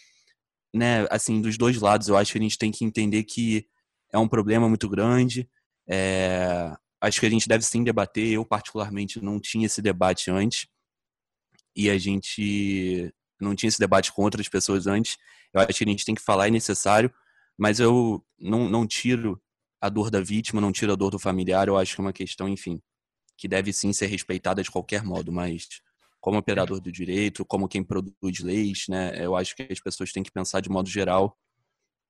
né, 0.73 1.05
assim, 1.11 1.41
dos 1.41 1.57
dois 1.57 1.77
lados. 1.81 2.07
Eu 2.07 2.15
acho 2.15 2.31
que 2.31 2.37
a 2.37 2.41
gente 2.41 2.57
tem 2.57 2.71
que 2.71 2.85
entender 2.85 3.23
que 3.25 3.67
é 4.13 4.17
um 4.17 4.29
problema 4.29 4.69
muito 4.69 4.87
grande. 4.87 5.45
É, 5.89 6.73
acho 7.01 7.19
que 7.19 7.25
a 7.25 7.29
gente 7.29 7.49
deve 7.49 7.65
sim 7.65 7.83
debater. 7.83 8.31
Eu, 8.31 8.45
particularmente, 8.45 9.21
não 9.21 9.41
tinha 9.41 9.65
esse 9.65 9.81
debate 9.81 10.31
antes 10.31 10.70
e 11.75 11.89
a 11.89 11.97
gente 11.97 13.13
não 13.39 13.55
tinha 13.55 13.67
esse 13.67 13.79
debate 13.79 14.11
com 14.11 14.21
outras 14.23 14.47
pessoas 14.47 14.87
antes. 14.87 15.17
Eu 15.53 15.61
acho 15.61 15.77
que 15.77 15.83
a 15.83 15.87
gente 15.87 16.05
tem 16.05 16.15
que 16.15 16.21
falar, 16.21 16.47
é 16.47 16.51
necessário, 16.51 17.11
mas 17.57 17.79
eu 17.79 18.23
não, 18.39 18.69
não 18.69 18.87
tiro 18.87 19.41
a 19.79 19.89
dor 19.89 20.11
da 20.11 20.21
vítima, 20.21 20.61
não 20.61 20.71
tiro 20.71 20.93
a 20.93 20.95
dor 20.95 21.09
do 21.09 21.19
familiar. 21.19 21.67
Eu 21.67 21.77
acho 21.77 21.95
que 21.95 22.01
é 22.01 22.03
uma 22.03 22.13
questão, 22.13 22.47
enfim, 22.47 22.81
que 23.37 23.47
deve 23.47 23.73
sim 23.73 23.91
ser 23.91 24.05
respeitada 24.05 24.61
de 24.61 24.69
qualquer 24.69 25.03
modo, 25.03 25.31
mas 25.31 25.67
como 26.19 26.37
operador 26.37 26.79
do 26.79 26.91
direito, 26.91 27.43
como 27.43 27.67
quem 27.67 27.83
produz 27.83 28.39
leis, 28.39 28.85
né, 28.87 29.25
eu 29.25 29.35
acho 29.35 29.55
que 29.55 29.67
as 29.71 29.79
pessoas 29.79 30.11
têm 30.11 30.21
que 30.21 30.31
pensar 30.31 30.59
de 30.61 30.69
modo 30.69 30.87
geral. 30.87 31.35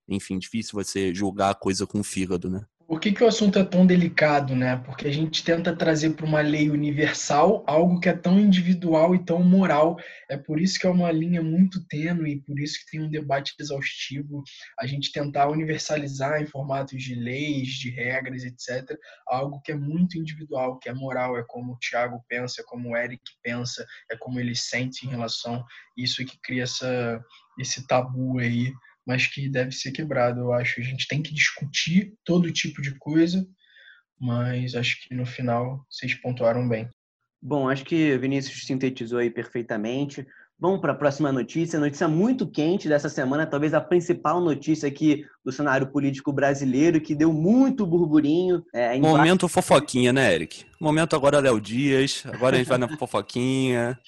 Enfim, 0.08 0.38
difícil 0.38 0.74
você 0.74 1.14
julgar 1.14 1.52
a 1.52 1.56
coisa 1.56 1.88
com 1.88 2.02
o 2.02 2.04
fígado, 2.04 2.50
né? 2.50 2.66
Por 2.92 3.00
que, 3.00 3.14
que 3.14 3.24
o 3.24 3.28
assunto 3.28 3.58
é 3.58 3.64
tão 3.64 3.86
delicado, 3.86 4.54
né? 4.54 4.76
Porque 4.76 5.08
a 5.08 5.14
gente 5.14 5.46
tenta 5.46 5.74
trazer 5.74 6.10
para 6.10 6.26
uma 6.26 6.42
lei 6.42 6.70
universal 6.70 7.64
algo 7.66 8.02
que 8.02 8.10
é 8.10 8.14
tão 8.14 8.38
individual 8.38 9.16
e 9.16 9.24
tão 9.24 9.42
moral. 9.42 9.98
É 10.30 10.36
por 10.36 10.60
isso 10.60 10.78
que 10.78 10.86
é 10.86 10.90
uma 10.90 11.10
linha 11.10 11.42
muito 11.42 11.88
tênue, 11.88 12.42
por 12.42 12.60
isso 12.60 12.80
que 12.80 12.92
tem 12.92 13.02
um 13.02 13.10
debate 13.10 13.56
exaustivo. 13.58 14.44
A 14.78 14.86
gente 14.86 15.14
tentar 15.14 15.48
universalizar 15.48 16.42
em 16.42 16.46
formatos 16.46 17.02
de 17.02 17.16
leis, 17.16 17.70
de 17.70 17.92
regras, 17.92 18.44
etc. 18.44 19.00
Algo 19.26 19.62
que 19.62 19.72
é 19.72 19.76
muito 19.76 20.20
individual, 20.20 20.78
que 20.78 20.90
é 20.90 20.94
moral, 20.94 21.38
é 21.38 21.46
como 21.48 21.72
o 21.72 21.80
Tiago 21.80 22.22
pensa, 22.28 22.60
é 22.60 22.66
como 22.66 22.90
o 22.90 22.98
Eric 22.98 23.24
pensa, 23.42 23.88
é 24.12 24.18
como 24.18 24.38
ele 24.38 24.54
sente 24.54 25.08
em 25.08 25.10
relação. 25.10 25.64
Isso 25.96 26.26
que 26.26 26.38
cria 26.44 26.64
essa, 26.64 27.24
esse 27.58 27.88
tabu 27.88 28.38
aí 28.38 28.74
mas 29.12 29.28
que 29.28 29.50
deve 29.50 29.74
ser 29.74 29.92
quebrado, 29.92 30.40
eu 30.40 30.54
acho. 30.54 30.80
A 30.80 30.84
gente 30.84 31.06
tem 31.06 31.22
que 31.22 31.34
discutir 31.34 32.14
todo 32.24 32.50
tipo 32.50 32.82
de 32.82 32.98
coisa, 32.98 33.46
mas 34.18 34.74
acho 34.74 35.02
que 35.02 35.14
no 35.14 35.26
final 35.26 35.86
vocês 35.90 36.14
pontuaram 36.14 36.68
bem. 36.68 36.88
Bom, 37.42 37.70
acho 37.70 37.84
que 37.84 38.14
o 38.14 38.20
Vinícius 38.22 38.66
sintetizou 38.66 39.20
aí 39.20 39.30
perfeitamente. 39.30 40.26
Vamos 40.58 40.80
para 40.80 40.94
a 40.94 40.96
próxima 40.96 41.30
notícia, 41.30 41.78
notícia 41.78 42.08
muito 42.08 42.50
quente 42.50 42.88
dessa 42.88 43.10
semana, 43.10 43.46
talvez 43.46 43.74
a 43.74 43.82
principal 43.82 44.40
notícia 44.40 44.88
aqui 44.88 45.26
do 45.44 45.52
cenário 45.52 45.88
político 45.88 46.32
brasileiro, 46.32 47.02
que 47.02 47.14
deu 47.14 47.34
muito 47.34 47.86
burburinho. 47.86 48.64
É, 48.74 48.98
Momento 48.98 49.50
fofoquinha, 49.50 50.14
né, 50.14 50.34
Eric? 50.34 50.64
Momento 50.80 51.18
agora 51.18 51.40
Léo 51.40 51.60
Dias, 51.60 52.24
agora 52.28 52.56
a 52.56 52.60
gente 52.60 52.70
vai 52.70 52.78
na 52.78 52.88
fofoquinha. 52.98 54.00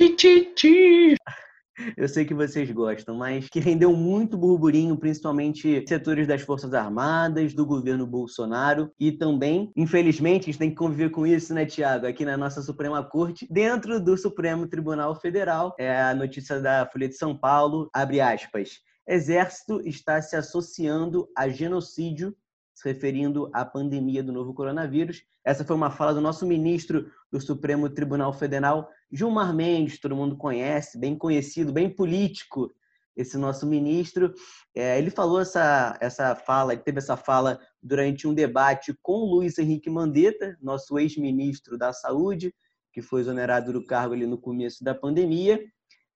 Eu 1.98 2.08
sei 2.08 2.26
que 2.26 2.34
vocês 2.34 2.70
gostam, 2.72 3.16
mas 3.16 3.50
que 3.50 3.60
rendeu 3.60 3.96
muito 3.96 4.38
burburinho, 4.38 4.98
principalmente 4.98 5.84
setores 5.88 6.28
das 6.28 6.42
Forças 6.42 6.74
Armadas, 6.74 7.54
do 7.54 7.66
governo 7.66 8.06
Bolsonaro 8.06 8.92
e 9.00 9.12
também, 9.12 9.72
infelizmente, 9.76 10.44
a 10.44 10.46
gente 10.46 10.60
tem 10.60 10.70
que 10.70 10.76
conviver 10.76 11.10
com 11.10 11.26
isso, 11.26 11.54
né, 11.54 11.66
Tiago? 11.66 12.06
Aqui 12.06 12.24
na 12.24 12.38
nossa 12.38 12.62
Suprema 12.62 13.04
Corte, 13.04 13.48
dentro 13.50 14.00
do 14.00 14.18
Supremo 14.18 14.68
Tribunal 14.68 15.16
Federal, 15.20 15.76
é 15.80 16.02
a 16.02 16.14
notícia 16.14 16.60
da 16.60 16.86
Folha 16.86 17.10
de 17.10 17.16
São 17.16 17.36
Paulo, 17.36 17.90
abre 17.94 18.22
aspas. 18.22 18.80
Exército 19.08 19.82
está 19.84 20.22
se 20.22 20.36
associando 20.36 21.28
a 21.36 21.50
genocídio 21.50 22.36
se 22.74 22.90
referindo 22.90 23.50
à 23.54 23.64
pandemia 23.64 24.24
do 24.24 24.34
novo 24.34 24.54
coronavírus. 24.54 25.24
Essa 25.46 25.64
foi 25.64 25.76
uma 25.76 25.92
fala 25.92 26.14
do 26.14 26.22
nosso 26.22 26.46
ministro 26.46 27.12
do 27.32 27.40
Supremo 27.40 27.90
Tribunal 27.90 28.34
Federal, 28.34 28.90
Gilmar 29.14 29.54
Mendes, 29.54 30.00
todo 30.00 30.16
mundo 30.16 30.36
conhece, 30.36 30.98
bem 30.98 31.16
conhecido, 31.16 31.72
bem 31.72 31.88
político, 31.88 32.74
esse 33.16 33.38
nosso 33.38 33.68
ministro. 33.68 34.34
É, 34.76 34.98
ele 34.98 35.12
falou 35.12 35.40
essa, 35.40 35.96
essa 36.02 36.36
fala, 36.36 36.74
ele 36.74 36.82
teve 36.82 36.98
essa 36.98 37.16
fala 37.16 37.60
durante 37.82 38.28
um 38.28 38.34
debate 38.34 38.92
com 39.04 39.26
Luiz 39.26 39.60
Henrique 39.60 39.88
Mandetta, 39.88 40.58
nosso 40.60 40.98
ex-ministro 40.98 41.78
da 41.78 41.94
Saúde, 41.94 42.52
que 42.92 43.04
foi 43.04 43.22
exonerado 43.22 43.72
do 43.72 43.86
cargo 43.86 44.16
ali 44.16 44.26
no 44.26 44.38
começo 44.38 44.84
da 44.84 44.96
pandemia, 44.96 45.64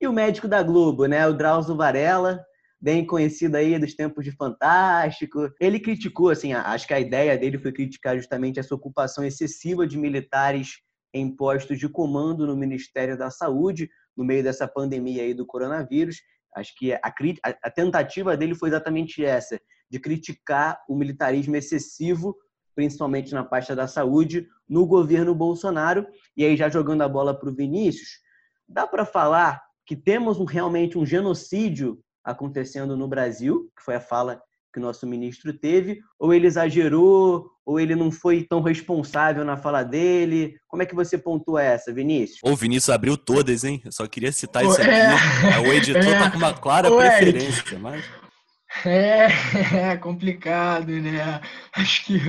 e 0.02 0.08
o 0.08 0.14
médico 0.14 0.48
da 0.48 0.64
Globo, 0.64 1.06
né, 1.06 1.28
o 1.28 1.34
Drauzio 1.34 1.76
Varela, 1.76 2.44
bem 2.82 3.06
conhecido 3.06 3.58
aí 3.58 3.78
dos 3.78 3.94
tempos 3.94 4.26
de 4.26 4.32
Fantástico. 4.32 5.52
Ele 5.60 5.80
criticou, 5.80 6.30
assim, 6.30 6.54
acho 6.54 6.88
que 6.88 6.94
a 6.96 7.00
ideia 7.00 7.38
dele 7.38 7.60
foi 7.60 7.72
criticar 7.72 8.16
justamente 8.16 8.60
essa 8.60 8.74
ocupação 8.74 9.24
excessiva 9.24 9.86
de 9.86 9.98
militares 9.98 10.78
em 11.18 11.36
postos 11.36 11.78
de 11.80 11.90
comando 11.90 12.46
no 12.46 12.56
Ministério 12.56 13.18
da 13.18 13.30
Saúde, 13.30 13.90
no 14.16 14.24
meio 14.24 14.44
dessa 14.44 14.68
pandemia 14.68 15.24
aí 15.24 15.34
do 15.34 15.46
coronavírus. 15.46 16.18
Acho 16.56 16.74
que 16.78 16.94
a, 16.94 17.02
a 17.64 17.70
tentativa 17.70 18.36
dele 18.36 18.56
foi 18.56 18.70
exatamente 18.70 19.24
essa, 19.24 19.60
de 19.90 20.00
criticar 20.00 20.80
o 20.88 20.96
militarismo 20.96 21.56
excessivo, 21.56 22.36
principalmente 22.76 23.34
na 23.34 23.44
pasta 23.44 23.76
da 23.76 23.88
saúde, 23.88 24.48
no 24.68 24.86
governo 24.86 25.34
Bolsonaro. 25.34 26.06
E 26.36 26.46
aí, 26.46 26.56
já 26.56 26.70
jogando 26.70 27.02
a 27.02 27.10
bola 27.10 27.38
para 27.38 27.50
o 27.50 27.56
Vinícius, 27.56 28.20
dá 28.68 28.86
para 28.86 29.06
falar 29.06 29.62
que 29.86 29.96
temos 29.96 30.40
um, 30.40 30.46
realmente 30.46 30.98
um 30.98 31.06
genocídio 31.06 32.00
acontecendo 32.24 32.98
no 32.98 33.08
Brasil, 33.08 33.72
que 33.76 33.84
foi 33.84 33.96
a 33.96 34.02
fala 34.02 34.42
que 34.78 34.80
o 34.80 34.84
nosso 34.84 35.08
ministro 35.08 35.52
teve, 35.52 36.00
ou 36.20 36.32
ele 36.32 36.46
exagerou, 36.46 37.50
ou 37.66 37.80
ele 37.80 37.96
não 37.96 38.12
foi 38.12 38.44
tão 38.44 38.62
responsável 38.62 39.44
na 39.44 39.58
fala 39.58 39.82
dele? 39.82 40.56
Como 40.68 40.84
é 40.84 40.86
que 40.86 40.94
você 40.94 41.18
pontua 41.18 41.64
essa, 41.64 41.92
Vinícius? 41.92 42.40
O 42.44 42.56
Vinícius 42.56 42.92
abriu 42.92 43.18
todas, 43.18 43.64
hein? 43.64 43.82
Eu 43.84 43.92
só 43.92 44.08
queria 44.08 44.32
citar 44.32 44.64
isso 44.64 44.80
aqui. 44.80 44.92
É, 44.92 45.60
o 45.60 45.74
editor 45.74 46.04
é, 46.04 46.20
tá 46.20 46.30
com 46.30 46.38
uma 46.38 46.54
clara 46.62 46.96
preferência, 46.96 47.80
mas... 47.80 48.06
É, 48.86 49.28
é 49.94 49.98
complicado, 49.98 50.92
né? 50.92 51.42
Acho 51.74 52.06
que 52.06 52.20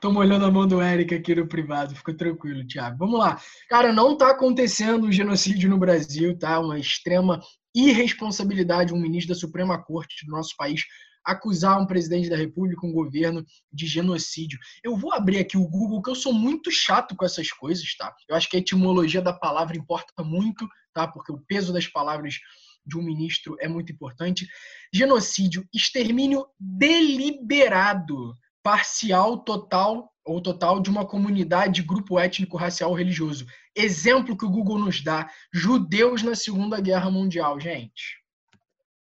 tô 0.00 0.10
molhando 0.10 0.46
a 0.46 0.50
mão 0.50 0.66
do 0.66 0.82
Eric 0.82 1.14
aqui 1.14 1.36
no 1.36 1.46
privado, 1.46 1.94
fica 1.94 2.12
tranquilo, 2.12 2.66
Thiago. 2.66 2.98
Vamos 2.98 3.20
lá. 3.20 3.38
Cara, 3.68 3.92
não 3.92 4.16
tá 4.16 4.30
acontecendo 4.30 5.06
um 5.06 5.12
genocídio 5.12 5.70
no 5.70 5.78
Brasil, 5.78 6.36
tá? 6.36 6.58
Uma 6.58 6.78
extrema 6.78 7.40
irresponsabilidade 7.72 8.92
um 8.92 9.00
ministro 9.00 9.34
da 9.34 9.40
Suprema 9.40 9.80
Corte 9.80 10.26
do 10.26 10.32
nosso 10.32 10.56
país 10.56 10.82
acusar 11.24 11.80
um 11.80 11.86
presidente 11.86 12.28
da 12.28 12.36
República, 12.36 12.86
um 12.86 12.92
governo 12.92 13.44
de 13.72 13.86
genocídio. 13.86 14.58
Eu 14.82 14.96
vou 14.96 15.12
abrir 15.12 15.38
aqui 15.38 15.56
o 15.56 15.66
Google, 15.66 16.02
que 16.02 16.10
eu 16.10 16.14
sou 16.14 16.32
muito 16.32 16.70
chato 16.70 17.16
com 17.16 17.24
essas 17.24 17.50
coisas, 17.50 17.96
tá? 17.96 18.14
Eu 18.28 18.36
acho 18.36 18.48
que 18.48 18.56
a 18.56 18.60
etimologia 18.60 19.22
da 19.22 19.32
palavra 19.32 19.76
importa 19.76 20.22
muito, 20.22 20.68
tá? 20.92 21.08
Porque 21.08 21.32
o 21.32 21.42
peso 21.48 21.72
das 21.72 21.86
palavras 21.86 22.38
de 22.86 22.98
um 22.98 23.02
ministro 23.02 23.56
é 23.60 23.68
muito 23.68 23.92
importante. 23.92 24.46
Genocídio, 24.92 25.66
extermínio 25.72 26.46
deliberado, 26.58 28.34
parcial, 28.62 29.38
total 29.38 30.10
ou 30.24 30.40
total 30.40 30.80
de 30.80 30.88
uma 30.88 31.06
comunidade, 31.06 31.82
grupo 31.82 32.18
étnico, 32.18 32.56
racial 32.56 32.90
ou 32.90 32.96
religioso. 32.96 33.46
Exemplo 33.76 34.36
que 34.36 34.44
o 34.44 34.50
Google 34.50 34.78
nos 34.78 35.02
dá: 35.02 35.30
judeus 35.52 36.22
na 36.22 36.34
Segunda 36.34 36.80
Guerra 36.80 37.10
Mundial, 37.10 37.60
gente. 37.60 38.18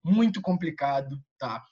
Muito 0.03 0.41
complicado, 0.41 1.19
tá? 1.39 1.63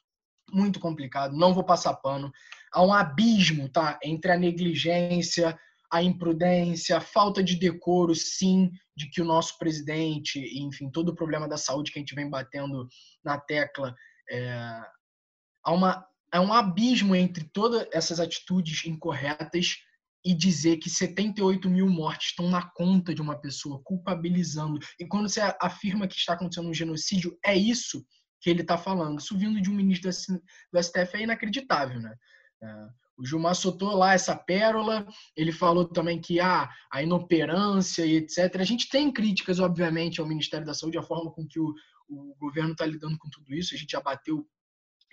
Muito 0.53 0.79
complicado. 0.79 1.35
Não 1.35 1.53
vou 1.53 1.63
passar 1.63 1.95
pano. 1.95 2.31
Há 2.71 2.83
um 2.83 2.93
abismo, 2.93 3.67
tá? 3.67 3.97
Entre 4.03 4.31
a 4.31 4.37
negligência, 4.37 5.57
a 5.91 6.01
imprudência, 6.01 6.97
a 6.97 7.01
falta 7.01 7.43
de 7.43 7.55
decoro, 7.55 8.13
sim, 8.13 8.71
de 8.95 9.09
que 9.09 9.21
o 9.21 9.25
nosso 9.25 9.57
presidente, 9.57 10.39
enfim, 10.59 10.89
todo 10.89 11.09
o 11.09 11.15
problema 11.15 11.47
da 11.47 11.57
saúde 11.57 11.91
que 11.91 11.99
a 11.99 12.01
gente 12.01 12.15
vem 12.15 12.29
batendo 12.29 12.87
na 13.23 13.39
tecla, 13.39 13.95
é, 14.29 14.81
há, 15.63 15.71
uma, 15.71 16.05
há 16.31 16.41
um 16.41 16.53
abismo 16.53 17.15
entre 17.15 17.43
todas 17.45 17.87
essas 17.91 18.19
atitudes 18.19 18.85
incorretas 18.85 19.77
e 20.25 20.33
dizer 20.33 20.77
que 20.77 20.89
78 20.89 21.69
mil 21.69 21.89
mortes 21.89 22.29
estão 22.29 22.49
na 22.49 22.61
conta 22.71 23.13
de 23.13 23.21
uma 23.21 23.39
pessoa, 23.39 23.81
culpabilizando. 23.83 24.79
E 24.99 25.05
quando 25.05 25.27
você 25.27 25.41
afirma 25.59 26.07
que 26.07 26.15
está 26.15 26.33
acontecendo 26.33 26.69
um 26.69 26.73
genocídio, 26.73 27.37
é 27.43 27.55
isso 27.55 28.05
que 28.43 28.49
ele 28.49 28.61
está 28.61 28.77
falando. 28.77 29.19
Isso 29.19 29.37
vindo 29.37 29.61
de 29.61 29.69
um 29.69 29.73
ministro 29.73 30.11
do 30.71 30.83
STF 30.83 31.15
é 31.15 31.23
inacreditável, 31.23 31.99
né? 31.99 32.13
É, 32.61 32.87
o 33.17 33.25
Gilmar 33.25 33.55
soltou 33.55 33.95
lá 33.95 34.13
essa 34.13 34.35
pérola, 34.35 35.07
ele 35.35 35.51
falou 35.51 35.87
também 35.87 36.19
que 36.19 36.39
ah, 36.39 36.69
a 36.91 37.01
inoperância 37.01 38.05
e 38.05 38.15
etc. 38.15 38.59
A 38.59 38.65
gente 38.65 38.89
tem 38.89 39.11
críticas, 39.11 39.59
obviamente, 39.59 40.19
ao 40.19 40.27
Ministério 40.27 40.65
da 40.65 40.73
Saúde, 40.73 40.97
a 40.97 41.03
forma 41.03 41.31
com 41.31 41.47
que 41.47 41.59
o, 41.59 41.73
o 42.09 42.35
governo 42.37 42.73
está 42.73 42.85
lidando 42.85 43.17
com 43.17 43.29
tudo 43.29 43.53
isso, 43.53 43.73
a 43.73 43.77
gente 43.77 43.91
já 43.91 44.01
bateu 44.01 44.45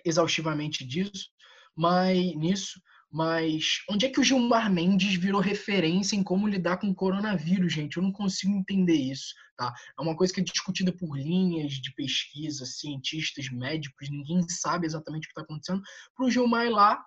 exaustivamente 0.03 0.85
disso, 0.85 1.29
mas 1.75 2.17
nisso, 2.35 2.81
mas 3.11 3.83
onde 3.89 4.05
é 4.05 4.09
que 4.09 4.21
o 4.21 4.23
Gilmar 4.23 4.71
Mendes 4.71 5.15
virou 5.15 5.41
referência 5.41 6.15
em 6.15 6.23
como 6.23 6.47
lidar 6.47 6.77
com 6.77 6.87
o 6.87 6.95
coronavírus, 6.95 7.73
gente? 7.73 7.97
Eu 7.97 8.03
não 8.03 8.11
consigo 8.11 8.53
entender 8.53 8.95
isso, 8.95 9.33
tá? 9.57 9.73
É 9.99 10.01
uma 10.01 10.15
coisa 10.15 10.33
que 10.33 10.39
é 10.39 10.43
discutida 10.43 10.93
por 10.93 11.17
linhas 11.17 11.73
de 11.73 11.93
pesquisa, 11.93 12.65
cientistas, 12.65 13.49
médicos, 13.49 14.09
ninguém 14.09 14.47
sabe 14.47 14.85
exatamente 14.85 15.25
o 15.25 15.27
que 15.27 15.31
está 15.31 15.41
acontecendo. 15.41 15.81
Para 16.15 16.25
o 16.25 16.31
Gilmar 16.31 16.65
ir 16.65 16.69
lá, 16.69 17.03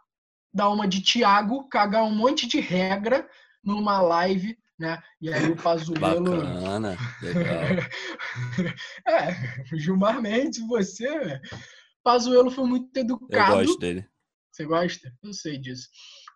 dar 0.52 0.68
uma 0.68 0.86
de 0.86 1.00
Tiago, 1.00 1.68
cagar 1.70 2.04
um 2.04 2.14
monte 2.14 2.46
de 2.46 2.60
regra 2.60 3.26
numa 3.62 4.02
live, 4.02 4.58
né? 4.78 5.02
E 5.22 5.32
aí 5.32 5.50
o 5.50 5.56
Pazuello... 5.56 6.42
Bacana, 6.42 6.98
legal. 7.22 7.62
é, 9.08 9.76
Gilmar 9.78 10.20
Mendes, 10.20 10.60
você... 10.66 11.40
Pazuello 12.02 12.50
foi 12.50 12.66
muito 12.66 12.94
educado. 12.94 13.60
Eu 13.60 13.66
gosto 13.66 13.80
dele. 13.80 14.06
Você 14.54 14.64
gosta? 14.64 15.12
Eu 15.20 15.32
sei 15.32 15.58
disso. 15.58 15.88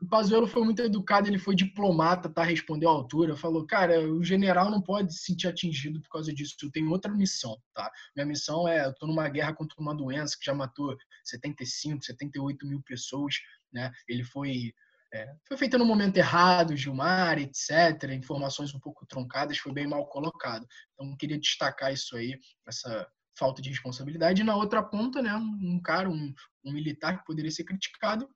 O 0.03 0.09
Pazuello 0.09 0.49
foi 0.49 0.65
muito 0.65 0.83
educado, 0.83 1.29
ele 1.29 1.39
foi 1.39 1.55
diplomata, 1.55 2.29
tá? 2.29 2.43
Respondeu 2.43 2.89
à 2.89 2.93
altura, 2.93 3.37
falou, 3.37 3.65
cara, 3.65 4.01
o 4.13 4.25
general 4.25 4.73
não 4.73 4.83
pode 4.83 5.15
se 5.15 5.23
sentir 5.23 5.47
atingido 5.47 6.03
por 6.03 6.09
causa 6.09 6.35
disso, 6.35 6.57
eu 6.61 6.71
tenho 6.73 6.91
outra 6.91 7.15
missão, 7.15 7.57
tá? 7.73 7.89
Minha 8.17 8.27
missão 8.27 8.67
é, 8.67 8.87
eu 8.87 8.95
tô 8.95 9.07
numa 9.07 9.29
guerra 9.29 9.55
contra 9.55 9.81
uma 9.81 9.95
doença 9.95 10.37
que 10.37 10.47
já 10.47 10.53
matou 10.53 10.97
75, 11.25 12.05
78 12.07 12.67
mil 12.67 12.83
pessoas, 12.83 13.37
né? 13.73 13.93
Ele 14.09 14.25
foi 14.25 14.73
é, 15.15 15.33
foi 15.47 15.57
feita 15.57 15.79
no 15.79 15.87
momento 15.87 16.17
errado, 16.17 16.77
Gilmar, 16.77 17.39
etc. 17.39 18.11
Informações 18.13 18.75
um 18.75 18.81
pouco 18.81 19.07
truncadas, 19.07 19.59
foi 19.59 19.73
bem 19.73 19.87
mal 19.87 20.07
colocado. 20.09 20.67
Então, 20.93 21.17
queria 21.17 21.39
destacar 21.39 21.93
isso 21.93 22.17
aí, 22.17 22.37
essa 22.67 23.09
falta 23.39 23.63
de 23.63 23.71
responsabilidade. 23.71 24.43
E 24.43 24.45
na 24.45 24.57
outra 24.57 24.83
ponta, 24.83 25.23
né, 25.23 25.35
um 25.35 25.81
cara, 25.81 26.09
um, 26.09 26.35
um 26.65 26.73
militar 26.73 27.19
que 27.19 27.25
poderia 27.25 27.51
ser 27.51 27.65
criticado, 27.65 28.29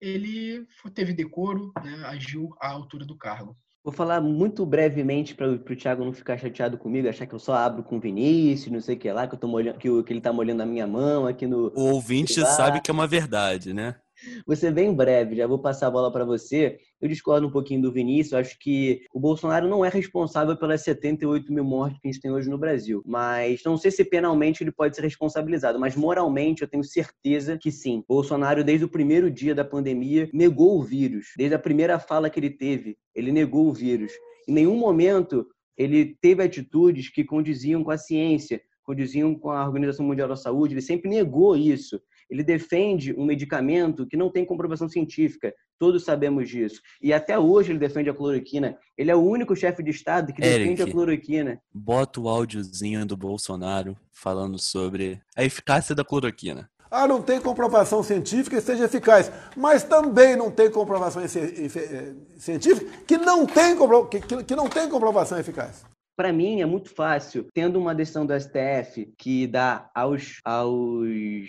ele 0.00 0.66
teve 0.94 1.12
decoro, 1.12 1.72
né, 1.82 2.04
agiu 2.06 2.54
à 2.60 2.68
altura 2.68 3.06
do 3.06 3.16
cargo. 3.16 3.56
Vou 3.84 3.92
falar 3.92 4.20
muito 4.20 4.64
brevemente 4.64 5.34
para 5.34 5.48
o 5.50 5.76
Thiago 5.76 6.04
não 6.04 6.12
ficar 6.12 6.38
chateado 6.38 6.78
comigo, 6.78 7.08
achar 7.08 7.26
que 7.26 7.34
eu 7.34 7.38
só 7.38 7.54
abro 7.54 7.82
com 7.82 7.96
o 7.96 8.00
Vinícius, 8.00 8.72
não 8.72 8.80
sei 8.80 8.94
o 8.94 8.98
que 8.98 9.10
lá, 9.10 9.26
que, 9.26 9.34
eu 9.34 9.38
tô 9.38 9.48
molhando, 9.48 9.76
que, 9.78 9.88
que 10.04 10.12
ele 10.12 10.20
está 10.20 10.32
molhando 10.32 10.62
a 10.62 10.66
minha 10.66 10.86
mão 10.86 11.26
aqui 11.26 11.48
no. 11.48 11.72
O 11.74 11.94
ouvinte 11.94 12.34
sabe 12.34 12.80
que 12.80 12.92
é 12.92 12.94
uma 12.94 13.08
verdade, 13.08 13.74
né? 13.74 13.96
Você 14.46 14.70
bem 14.70 14.94
breve, 14.94 15.36
já 15.36 15.46
vou 15.46 15.58
passar 15.58 15.86
a 15.86 15.90
bola 15.90 16.12
para 16.12 16.24
você. 16.24 16.78
Eu 17.00 17.08
discordo 17.08 17.46
um 17.46 17.50
pouquinho 17.50 17.82
do 17.82 17.92
Vinícius, 17.92 18.34
acho 18.34 18.58
que 18.58 19.02
o 19.12 19.20
Bolsonaro 19.20 19.68
não 19.68 19.84
é 19.84 19.88
responsável 19.88 20.56
pelas 20.56 20.82
78 20.82 21.52
mil 21.52 21.64
mortes 21.64 21.98
que 22.00 22.08
a 22.08 22.12
gente 22.12 22.20
tem 22.20 22.30
hoje 22.30 22.48
no 22.48 22.58
Brasil. 22.58 23.02
Mas 23.04 23.62
não 23.64 23.76
sei 23.76 23.90
se 23.90 24.04
penalmente 24.04 24.62
ele 24.62 24.72
pode 24.72 24.94
ser 24.94 25.02
responsabilizado, 25.02 25.78
mas 25.78 25.96
moralmente 25.96 26.62
eu 26.62 26.68
tenho 26.68 26.84
certeza 26.84 27.58
que 27.58 27.70
sim. 27.70 28.04
Bolsonaro, 28.08 28.64
desde 28.64 28.84
o 28.84 28.88
primeiro 28.88 29.30
dia 29.30 29.54
da 29.54 29.64
pandemia, 29.64 30.28
negou 30.32 30.78
o 30.78 30.82
vírus. 30.82 31.28
Desde 31.36 31.54
a 31.54 31.58
primeira 31.58 31.98
fala 31.98 32.30
que 32.30 32.38
ele 32.38 32.50
teve, 32.50 32.96
ele 33.14 33.32
negou 33.32 33.68
o 33.68 33.72
vírus. 33.72 34.12
Em 34.48 34.52
nenhum 34.52 34.76
momento 34.76 35.46
ele 35.76 36.16
teve 36.20 36.42
atitudes 36.42 37.08
que 37.08 37.24
condiziam 37.24 37.82
com 37.82 37.90
a 37.90 37.98
ciência, 37.98 38.60
condiziam 38.84 39.34
com 39.34 39.50
a 39.50 39.64
Organização 39.64 40.06
Mundial 40.06 40.28
da 40.28 40.36
Saúde, 40.36 40.74
ele 40.74 40.80
sempre 40.80 41.08
negou 41.08 41.56
isso. 41.56 42.00
Ele 42.32 42.42
defende 42.42 43.12
um 43.12 43.26
medicamento 43.26 44.06
que 44.06 44.16
não 44.16 44.30
tem 44.30 44.42
comprovação 44.42 44.88
científica. 44.88 45.54
Todos 45.78 46.02
sabemos 46.02 46.48
disso. 46.48 46.80
E 47.02 47.12
até 47.12 47.38
hoje 47.38 47.72
ele 47.72 47.78
defende 47.78 48.08
a 48.08 48.14
cloroquina. 48.14 48.78
Ele 48.96 49.10
é 49.10 49.14
o 49.14 49.20
único 49.20 49.54
chefe 49.54 49.82
de 49.82 49.90
Estado 49.90 50.32
que 50.32 50.40
defende 50.40 50.80
Eric, 50.80 50.82
a 50.82 50.90
cloroquina. 50.90 51.60
Bota 51.74 52.22
o 52.22 52.28
áudiozinho 52.30 53.04
do 53.04 53.18
Bolsonaro 53.18 53.94
falando 54.10 54.58
sobre 54.58 55.20
a 55.36 55.44
eficácia 55.44 55.94
da 55.94 56.02
cloroquina. 56.02 56.70
Ah, 56.90 57.06
não 57.06 57.20
tem 57.20 57.38
comprovação 57.38 58.02
científica 58.02 58.56
que 58.56 58.62
seja 58.62 58.84
eficaz. 58.84 59.30
Mas 59.54 59.82
também 59.82 60.34
não 60.34 60.50
tem 60.50 60.70
comprovação 60.70 61.22
científica 61.28 62.90
que 63.06 63.18
não 63.18 63.44
tem, 63.44 63.76
que, 64.08 64.44
que 64.44 64.56
não 64.56 64.70
tem 64.70 64.88
comprovação 64.88 65.38
eficaz. 65.38 65.84
Para 66.16 66.32
mim 66.32 66.62
é 66.62 66.66
muito 66.66 66.88
fácil, 66.88 67.46
tendo 67.52 67.78
uma 67.78 67.94
decisão 67.94 68.24
do 68.24 68.38
STF 68.38 69.12
que 69.18 69.46
dá 69.46 69.90
aos, 69.94 70.40
aos 70.44 71.48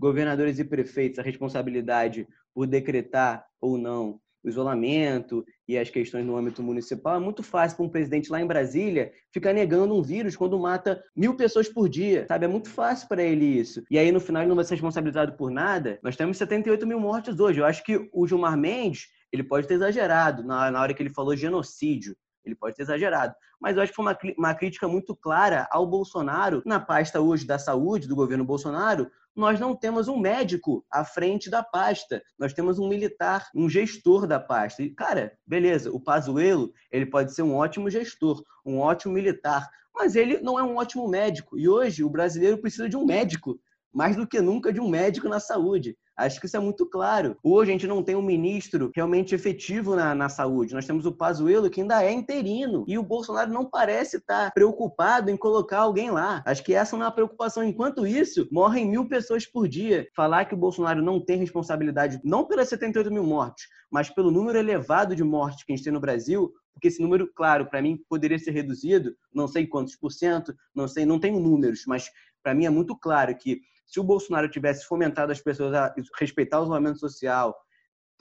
governadores 0.00 0.58
e 0.58 0.64
prefeitos 0.64 1.18
a 1.18 1.22
responsabilidade 1.22 2.26
por 2.54 2.66
decretar 2.66 3.44
ou 3.60 3.76
não 3.76 4.18
o 4.42 4.48
isolamento 4.48 5.44
e 5.68 5.76
as 5.76 5.90
questões 5.90 6.24
no 6.24 6.34
âmbito 6.34 6.62
municipal, 6.62 7.16
é 7.16 7.20
muito 7.20 7.42
fácil 7.42 7.76
para 7.76 7.84
um 7.84 7.90
presidente 7.90 8.32
lá 8.32 8.40
em 8.40 8.46
Brasília 8.46 9.12
ficar 9.30 9.52
negando 9.52 9.94
um 9.94 10.02
vírus 10.02 10.34
quando 10.34 10.58
mata 10.58 11.04
mil 11.14 11.36
pessoas 11.36 11.68
por 11.68 11.90
dia, 11.90 12.24
sabe? 12.26 12.46
É 12.46 12.48
muito 12.48 12.70
fácil 12.70 13.06
para 13.06 13.22
ele 13.22 13.44
isso. 13.44 13.82
E 13.90 13.98
aí, 13.98 14.10
no 14.10 14.18
final, 14.18 14.40
ele 14.40 14.48
não 14.48 14.56
vai 14.56 14.64
ser 14.64 14.74
responsabilizado 14.74 15.34
por 15.34 15.50
nada. 15.50 15.98
Nós 16.02 16.16
temos 16.16 16.38
78 16.38 16.86
mil 16.86 16.98
mortes 16.98 17.38
hoje. 17.38 17.60
Eu 17.60 17.66
acho 17.66 17.84
que 17.84 18.08
o 18.12 18.26
Gilmar 18.26 18.56
Mendes, 18.56 19.08
ele 19.30 19.42
pode 19.42 19.68
ter 19.68 19.74
exagerado 19.74 20.42
na, 20.42 20.70
na 20.70 20.80
hora 20.80 20.94
que 20.94 21.02
ele 21.02 21.10
falou 21.10 21.36
genocídio. 21.36 22.16
Ele 22.42 22.54
pode 22.54 22.74
ter 22.74 22.82
exagerado. 22.82 23.34
Mas 23.60 23.76
eu 23.76 23.82
acho 23.82 23.92
que 23.92 23.96
foi 23.96 24.06
uma, 24.06 24.18
uma 24.38 24.54
crítica 24.54 24.88
muito 24.88 25.14
clara 25.14 25.68
ao 25.70 25.86
Bolsonaro, 25.86 26.62
na 26.64 26.80
pasta 26.80 27.20
hoje 27.20 27.46
da 27.46 27.58
saúde 27.58 28.08
do 28.08 28.16
governo 28.16 28.44
Bolsonaro, 28.44 29.10
nós 29.34 29.60
não 29.60 29.76
temos 29.76 30.08
um 30.08 30.18
médico 30.18 30.84
à 30.90 31.04
frente 31.04 31.48
da 31.48 31.62
pasta. 31.62 32.22
Nós 32.38 32.52
temos 32.52 32.78
um 32.78 32.88
militar, 32.88 33.48
um 33.54 33.68
gestor 33.68 34.26
da 34.26 34.40
pasta. 34.40 34.82
E, 34.82 34.90
cara, 34.90 35.32
beleza, 35.46 35.90
o 35.90 36.00
Pazuello, 36.00 36.72
ele 36.90 37.06
pode 37.06 37.34
ser 37.34 37.42
um 37.42 37.54
ótimo 37.54 37.90
gestor, 37.90 38.42
um 38.64 38.78
ótimo 38.78 39.14
militar, 39.14 39.68
mas 39.94 40.16
ele 40.16 40.40
não 40.40 40.58
é 40.58 40.62
um 40.62 40.76
ótimo 40.76 41.08
médico. 41.08 41.58
E 41.58 41.68
hoje 41.68 42.04
o 42.04 42.10
brasileiro 42.10 42.58
precisa 42.58 42.88
de 42.88 42.96
um 42.96 43.04
médico, 43.04 43.58
mais 43.92 44.16
do 44.16 44.26
que 44.26 44.40
nunca 44.40 44.72
de 44.72 44.80
um 44.80 44.88
médico 44.88 45.28
na 45.28 45.40
saúde. 45.40 45.96
Acho 46.16 46.38
que 46.38 46.46
isso 46.46 46.56
é 46.56 46.60
muito 46.60 46.84
claro. 46.86 47.36
Hoje 47.42 47.70
a 47.70 47.72
gente 47.72 47.86
não 47.86 48.02
tem 48.02 48.14
um 48.14 48.22
ministro 48.22 48.90
realmente 48.94 49.34
efetivo 49.34 49.96
na, 49.96 50.14
na 50.14 50.28
saúde. 50.28 50.74
Nós 50.74 50.84
temos 50.84 51.06
o 51.06 51.12
Pazuello, 51.12 51.70
que 51.70 51.80
ainda 51.80 52.04
é 52.04 52.12
interino. 52.12 52.84
E 52.86 52.98
o 52.98 53.02
Bolsonaro 53.02 53.50
não 53.50 53.64
parece 53.64 54.18
estar 54.18 54.52
preocupado 54.52 55.30
em 55.30 55.36
colocar 55.36 55.78
alguém 55.78 56.10
lá. 56.10 56.42
Acho 56.44 56.62
que 56.62 56.74
essa 56.74 56.94
não 56.94 57.04
é 57.04 57.06
uma 57.06 57.14
preocupação. 57.14 57.64
Enquanto 57.64 58.06
isso, 58.06 58.46
morrem 58.52 58.86
mil 58.86 59.08
pessoas 59.08 59.46
por 59.46 59.66
dia. 59.66 60.06
Falar 60.14 60.44
que 60.44 60.54
o 60.54 60.58
Bolsonaro 60.58 61.02
não 61.02 61.24
tem 61.24 61.38
responsabilidade, 61.38 62.20
não 62.22 62.44
pelas 62.44 62.68
78 62.68 63.10
mil 63.10 63.24
mortes, 63.24 63.66
mas 63.90 64.10
pelo 64.10 64.30
número 64.30 64.58
elevado 64.58 65.16
de 65.16 65.24
mortes 65.24 65.64
que 65.64 65.72
a 65.72 65.76
gente 65.76 65.84
tem 65.84 65.92
no 65.92 66.00
Brasil, 66.00 66.52
porque 66.74 66.88
esse 66.88 67.00
número, 67.00 67.30
claro, 67.34 67.66
para 67.66 67.82
mim 67.82 67.98
poderia 68.08 68.38
ser 68.38 68.52
reduzido, 68.52 69.14
não 69.34 69.48
sei 69.48 69.66
quantos 69.66 69.96
por 69.96 70.10
cento, 70.10 70.54
não 70.74 70.86
sei, 70.86 71.04
não 71.04 71.18
tenho 71.18 71.40
números, 71.40 71.84
mas 71.86 72.10
para 72.42 72.54
mim 72.54 72.64
é 72.66 72.70
muito 72.70 72.96
claro 72.96 73.36
que 73.36 73.60
se 73.90 73.98
o 73.98 74.04
Bolsonaro 74.04 74.48
tivesse 74.48 74.86
fomentado 74.86 75.32
as 75.32 75.40
pessoas 75.40 75.74
a 75.74 75.92
respeitar 76.18 76.60
o 76.60 76.62
isolamento 76.62 77.00
social 77.00 77.56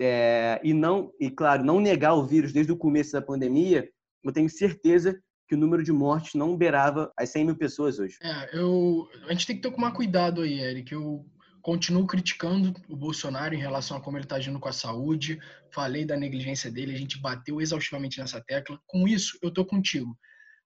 é, 0.01 0.59
e 0.63 0.73
não, 0.73 1.13
e 1.19 1.29
claro, 1.29 1.63
não 1.63 1.79
negar 1.79 2.15
o 2.15 2.25
vírus 2.25 2.51
desde 2.51 2.71
o 2.71 2.77
começo 2.77 3.11
da 3.11 3.21
pandemia, 3.21 3.87
eu 4.23 4.33
tenho 4.33 4.49
certeza 4.49 5.21
que 5.47 5.53
o 5.55 5.57
número 5.57 5.83
de 5.83 5.91
mortes 5.91 6.33
não 6.33 6.57
beirava 6.57 7.11
as 7.15 7.29
100 7.29 7.45
mil 7.45 7.55
pessoas 7.55 7.99
hoje. 7.99 8.17
É, 8.21 8.57
eu, 8.57 9.07
a 9.27 9.31
gente 9.31 9.45
tem 9.45 9.55
que 9.55 9.69
tomar 9.69 9.91
cuidado 9.91 10.41
aí, 10.41 10.59
Eric. 10.59 10.91
Eu 10.91 11.25
continuo 11.61 12.07
criticando 12.07 12.73
o 12.87 12.95
Bolsonaro 12.95 13.53
em 13.53 13.59
relação 13.59 13.97
a 13.97 14.01
como 14.01 14.17
ele 14.17 14.25
está 14.25 14.37
agindo 14.37 14.59
com 14.59 14.69
a 14.69 14.73
saúde. 14.73 15.39
Falei 15.71 16.05
da 16.05 16.17
negligência 16.17 16.71
dele, 16.71 16.95
a 16.95 16.97
gente 16.97 17.19
bateu 17.19 17.61
exaustivamente 17.61 18.19
nessa 18.19 18.41
tecla. 18.41 18.79
Com 18.87 19.07
isso, 19.07 19.37
eu 19.41 19.51
tô 19.51 19.65
contigo. 19.65 20.17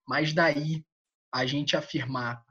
Mas 0.07 0.33
daí 0.33 0.83
a 1.33 1.45
gente 1.45 1.75
afirmar 1.75 2.41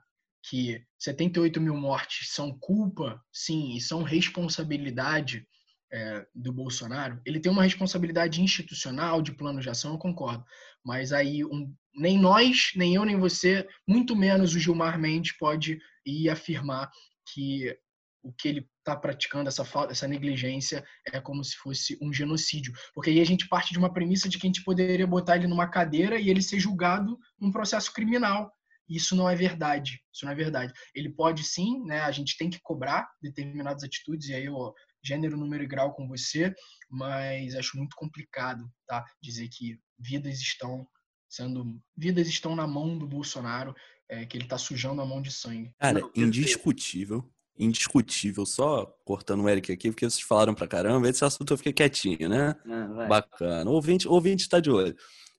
que 0.42 0.82
78 0.98 1.60
mil 1.60 1.76
mortes 1.76 2.30
são 2.32 2.56
culpa, 2.58 3.22
sim, 3.32 3.76
e 3.76 3.80
são 3.80 4.02
responsabilidade 4.02 5.46
é, 5.92 6.26
do 6.34 6.52
Bolsonaro, 6.52 7.20
ele 7.24 7.38
tem 7.38 7.52
uma 7.52 7.62
responsabilidade 7.62 8.40
institucional 8.40 9.20
de 9.20 9.32
plano 9.32 9.60
de 9.60 9.68
ação, 9.68 9.92
eu 9.92 9.98
concordo. 9.98 10.44
Mas 10.82 11.12
aí 11.12 11.44
um, 11.44 11.72
nem 11.94 12.18
nós, 12.18 12.72
nem 12.74 12.94
eu, 12.94 13.04
nem 13.04 13.18
você, 13.18 13.68
muito 13.86 14.16
menos 14.16 14.54
o 14.54 14.58
Gilmar 14.58 14.98
Mendes 14.98 15.36
pode 15.36 15.78
ir 16.04 16.30
afirmar 16.30 16.90
que 17.32 17.76
o 18.22 18.32
que 18.32 18.48
ele 18.48 18.68
está 18.78 18.96
praticando, 18.96 19.48
essa, 19.48 19.66
essa 19.90 20.08
negligência, 20.08 20.84
é 21.12 21.20
como 21.20 21.42
se 21.44 21.56
fosse 21.56 21.98
um 22.00 22.12
genocídio. 22.12 22.72
Porque 22.94 23.10
aí 23.10 23.20
a 23.20 23.24
gente 23.24 23.48
parte 23.48 23.72
de 23.72 23.78
uma 23.78 23.92
premissa 23.92 24.28
de 24.28 24.38
que 24.38 24.46
a 24.46 24.48
gente 24.48 24.62
poderia 24.62 25.06
botar 25.06 25.36
ele 25.36 25.48
numa 25.48 25.68
cadeira 25.68 26.18
e 26.18 26.30
ele 26.30 26.40
ser 26.40 26.60
julgado 26.60 27.18
num 27.38 27.50
processo 27.50 27.92
criminal. 27.92 28.52
Isso 28.88 29.16
não 29.16 29.28
é 29.28 29.34
verdade. 29.34 30.00
Isso 30.12 30.24
não 30.24 30.32
é 30.32 30.34
verdade. 30.34 30.72
Ele 30.94 31.10
pode 31.10 31.44
sim, 31.44 31.84
né? 31.84 32.00
A 32.00 32.10
gente 32.10 32.36
tem 32.36 32.50
que 32.50 32.60
cobrar 32.62 33.08
determinadas 33.20 33.82
atitudes, 33.84 34.28
e 34.28 34.34
aí 34.34 34.46
eu 34.46 34.72
gênero, 35.04 35.36
número 35.36 35.64
e 35.64 35.66
grau 35.66 35.92
com 35.92 36.06
você, 36.06 36.54
mas 36.88 37.54
acho 37.54 37.76
muito 37.76 37.96
complicado, 37.96 38.64
tá? 38.86 39.04
Dizer 39.20 39.48
que 39.48 39.78
vidas 39.98 40.40
estão 40.40 40.86
sendo. 41.28 41.80
Vidas 41.96 42.28
estão 42.28 42.54
na 42.54 42.66
mão 42.66 42.96
do 42.96 43.06
Bolsonaro, 43.06 43.74
é, 44.08 44.24
que 44.24 44.36
ele 44.36 44.46
tá 44.46 44.58
sujando 44.58 45.00
a 45.02 45.06
mão 45.06 45.20
de 45.20 45.32
sangue. 45.32 45.74
Cara, 45.78 46.00
não, 46.00 46.10
indiscutível. 46.14 47.28
Indiscutível, 47.58 48.46
só 48.46 48.86
cortando 49.04 49.42
o 49.42 49.48
Eric 49.48 49.72
aqui, 49.72 49.90
porque 49.90 50.08
vocês 50.08 50.24
falaram 50.24 50.54
pra 50.54 50.66
caramba, 50.66 51.08
esse 51.08 51.24
assunto 51.24 51.52
eu 51.52 51.58
fiquei 51.58 51.72
quietinho, 51.72 52.28
né? 52.28 52.54
Ah, 52.66 53.06
Bacana. 53.06 53.70
Ouvinte, 53.70 54.08
ouvinte 54.08 54.48
tá 54.48 54.58
de 54.58 54.70
olho. 54.70 54.96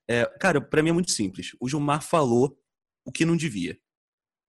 É, 0.07 0.25
cara, 0.39 0.61
para 0.61 0.83
mim 0.83 0.89
é 0.89 0.93
muito 0.93 1.11
simples. 1.11 1.55
O 1.59 1.67
Gilmar 1.67 2.03
falou 2.03 2.55
o 3.05 3.11
que 3.11 3.25
não 3.25 3.35
devia. 3.35 3.77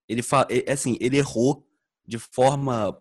Ele 0.08 0.22
fa... 0.22 0.46
É, 0.50 0.72
assim, 0.72 0.96
ele 1.00 1.16
errou 1.16 1.66
de 2.06 2.18
forma, 2.18 2.96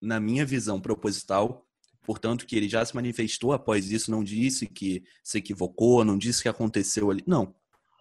na 0.00 0.20
minha 0.20 0.44
visão, 0.44 0.80
proposital. 0.80 1.66
Portanto, 2.04 2.46
que 2.46 2.54
ele 2.54 2.68
já 2.68 2.84
se 2.84 2.94
manifestou 2.94 3.52
após 3.52 3.90
isso, 3.90 4.10
não 4.10 4.22
disse 4.22 4.66
que 4.66 5.02
se 5.22 5.38
equivocou, 5.38 6.04
não 6.04 6.18
disse 6.18 6.42
que 6.42 6.48
aconteceu 6.48 7.10
ali. 7.10 7.22
Não. 7.26 7.54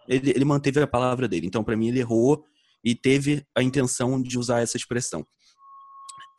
Ele, 0.07 0.31
ele 0.31 0.45
manteve 0.45 0.81
a 0.81 0.87
palavra 0.87 1.27
dele. 1.27 1.47
Então, 1.47 1.63
para 1.63 1.77
mim, 1.77 1.87
ele 1.87 1.99
errou 1.99 2.45
e 2.83 2.93
teve 2.93 3.45
a 3.55 3.63
intenção 3.63 4.21
de 4.21 4.37
usar 4.37 4.61
essa 4.61 4.75
expressão. 4.75 5.25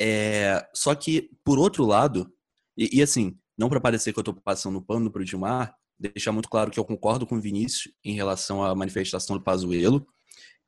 É, 0.00 0.66
só 0.74 0.94
que, 0.94 1.30
por 1.42 1.58
outro 1.58 1.86
lado, 1.86 2.30
e, 2.76 2.98
e 2.98 3.02
assim, 3.02 3.38
não 3.56 3.68
para 3.68 3.80
parecer 3.80 4.12
que 4.12 4.18
eu 4.18 4.22
estou 4.22 4.34
passando 4.34 4.82
pano 4.82 5.10
para 5.10 5.22
o 5.22 5.24
Dilmar, 5.24 5.74
deixar 5.98 6.32
muito 6.32 6.48
claro 6.48 6.70
que 6.70 6.78
eu 6.78 6.84
concordo 6.84 7.26
com 7.26 7.36
o 7.36 7.40
Vinícius 7.40 7.94
em 8.04 8.14
relação 8.14 8.62
à 8.62 8.74
manifestação 8.74 9.38
do 9.38 9.42
Pazuello 9.42 10.06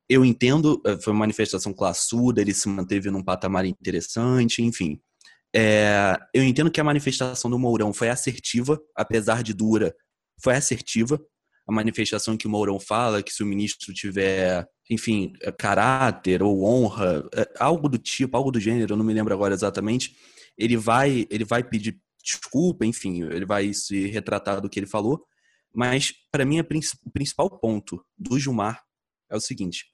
eu 0.08 0.24
entendo, 0.24 0.80
eh, 0.86 0.96
foi 0.98 1.12
uma 1.12 1.20
manifestação 1.20 1.72
classuda, 1.72 2.40
ele 2.40 2.54
se 2.54 2.68
manteve 2.68 3.10
num 3.10 3.22
patamar 3.22 3.64
interessante, 3.64 4.62
enfim. 4.62 5.00
É, 5.54 6.16
eu 6.34 6.44
entendo 6.44 6.70
que 6.70 6.80
a 6.80 6.84
manifestação 6.84 7.50
do 7.50 7.58
Mourão 7.58 7.92
foi 7.92 8.08
assertiva, 8.08 8.80
apesar 8.94 9.42
de 9.42 9.54
dura, 9.54 9.94
foi 10.42 10.54
assertiva. 10.54 11.20
A 11.68 11.72
manifestação 11.72 12.36
que 12.36 12.46
o 12.46 12.50
Mourão 12.50 12.78
fala, 12.78 13.22
que 13.22 13.32
se 13.32 13.42
o 13.42 13.46
ministro 13.46 13.92
tiver, 13.92 14.66
enfim, 14.90 15.32
eh, 15.42 15.50
caráter 15.52 16.42
ou 16.42 16.64
honra, 16.64 17.28
eh, 17.34 17.52
algo 17.58 17.88
do 17.88 17.98
tipo, 17.98 18.36
algo 18.36 18.52
do 18.52 18.60
gênero, 18.60 18.92
eu 18.92 18.96
não 18.96 19.04
me 19.04 19.14
lembro 19.14 19.34
agora 19.34 19.54
exatamente, 19.54 20.14
ele 20.56 20.76
vai, 20.76 21.26
ele 21.30 21.44
vai 21.44 21.64
pedir 21.64 21.98
desculpa, 22.22 22.84
enfim, 22.84 23.22
ele 23.24 23.46
vai 23.46 23.72
se 23.72 24.06
retratar 24.06 24.60
do 24.60 24.68
que 24.68 24.78
ele 24.78 24.86
falou. 24.86 25.24
Mas, 25.74 26.12
para 26.30 26.44
mim, 26.44 26.60
o 26.60 27.10
principal 27.12 27.50
ponto 27.58 28.04
do 28.16 28.38
Gilmar 28.38 28.82
é 29.30 29.36
o 29.36 29.40
seguinte: 29.40 29.86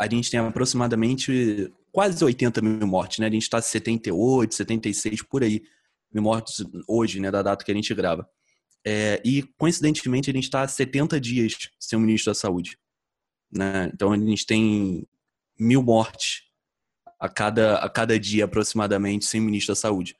a 0.00 0.08
gente 0.08 0.30
tem 0.30 0.40
aproximadamente 0.40 1.70
quase 1.92 2.24
80 2.24 2.62
mil 2.62 2.86
mortes, 2.86 3.18
né? 3.18 3.26
A 3.26 3.30
gente 3.30 3.42
está 3.42 3.60
78, 3.60 4.54
76 4.54 5.22
por 5.24 5.44
aí 5.44 5.62
mil 6.10 6.22
mortes 6.22 6.64
hoje, 6.88 7.20
né? 7.20 7.30
Da 7.30 7.42
data 7.42 7.62
que 7.62 7.70
a 7.70 7.74
gente 7.74 7.94
grava. 7.94 8.26
É, 8.82 9.20
e, 9.22 9.42
coincidentemente, 9.58 10.30
a 10.30 10.32
gente 10.32 10.44
está 10.44 10.66
70 10.66 11.20
dias 11.20 11.68
sem 11.78 11.98
o 11.98 12.00
ministro 12.00 12.30
da 12.30 12.34
Saúde. 12.34 12.78
Né? 13.52 13.90
Então, 13.92 14.10
a 14.10 14.16
gente 14.16 14.46
tem 14.46 15.06
mil 15.58 15.82
mortes 15.82 16.44
a 17.18 17.28
cada, 17.28 17.76
a 17.76 17.90
cada 17.90 18.18
dia, 18.18 18.46
aproximadamente, 18.46 19.26
sem 19.26 19.38
o 19.38 19.44
ministro 19.44 19.72
da 19.72 19.76
Saúde. 19.76 20.16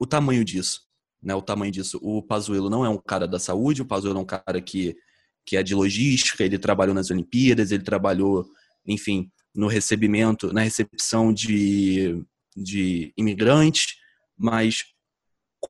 O 0.00 0.06
tamanho 0.06 0.44
disso, 0.44 0.82
né? 1.22 1.36
O 1.36 1.42
tamanho 1.42 1.70
disso. 1.70 2.00
O 2.02 2.20
Pazuello 2.20 2.68
não 2.68 2.84
é 2.84 2.88
um 2.88 2.98
cara 2.98 3.28
da 3.28 3.38
saúde, 3.38 3.80
o 3.80 3.86
Pazuello 3.86 4.18
é 4.18 4.22
um 4.22 4.26
cara 4.26 4.60
que, 4.60 4.96
que 5.46 5.56
é 5.56 5.62
de 5.62 5.72
logística, 5.72 6.42
ele 6.42 6.58
trabalhou 6.58 6.96
nas 6.96 7.12
Olimpíadas, 7.12 7.70
ele 7.70 7.84
trabalhou 7.84 8.50
enfim, 8.86 9.30
no 9.54 9.66
recebimento, 9.66 10.52
na 10.52 10.62
recepção 10.62 11.32
de, 11.32 12.24
de 12.56 13.12
imigrantes, 13.16 13.96
mas 14.36 14.84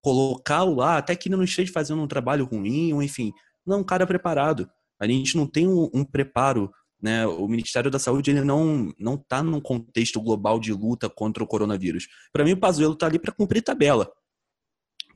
colocá-lo 0.03 0.77
lá, 0.77 0.99
até 0.99 1.17
que 1.17 1.29
ele 1.29 1.37
não 1.37 1.45
esteja 1.45 1.73
fazendo 1.73 2.03
um 2.03 2.07
trabalho 2.07 2.45
ruim, 2.45 2.93
ou 2.93 3.03
enfim, 3.03 3.33
não 3.67 3.77
é 3.77 3.81
um 3.81 3.85
cara 3.85 4.07
preparado. 4.07 4.71
A 5.01 5.07
gente 5.07 5.37
não 5.37 5.47
tem 5.47 5.67
um, 5.67 5.91
um 5.95 6.05
preparo 6.05 6.71
Né? 7.03 7.27
O 7.27 7.49
Ministério 7.49 7.91
da 7.91 7.99
Saúde 7.99 8.31
ele 8.31 8.43
não 8.43 8.93
não 8.99 9.15
está 9.15 9.43
num 9.43 9.61
contexto 9.61 10.21
global 10.21 10.61
de 10.61 10.73
luta 10.73 11.09
contra 11.09 11.43
o 11.43 11.47
coronavírus. 11.47 12.07
Para 12.33 12.45
mim, 12.45 12.53
o 12.53 12.61
Pazuello 12.61 12.93
está 12.93 13.07
ali 13.07 13.19
para 13.19 13.33
cumprir 13.33 13.63
tabela. 13.63 14.13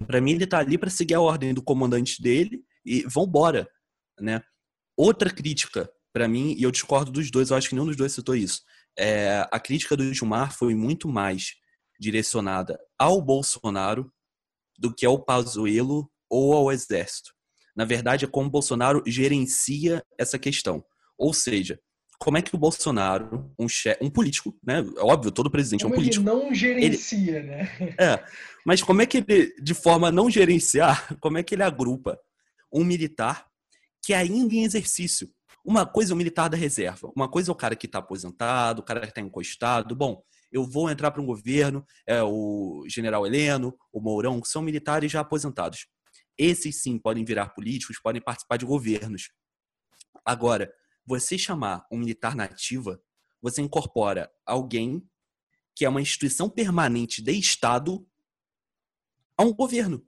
Para 0.07 0.21
mim, 0.21 0.33
ele 0.33 0.45
está 0.45 0.59
ali 0.59 0.79
para 0.79 0.91
seguir 0.91 1.15
a 1.15 1.21
ordem 1.21 1.53
do 1.53 1.63
comandante 1.63 2.23
dele 2.23 2.65
e 2.85 3.03
vambora. 3.03 3.69
Né? 4.19 4.43
Outra 4.97 5.31
crítica, 5.31 5.91
para 6.15 6.29
mim, 6.29 6.55
e 6.57 6.63
eu 6.63 6.71
discordo 6.71 7.11
dos 7.11 7.29
dois, 7.29 7.51
eu 7.51 7.57
acho 7.57 7.69
que 7.69 7.75
nenhum 7.75 7.89
dos 7.89 7.97
dois 7.97 8.13
citou 8.13 8.37
isso. 8.37 8.63
É, 8.97 9.45
a 9.51 9.59
crítica 9.59 9.97
do 9.97 10.15
Gilmar 10.15 10.57
foi 10.57 10.73
muito 10.73 11.09
mais 11.09 11.57
direcionada 11.99 12.79
ao 12.97 13.21
Bolsonaro 13.21 14.13
do 14.79 14.95
que 14.95 15.05
ao 15.05 15.19
Pazuello 15.19 16.09
ou 16.31 16.55
ao 16.55 16.71
Exército. 16.71 17.33
Na 17.77 17.85
verdade, 17.85 18.25
é 18.25 18.29
como 18.29 18.47
o 18.47 18.51
Bolsonaro 18.51 19.03
gerencia 19.05 20.05
essa 20.17 20.39
questão. 20.39 20.85
Ou 21.19 21.35
seja, 21.35 21.81
como 22.21 22.39
é 22.39 22.43
que 22.43 22.55
o 22.55 22.59
Bolsonaro, 22.59 23.53
um, 23.59 23.69
chefe, 23.69 23.99
um 24.05 24.09
político, 24.09 24.57
né? 24.65 24.85
Óbvio, 24.99 25.33
todo 25.33 25.51
presidente 25.51 25.83
como 25.83 25.95
é 25.95 25.97
um 25.97 26.01
político. 26.01 26.29
Ele 26.29 26.37
não 26.37 26.55
gerencia, 26.55 27.39
ele... 27.39 27.47
né? 27.49 27.95
É, 27.99 28.25
mas 28.65 28.85
como 28.85 29.03
é 29.03 29.07
que 29.07 29.19
ele, 29.19 29.53
de 29.61 29.75
forma 29.75 30.09
a 30.09 30.13
não 30.13 30.31
gerenciar, 30.31 31.17
como 31.19 31.39
é 31.39 31.43
que 31.43 31.57
ele 31.57 31.65
agrupa 31.65 32.17
um 32.73 32.85
militar 32.85 33.47
que 34.01 34.15
ainda 34.15 34.55
em 34.55 34.63
exercício? 34.63 35.29
Uma 35.65 35.87
coisa 35.87 36.13
é 36.13 36.15
o 36.15 36.17
militar 36.17 36.49
da 36.49 36.57
reserva, 36.59 37.11
uma 37.17 37.27
coisa 37.27 37.51
é 37.51 37.53
o 37.53 37.57
cara 37.57 37.75
que 37.75 37.87
está 37.87 37.99
aposentado, 37.99 38.81
o 38.81 38.85
cara 38.85 39.01
que 39.01 39.07
está 39.07 39.23
encostado. 39.23 39.97
Bom, 39.97 40.23
eu 40.53 40.63
vou 40.63 40.91
entrar 40.91 41.11
para 41.11 41.23
um 41.23 41.27
governo, 41.27 41.85
é, 42.07 42.23
o 42.23 42.85
general 42.87 43.27
Heleno, 43.27 43.75
o 43.91 43.99
Mourão, 43.99 44.43
são 44.45 44.61
militares 44.61 45.11
já 45.11 45.21
aposentados. 45.21 45.87
Esses 46.37 46.83
sim 46.83 46.99
podem 46.99 47.25
virar 47.25 47.49
políticos, 47.51 47.99
podem 47.99 48.21
participar 48.21 48.59
de 48.59 48.67
governos. 48.67 49.31
Agora, 50.25 50.71
você 51.07 51.39
chamar 51.39 51.87
um 51.91 51.99
militar 51.99 52.37
nativa, 52.37 53.01
você 53.41 53.63
incorpora 53.63 54.31
alguém 54.45 55.03
que 55.75 55.85
é 55.85 55.89
uma 55.89 56.01
instituição 56.01 56.49
permanente 56.49 57.23
de 57.23 57.33
Estado 57.33 58.07
a 59.37 59.43
um 59.43 59.53
governo. 59.53 60.07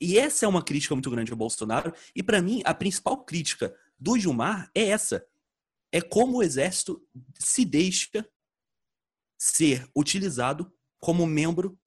E 0.00 0.18
essa 0.18 0.44
é 0.44 0.48
uma 0.48 0.64
crítica 0.64 0.94
muito 0.94 1.10
grande 1.10 1.30
ao 1.30 1.38
Bolsonaro. 1.38 1.94
E 2.16 2.22
para 2.22 2.42
mim, 2.42 2.60
a 2.64 2.74
principal 2.74 3.24
crítica 3.24 3.72
do 4.02 4.18
Gilmar 4.18 4.70
é 4.74 4.88
essa: 4.88 5.24
é 5.92 6.00
como 6.00 6.38
o 6.38 6.42
exército 6.42 7.00
se 7.38 7.64
deixa 7.64 8.26
ser 9.38 9.88
utilizado 9.96 10.72
como 11.00 11.26
membro 11.26 11.78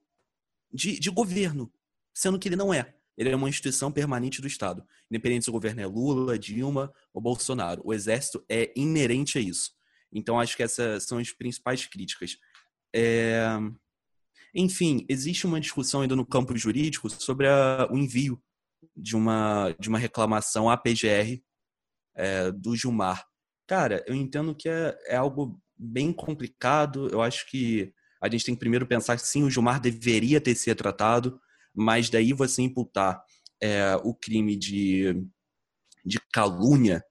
de, 0.72 1.00
de 1.00 1.10
governo, 1.10 1.72
sendo 2.14 2.40
que 2.40 2.48
ele 2.48 2.56
não 2.56 2.74
é. 2.74 2.96
Ele 3.18 3.30
é 3.30 3.36
uma 3.36 3.48
instituição 3.48 3.92
permanente 3.92 4.42
do 4.42 4.48
Estado. 4.48 4.86
Independente 5.10 5.46
se 5.46 5.50
o 5.50 5.54
governo 5.54 5.82
é 5.82 5.86
Lula, 5.86 6.38
Dilma 6.38 6.94
ou 7.14 7.22
Bolsonaro. 7.22 7.82
O 7.86 7.94
Exército 7.94 8.44
é 8.50 8.74
inerente 8.76 9.38
a 9.38 9.42
isso. 9.42 9.72
Então, 10.12 10.38
acho 10.38 10.58
que 10.58 10.64
essas 10.64 11.06
são 11.06 11.18
as 11.18 11.32
principais 11.32 11.86
críticas. 11.86 12.38
É... 12.94 13.48
Enfim, 14.54 15.06
existe 15.08 15.48
uma 15.48 15.62
discussão 15.62 16.02
ainda 16.02 16.16
no 16.16 16.26
campo 16.26 16.58
jurídico 16.58 17.10
sobre 17.10 17.48
a, 17.48 17.88
o 17.90 17.98
envio 17.98 18.42
de 18.96 19.16
uma, 19.16 19.74
de 19.80 19.88
uma 19.88 19.98
reclamação 19.98 20.70
à 20.70 20.76
PGR 20.76 21.42
é, 22.16 22.52
do 22.52 22.76
Gilmar. 22.76 23.26
Cara, 23.68 24.04
eu 24.08 24.16
entendo 24.16 24.56
que 24.56 24.70
é, 24.70 24.98
é 25.08 25.16
algo 25.16 25.62
bem 25.78 26.14
complicado. 26.14 27.10
Eu 27.10 27.22
acho 27.22 27.50
que 27.50 27.94
a 28.22 28.30
gente 28.30 28.46
tem 28.46 28.56
que 28.56 28.60
primeiro 28.60 28.88
pensar 28.88 29.16
que 29.16 29.28
sim, 29.28 29.44
o 29.44 29.50
Gilmar 29.50 29.80
deveria 29.80 30.40
ter 30.40 30.56
sido 30.56 30.78
tratado, 30.78 31.40
mas 31.74 32.10
daí 32.10 32.34
você 32.34 32.62
imputar 32.62 33.24
é, 33.62 33.96
o 34.04 34.14
crime 34.14 34.56
de, 34.56 35.26
de 36.06 36.20
calúnia, 36.32 37.04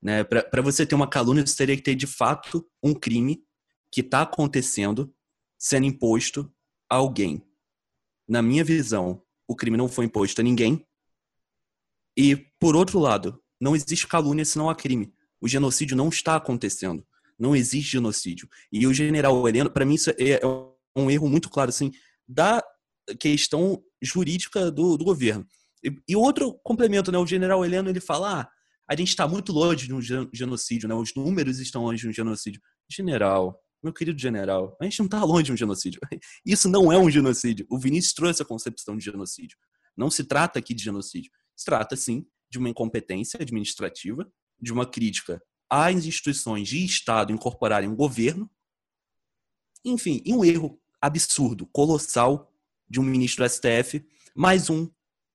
né? 0.00 0.24
Para 0.24 0.62
você 0.62 0.84
ter 0.84 0.94
uma 0.94 1.08
calúnia, 1.08 1.46
você 1.46 1.56
teria 1.56 1.76
que 1.76 1.82
ter 1.82 1.94
de 1.94 2.06
fato 2.06 2.68
um 2.82 2.94
crime 2.94 3.44
que 3.90 4.00
está 4.00 4.22
acontecendo 4.22 5.14
sendo 5.58 5.86
imposto 5.86 6.52
a 6.90 6.96
alguém. 6.96 7.46
Na 8.28 8.42
minha 8.42 8.64
visão, 8.64 9.22
o 9.46 9.54
crime 9.54 9.76
não 9.76 9.88
foi 9.88 10.06
imposto 10.06 10.40
a 10.40 10.44
ninguém. 10.44 10.86
E, 12.16 12.36
por 12.58 12.74
outro 12.74 12.98
lado, 12.98 13.41
não 13.62 13.76
existe 13.76 14.08
calúnia 14.08 14.44
se 14.44 14.58
não 14.58 14.68
há 14.68 14.74
crime. 14.74 15.14
O 15.40 15.46
genocídio 15.46 15.96
não 15.96 16.08
está 16.08 16.34
acontecendo. 16.34 17.06
Não 17.38 17.54
existe 17.54 17.92
genocídio. 17.92 18.48
E 18.72 18.88
o 18.88 18.92
general 18.92 19.48
Heleno, 19.48 19.70
para 19.70 19.84
mim, 19.84 19.94
isso 19.94 20.10
é, 20.10 20.32
é 20.32 20.40
um 20.96 21.08
erro 21.08 21.28
muito 21.28 21.48
claro, 21.48 21.68
assim, 21.68 21.92
da 22.26 22.60
questão 23.20 23.80
jurídica 24.02 24.68
do, 24.68 24.96
do 24.96 25.04
governo. 25.04 25.46
E, 25.84 25.96
e, 26.08 26.16
outro 26.16 26.58
complemento, 26.64 27.12
né? 27.12 27.18
O 27.18 27.26
general 27.26 27.64
Heleno, 27.64 27.88
ele 27.88 28.00
fala, 28.00 28.40
ah, 28.40 28.48
a 28.90 28.96
gente 28.96 29.10
está 29.10 29.28
muito 29.28 29.52
longe 29.52 29.86
de 29.86 29.94
um 29.94 30.00
genocídio, 30.32 30.88
né? 30.88 30.94
Os 30.96 31.14
números 31.14 31.60
estão 31.60 31.84
longe 31.84 32.02
de 32.02 32.08
um 32.08 32.12
genocídio. 32.12 32.60
General, 32.90 33.56
meu 33.80 33.92
querido 33.92 34.18
general, 34.18 34.76
a 34.80 34.84
gente 34.84 34.98
não 34.98 35.06
está 35.06 35.22
longe 35.22 35.44
de 35.44 35.52
um 35.52 35.56
genocídio. 35.56 36.00
Isso 36.44 36.68
não 36.68 36.92
é 36.92 36.98
um 36.98 37.08
genocídio. 37.08 37.64
O 37.70 37.78
Vinícius 37.78 38.12
trouxe 38.12 38.42
a 38.42 38.44
concepção 38.44 38.96
de 38.96 39.04
genocídio. 39.04 39.56
Não 39.96 40.10
se 40.10 40.24
trata 40.24 40.58
aqui 40.58 40.74
de 40.74 40.82
genocídio. 40.82 41.30
Se 41.56 41.64
trata, 41.64 41.94
sim, 41.94 42.26
de 42.52 42.58
uma 42.58 42.68
incompetência 42.68 43.40
administrativa, 43.40 44.30
de 44.60 44.72
uma 44.72 44.84
crítica 44.84 45.42
as 45.70 46.04
instituições 46.04 46.68
de 46.68 46.84
Estado 46.84 47.32
incorporarem 47.32 47.88
um 47.88 47.96
governo. 47.96 48.50
Enfim, 49.82 50.20
e 50.22 50.34
um 50.34 50.44
erro 50.44 50.78
absurdo, 51.00 51.66
colossal 51.72 52.52
de 52.86 53.00
um 53.00 53.02
ministro 53.02 53.42
do 53.42 53.48
STF, 53.48 54.06
mais 54.36 54.68
um. 54.68 54.86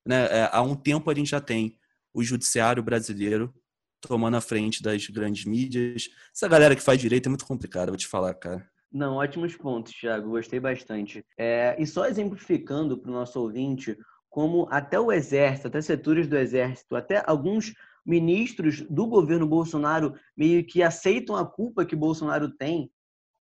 Né? 0.06 0.26
É, 0.26 0.50
há 0.54 0.62
um 0.62 0.76
tempo 0.76 1.10
a 1.10 1.16
gente 1.16 1.32
já 1.32 1.42
tem 1.42 1.80
o 2.14 2.24
judiciário 2.24 2.84
brasileiro 2.84 3.52
tomando 4.00 4.38
a 4.38 4.42
frente 4.42 4.84
das 4.84 5.08
grandes 5.08 5.44
mídias. 5.44 6.08
Essa 6.32 6.48
galera 6.48 6.76
que 6.76 6.84
faz 6.84 7.02
direito 7.02 7.26
é 7.26 7.30
muito 7.30 7.46
complicada, 7.46 7.90
vou 7.90 7.98
te 7.98 8.08
falar, 8.08 8.36
cara. 8.36 8.70
Não, 8.92 9.16
ótimos 9.16 9.56
pontos, 9.56 9.92
Thiago. 9.94 10.30
Gostei 10.30 10.60
bastante. 10.60 11.26
É, 11.36 11.76
e 11.80 11.88
só 11.88 12.06
exemplificando 12.06 12.96
para 12.96 13.10
o 13.10 13.14
nosso 13.14 13.40
ouvinte 13.42 13.98
como 14.38 14.68
até 14.70 15.00
o 15.00 15.12
Exército, 15.12 15.68
até 15.68 15.82
setores 15.82 16.28
do 16.28 16.38
Exército, 16.38 16.96
até 16.96 17.24
alguns 17.26 17.74
ministros 18.06 18.82
do 18.82 19.08
governo 19.08 19.48
Bolsonaro 19.48 20.14
meio 20.38 20.64
que 20.64 20.84
aceitam 20.84 21.36
a 21.36 21.44
culpa 21.44 21.84
que 21.84 21.96
Bolsonaro 21.96 22.48
tem 22.48 22.92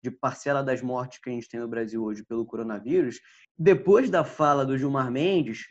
de 0.01 0.13
parcela 0.13 0.63
das 0.63 0.81
mortes 0.83 1.19
que 1.19 1.29
a 1.29 1.33
gente 1.33 1.49
tem 1.49 1.59
no 1.59 1.67
Brasil 1.67 2.05
hoje 2.05 2.23
pelo 2.23 2.47
coronavírus. 2.47 3.19
Depois 3.59 4.09
da 4.09 4.23
fala 4.23 4.65
do 4.65 4.79
Gilmar 4.79 5.11
Mendes, 5.11 5.65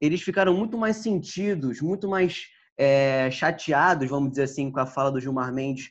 eles 0.00 0.22
ficaram 0.22 0.54
muito 0.54 0.78
mais 0.78 0.98
sentidos, 0.98 1.80
muito 1.80 2.08
mais 2.08 2.44
é, 2.78 3.32
chateados, 3.32 4.08
vamos 4.08 4.30
dizer 4.30 4.44
assim, 4.44 4.70
com 4.70 4.78
a 4.78 4.86
fala 4.86 5.10
do 5.10 5.20
Gilmar 5.20 5.52
Mendes 5.52 5.90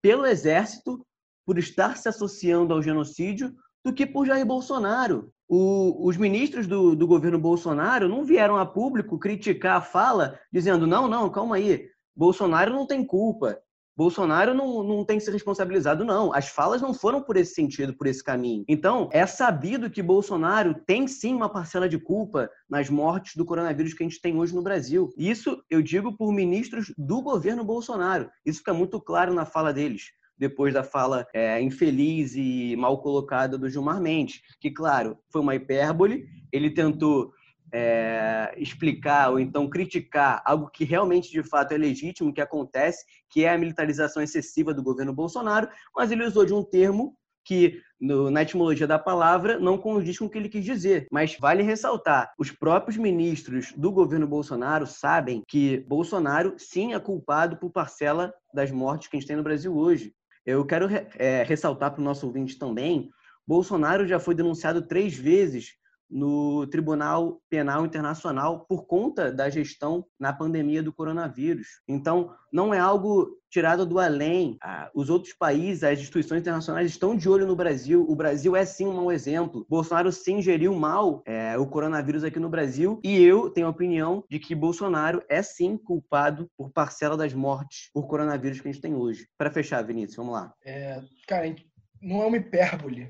pelo 0.00 0.26
Exército, 0.26 1.04
por 1.44 1.58
estar 1.58 1.96
se 1.96 2.08
associando 2.08 2.72
ao 2.72 2.80
genocídio, 2.80 3.52
do 3.84 3.92
que 3.92 4.06
por 4.06 4.24
Jair 4.24 4.46
Bolsonaro 4.46 5.32
o, 5.54 6.08
os 6.08 6.16
ministros 6.16 6.66
do, 6.66 6.96
do 6.96 7.06
governo 7.06 7.38
Bolsonaro 7.38 8.08
não 8.08 8.24
vieram 8.24 8.56
a 8.56 8.64
público 8.64 9.18
criticar 9.18 9.76
a 9.76 9.82
fala, 9.82 10.40
dizendo: 10.50 10.86
não, 10.86 11.06
não, 11.06 11.28
calma 11.28 11.56
aí, 11.56 11.90
Bolsonaro 12.16 12.72
não 12.72 12.86
tem 12.86 13.04
culpa, 13.04 13.58
Bolsonaro 13.94 14.54
não, 14.54 14.82
não 14.82 15.04
tem 15.04 15.18
que 15.18 15.24
ser 15.24 15.30
responsabilizado, 15.30 16.06
não. 16.06 16.32
As 16.32 16.48
falas 16.48 16.80
não 16.80 16.94
foram 16.94 17.22
por 17.22 17.36
esse 17.36 17.52
sentido, 17.52 17.92
por 17.92 18.06
esse 18.06 18.24
caminho. 18.24 18.64
Então, 18.66 19.10
é 19.12 19.26
sabido 19.26 19.90
que 19.90 20.02
Bolsonaro 20.02 20.74
tem 20.86 21.06
sim 21.06 21.34
uma 21.34 21.50
parcela 21.50 21.86
de 21.86 21.98
culpa 21.98 22.48
nas 22.66 22.88
mortes 22.88 23.36
do 23.36 23.44
coronavírus 23.44 23.92
que 23.92 24.02
a 24.02 24.08
gente 24.08 24.22
tem 24.22 24.38
hoje 24.38 24.54
no 24.54 24.62
Brasil. 24.62 25.12
Isso 25.18 25.62
eu 25.68 25.82
digo 25.82 26.16
por 26.16 26.32
ministros 26.32 26.94
do 26.96 27.20
governo 27.20 27.62
Bolsonaro. 27.62 28.30
Isso 28.46 28.60
fica 28.60 28.72
muito 28.72 28.98
claro 28.98 29.34
na 29.34 29.44
fala 29.44 29.70
deles 29.70 30.04
depois 30.42 30.74
da 30.74 30.82
fala 30.82 31.24
é, 31.32 31.62
infeliz 31.62 32.34
e 32.34 32.74
mal 32.76 33.00
colocada 33.00 33.56
do 33.56 33.70
Gilmar 33.70 34.00
Mendes, 34.00 34.42
que, 34.60 34.72
claro, 34.72 35.16
foi 35.30 35.40
uma 35.40 35.54
hipérbole, 35.54 36.26
ele 36.50 36.68
tentou 36.68 37.32
é, 37.72 38.52
explicar 38.56 39.30
ou 39.30 39.38
então 39.38 39.70
criticar 39.70 40.42
algo 40.44 40.68
que 40.68 40.84
realmente 40.84 41.30
de 41.30 41.44
fato 41.44 41.72
é 41.72 41.78
legítimo, 41.78 42.34
que 42.34 42.40
acontece, 42.40 43.04
que 43.30 43.44
é 43.44 43.50
a 43.50 43.58
militarização 43.58 44.20
excessiva 44.20 44.74
do 44.74 44.82
governo 44.82 45.12
Bolsonaro, 45.12 45.68
mas 45.94 46.10
ele 46.10 46.26
usou 46.26 46.44
de 46.44 46.52
um 46.52 46.64
termo 46.64 47.16
que 47.44 47.80
no, 48.00 48.28
na 48.28 48.42
etimologia 48.42 48.86
da 48.86 48.98
palavra 48.98 49.60
não 49.60 49.78
condiz 49.78 50.18
com 50.18 50.24
o 50.24 50.30
que 50.30 50.38
ele 50.38 50.48
quis 50.48 50.64
dizer. 50.64 51.06
Mas 51.10 51.36
vale 51.38 51.62
ressaltar: 51.62 52.32
os 52.36 52.50
próprios 52.50 52.96
ministros 52.96 53.72
do 53.76 53.92
governo 53.92 54.26
Bolsonaro 54.26 54.86
sabem 54.88 55.42
que 55.46 55.78
Bolsonaro 55.88 56.54
sim 56.58 56.94
é 56.94 57.00
culpado 57.00 57.56
por 57.56 57.70
parcela 57.70 58.34
das 58.52 58.72
mortes 58.72 59.08
que 59.08 59.16
a 59.16 59.20
gente 59.20 59.28
tem 59.28 59.36
no 59.36 59.42
Brasil 59.42 59.76
hoje. 59.76 60.12
Eu 60.44 60.64
quero 60.64 60.88
é, 61.16 61.42
ressaltar 61.42 61.92
para 61.92 62.00
o 62.00 62.04
nosso 62.04 62.26
ouvinte 62.26 62.58
também: 62.58 63.10
Bolsonaro 63.46 64.06
já 64.06 64.18
foi 64.18 64.34
denunciado 64.34 64.86
três 64.86 65.14
vezes 65.16 65.74
no 66.12 66.66
Tribunal 66.66 67.40
Penal 67.48 67.86
Internacional 67.86 68.66
por 68.68 68.86
conta 68.86 69.32
da 69.32 69.48
gestão 69.48 70.04
na 70.20 70.32
pandemia 70.32 70.82
do 70.82 70.92
coronavírus. 70.92 71.80
Então, 71.88 72.34
não 72.52 72.74
é 72.74 72.78
algo 72.78 73.38
tirado 73.50 73.84
do 73.84 73.98
além. 73.98 74.58
Os 74.94 75.10
outros 75.10 75.34
países, 75.34 75.82
as 75.82 75.98
instituições 75.98 76.40
internacionais 76.40 76.90
estão 76.90 77.16
de 77.16 77.28
olho 77.28 77.46
no 77.46 77.56
Brasil. 77.56 78.04
O 78.08 78.14
Brasil 78.14 78.54
é 78.54 78.64
sim 78.64 78.86
um 78.86 78.94
mau 78.94 79.12
exemplo. 79.12 79.66
Bolsonaro 79.68 80.12
sim 80.12 80.40
geriu 80.40 80.74
mal 80.74 81.22
é, 81.26 81.56
o 81.58 81.66
coronavírus 81.66 82.24
aqui 82.24 82.38
no 82.38 82.48
Brasil 82.48 83.00
e 83.02 83.22
eu 83.22 83.50
tenho 83.50 83.66
a 83.66 83.70
opinião 83.70 84.24
de 84.30 84.38
que 84.38 84.54
Bolsonaro 84.54 85.22
é 85.28 85.42
sim 85.42 85.76
culpado 85.76 86.48
por 86.56 86.70
parcela 86.70 87.16
das 87.16 87.32
mortes 87.34 87.90
por 87.92 88.06
coronavírus 88.06 88.60
que 88.60 88.68
a 88.68 88.72
gente 88.72 88.82
tem 88.82 88.94
hoje. 88.94 89.26
Para 89.36 89.50
fechar, 89.50 89.82
Vinícius, 89.82 90.16
vamos 90.16 90.34
lá. 90.34 90.52
É, 90.64 91.02
cara, 91.26 91.54
não 92.00 92.22
é 92.22 92.26
uma 92.26 92.36
hipérbole. 92.36 93.08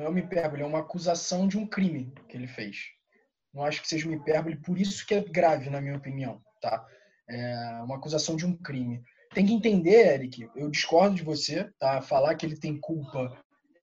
Não 0.00 0.06
é 0.06 0.08
uma 0.08 0.18
hipérbole, 0.18 0.62
é 0.62 0.66
uma 0.66 0.80
acusação 0.80 1.46
de 1.46 1.58
um 1.58 1.66
crime 1.66 2.12
que 2.26 2.36
ele 2.36 2.46
fez. 2.46 2.78
Não 3.52 3.64
acho 3.64 3.82
que 3.82 3.88
seja 3.88 4.06
uma 4.08 4.16
hipérbole, 4.16 4.56
por 4.56 4.78
isso 4.78 5.06
que 5.06 5.14
é 5.14 5.20
grave, 5.20 5.68
na 5.68 5.80
minha 5.80 5.96
opinião, 5.96 6.40
tá? 6.60 6.84
É 7.28 7.82
uma 7.84 7.96
acusação 7.96 8.34
de 8.34 8.46
um 8.46 8.56
crime 8.56 9.02
tem 9.34 9.46
que 9.46 9.52
entender, 9.52 10.14
Eric, 10.14 10.48
eu 10.56 10.68
discordo 10.68 11.14
de 11.14 11.22
você, 11.22 11.70
tá? 11.78 12.02
Falar 12.02 12.34
que 12.34 12.44
ele 12.44 12.58
tem 12.58 12.78
culpa, 12.80 13.32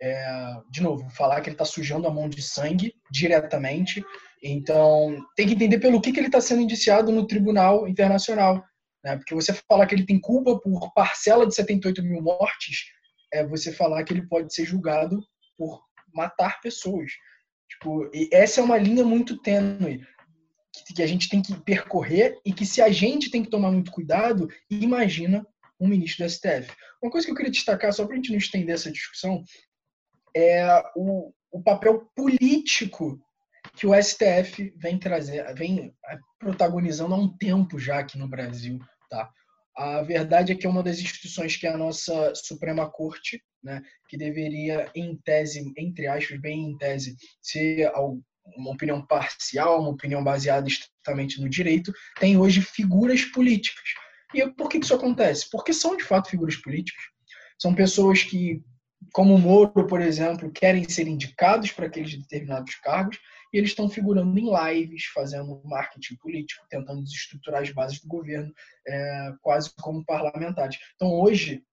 é, 0.02 0.56
de 0.70 0.82
novo, 0.82 1.10
falar 1.10 1.42
que 1.42 1.50
ele 1.50 1.56
está 1.56 1.66
sujando 1.66 2.08
a 2.08 2.14
mão 2.14 2.28
de 2.28 2.42
sangue 2.42 2.94
diretamente. 3.10 4.04
Então, 4.44 5.18
tem 5.36 5.48
que 5.48 5.54
entender 5.54 5.80
pelo 5.80 6.02
que, 6.02 6.12
que 6.12 6.20
ele 6.20 6.28
está 6.28 6.42
sendo 6.42 6.62
indiciado 6.62 7.12
no 7.12 7.26
Tribunal 7.26 7.88
Internacional. 7.88 8.64
Né? 9.04 9.16
Porque 9.16 9.34
você 9.34 9.54
falar 9.70 9.88
que 9.88 9.96
ele 9.96 10.06
tem 10.06 10.20
culpa 10.20 10.60
por 10.60 10.94
parcela 10.94 11.48
de 11.48 11.56
78 11.56 12.04
mil 12.04 12.22
mortes, 12.22 12.86
é 13.34 13.46
você 13.46 13.72
falar 13.72 14.04
que 14.04 14.14
ele 14.14 14.28
pode 14.28 14.54
ser 14.54 14.66
julgado 14.66 15.22
por 15.58 15.82
matar 16.18 16.60
pessoas. 16.60 17.12
Tipo, 17.70 18.10
essa 18.32 18.60
é 18.60 18.64
uma 18.64 18.78
linha 18.78 19.06
muito 19.06 19.42
tênue 19.42 20.06
que 20.96 21.04
a 21.04 21.08
gente 21.08 21.30
tem 21.30 21.42
que 21.42 21.56
percorrer 21.62 22.40
e 22.46 22.52
que 22.52 22.66
se 22.66 22.82
a 22.82 22.90
gente 22.90 23.30
tem 23.30 23.44
que 23.44 23.50
tomar 23.50 23.72
muito 23.72 23.92
cuidado, 23.92 24.48
imagina 24.70 25.46
um 25.80 25.88
ministro 25.88 26.26
do 26.26 26.30
STF. 26.30 26.72
Uma 27.02 27.12
coisa 27.12 27.26
que 27.26 27.32
eu 27.32 27.36
queria 27.36 27.52
destacar, 27.52 27.94
só 27.94 28.06
para 28.06 28.14
a 28.14 28.16
gente 28.16 28.32
não 28.32 28.38
estender 28.38 28.74
essa 28.74 28.92
discussão, 28.92 29.44
é 30.36 30.84
o, 30.96 31.32
o 31.52 31.62
papel 31.62 32.10
político 32.16 33.20
que 33.76 33.86
o 33.86 33.94
STF 34.02 34.74
vem 34.76 34.98
trazer, 34.98 35.54
vem 35.54 35.94
protagonizando 36.40 37.14
há 37.14 37.18
um 37.18 37.38
tempo 37.38 37.78
já 37.78 38.00
aqui 38.00 38.18
no 38.18 38.28
Brasil, 38.28 38.80
tá? 39.10 39.30
A 39.78 40.02
verdade 40.02 40.52
é 40.52 40.56
que 40.56 40.66
é 40.66 40.70
uma 40.70 40.82
das 40.82 41.00
instituições 41.00 41.56
que 41.56 41.68
é 41.68 41.70
a 41.70 41.78
nossa 41.78 42.34
Suprema 42.34 42.90
Corte, 42.90 43.40
né, 43.64 43.82
que 44.10 44.18
deveria, 44.18 44.90
em 44.96 45.16
tese, 45.18 45.72
entre 45.78 46.08
aspas, 46.08 46.42
bem 46.42 46.72
em 46.72 46.78
tese, 46.78 47.16
ser 47.40 47.92
uma 48.56 48.72
opinião 48.72 49.06
parcial, 49.06 49.82
uma 49.82 49.92
opinião 49.92 50.24
baseada 50.24 50.68
estritamente 50.68 51.40
no 51.40 51.48
direito, 51.48 51.94
tem 52.20 52.38
hoje 52.38 52.62
figuras 52.62 53.24
políticas. 53.26 53.84
E 54.34 54.48
por 54.50 54.68
que 54.68 54.80
isso 54.80 54.96
acontece? 54.96 55.48
Porque 55.52 55.72
são 55.72 55.96
de 55.96 56.04
fato 56.04 56.30
figuras 56.30 56.56
políticas. 56.56 57.04
São 57.60 57.76
pessoas 57.76 58.24
que, 58.24 58.64
como 59.14 59.36
o 59.36 59.40
Moro, 59.40 59.86
por 59.86 60.02
exemplo, 60.02 60.52
querem 60.52 60.88
ser 60.90 61.08
indicados 61.08 61.72
para 61.72 61.86
aqueles 61.86 62.18
determinados 62.18 62.76
cargos 62.76 63.20
e 63.54 63.58
eles 63.58 63.72
estão 63.72 63.90
figurando 63.90 64.38
em 64.38 64.50
lives, 64.50 65.06
fazendo 65.14 65.62
marketing 65.64 66.16
político, 66.18 66.66
tentando 66.70 67.04
desestruturar 67.04 67.62
as 67.62 67.72
bases 67.72 68.02
do 68.02 68.08
governo, 68.08 68.54
é, 68.88 69.34
quase 69.42 69.72
como 69.76 70.06
parlamentares. 70.06 70.78
Então, 70.96 71.12
hoje, 71.20 71.64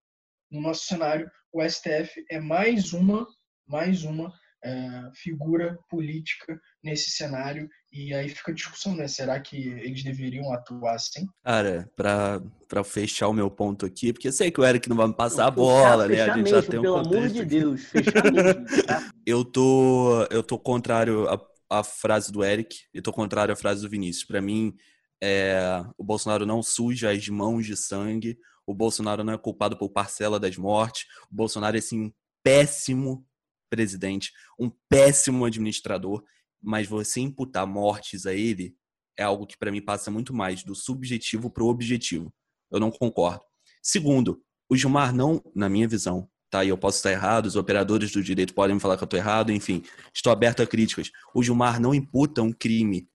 no 0.50 0.60
nosso 0.60 0.86
cenário, 0.86 1.30
o 1.52 1.62
STF 1.62 2.24
é 2.30 2.40
mais 2.40 2.92
uma, 2.92 3.26
mais 3.66 4.04
uma 4.04 4.32
é, 4.64 5.10
figura 5.14 5.78
política 5.90 6.58
nesse 6.82 7.10
cenário. 7.10 7.68
E 7.92 8.12
aí 8.14 8.28
fica 8.28 8.50
a 8.50 8.54
discussão, 8.54 8.96
né? 8.96 9.06
Será 9.06 9.38
que 9.38 9.56
eles 9.56 10.02
deveriam 10.02 10.52
atuar 10.52 10.94
assim? 10.94 11.26
Cara, 11.44 11.88
para 11.96 12.82
fechar 12.82 13.28
o 13.28 13.32
meu 13.32 13.50
ponto 13.50 13.86
aqui, 13.86 14.12
porque 14.12 14.28
eu 14.28 14.32
sei 14.32 14.50
que 14.50 14.60
o 14.60 14.64
Eric 14.64 14.88
não 14.88 14.96
vai 14.96 15.06
me 15.06 15.14
passar 15.14 15.46
a 15.46 15.50
bola, 15.50 16.08
né? 16.08 16.22
A 16.22 16.26
gente 16.26 16.42
mesmo, 16.42 16.48
já 16.48 16.62
tem 16.62 16.80
um 16.80 16.82
pelo 16.82 16.96
amor 16.96 17.28
de 17.28 17.44
Deus, 17.44 17.84
fechar 17.84 18.32
mesmo, 18.32 18.86
tá? 18.86 19.10
Eu 19.26 19.42
tô, 19.42 20.22
eu 20.30 20.42
tô 20.42 20.58
contrário 20.58 21.26
à, 21.30 21.40
à 21.68 21.82
frase 21.82 22.30
do 22.30 22.44
Eric 22.44 22.76
e 22.92 23.00
tô 23.00 23.12
contrário 23.12 23.52
à 23.52 23.56
frase 23.56 23.82
do 23.82 23.88
Vinícius. 23.88 24.24
Para 24.24 24.40
mim, 24.40 24.74
é, 25.22 25.84
o 25.96 26.04
Bolsonaro 26.04 26.44
não 26.44 26.62
suja 26.62 27.10
as 27.10 27.28
mãos 27.28 27.66
de 27.66 27.76
sangue, 27.76 28.38
o 28.66 28.74
Bolsonaro 28.74 29.24
não 29.24 29.32
é 29.32 29.38
culpado 29.38 29.76
por 29.76 29.90
parcela 29.90 30.38
das 30.40 30.56
mortes, 30.56 31.06
o 31.30 31.34
Bolsonaro 31.34 31.76
é 31.76 31.80
sim 31.80 32.00
um 32.00 32.12
péssimo 32.42 33.26
presidente, 33.70 34.32
um 34.58 34.70
péssimo 34.88 35.44
administrador, 35.44 36.22
mas 36.62 36.86
você 36.86 37.20
imputar 37.20 37.66
mortes 37.66 38.26
a 38.26 38.34
ele 38.34 38.76
é 39.16 39.22
algo 39.22 39.46
que 39.46 39.56
para 39.56 39.70
mim 39.70 39.80
passa 39.80 40.10
muito 40.10 40.34
mais 40.34 40.62
do 40.62 40.74
subjetivo 40.74 41.50
para 41.50 41.62
o 41.62 41.68
objetivo. 41.68 42.32
Eu 42.70 42.80
não 42.80 42.90
concordo. 42.90 43.42
Segundo, 43.82 44.42
o 44.68 44.76
Gilmar 44.76 45.14
não, 45.14 45.42
na 45.54 45.68
minha 45.68 45.86
visão, 45.86 46.28
tá? 46.54 46.64
E 46.64 46.68
eu 46.68 46.78
posso 46.78 46.98
estar 46.98 47.10
errado, 47.10 47.46
os 47.46 47.56
operadores 47.56 48.12
do 48.12 48.22
direito 48.22 48.54
podem 48.54 48.76
me 48.76 48.80
falar 48.80 48.96
que 48.96 49.02
eu 49.02 49.06
estou 49.06 49.18
errado, 49.18 49.50
enfim, 49.50 49.82
estou 50.14 50.32
aberto 50.32 50.62
a 50.62 50.66
críticas. 50.66 51.10
O 51.34 51.42
Gilmar 51.42 51.80
não 51.80 51.92
imputa 51.92 52.42
um 52.42 52.52
crime 52.52 53.08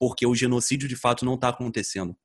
porque 0.00 0.26
o 0.26 0.34
genocídio 0.34 0.88
de 0.88 0.96
fato 0.96 1.22
não 1.22 1.34
está 1.34 1.50
acontecendo. 1.50 2.16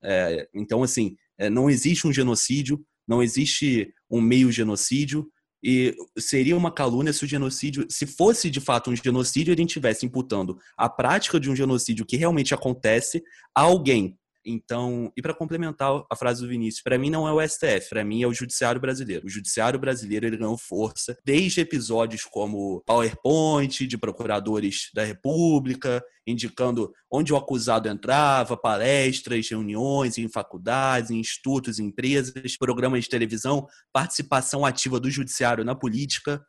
É, 0.00 0.48
então, 0.54 0.84
assim, 0.84 1.16
é, 1.36 1.50
não 1.50 1.68
existe 1.68 2.06
um 2.06 2.12
genocídio, 2.12 2.86
não 3.06 3.20
existe 3.20 3.92
um 4.08 4.20
meio 4.20 4.52
genocídio, 4.52 5.28
e 5.60 5.92
seria 6.16 6.56
uma 6.56 6.70
calúnia 6.70 7.12
se 7.12 7.24
o 7.24 7.28
genocídio, 7.28 7.84
se 7.90 8.06
fosse 8.06 8.48
de 8.48 8.60
fato 8.60 8.92
um 8.92 8.96
genocídio, 8.96 9.52
a 9.52 9.56
gente 9.56 9.70
estivesse 9.70 10.06
imputando 10.06 10.56
a 10.76 10.88
prática 10.88 11.40
de 11.40 11.50
um 11.50 11.56
genocídio 11.56 12.06
que 12.06 12.16
realmente 12.16 12.54
acontece 12.54 13.24
a 13.52 13.62
alguém. 13.62 14.16
Então, 14.46 15.12
e 15.16 15.20
para 15.20 15.34
complementar 15.34 16.04
a 16.08 16.14
frase 16.14 16.40
do 16.40 16.48
Vinícius, 16.48 16.82
para 16.82 16.96
mim 16.96 17.10
não 17.10 17.26
é 17.26 17.32
o 17.32 17.46
STF, 17.46 17.88
para 17.90 18.04
mim 18.04 18.22
é 18.22 18.28
o 18.28 18.32
judiciário 18.32 18.80
brasileiro. 18.80 19.26
O 19.26 19.28
judiciário 19.28 19.78
brasileiro 19.78 20.24
ele 20.24 20.36
ganhou 20.36 20.56
força 20.56 21.18
desde 21.24 21.60
episódios 21.60 22.22
como 22.24 22.80
PowerPoint 22.86 23.86
de 23.86 23.98
procuradores 23.98 24.88
da 24.94 25.02
República, 25.02 26.00
indicando 26.24 26.92
onde 27.10 27.32
o 27.32 27.36
acusado 27.36 27.88
entrava, 27.88 28.56
palestras, 28.56 29.48
reuniões 29.48 30.16
em 30.16 30.28
faculdades, 30.28 31.10
em 31.10 31.18
institutos, 31.18 31.80
em 31.80 31.86
empresas, 31.86 32.56
programas 32.56 33.04
de 33.04 33.10
televisão, 33.10 33.66
participação 33.92 34.64
ativa 34.64 35.00
do 35.00 35.10
judiciário 35.10 35.64
na 35.64 35.74
política. 35.74 36.40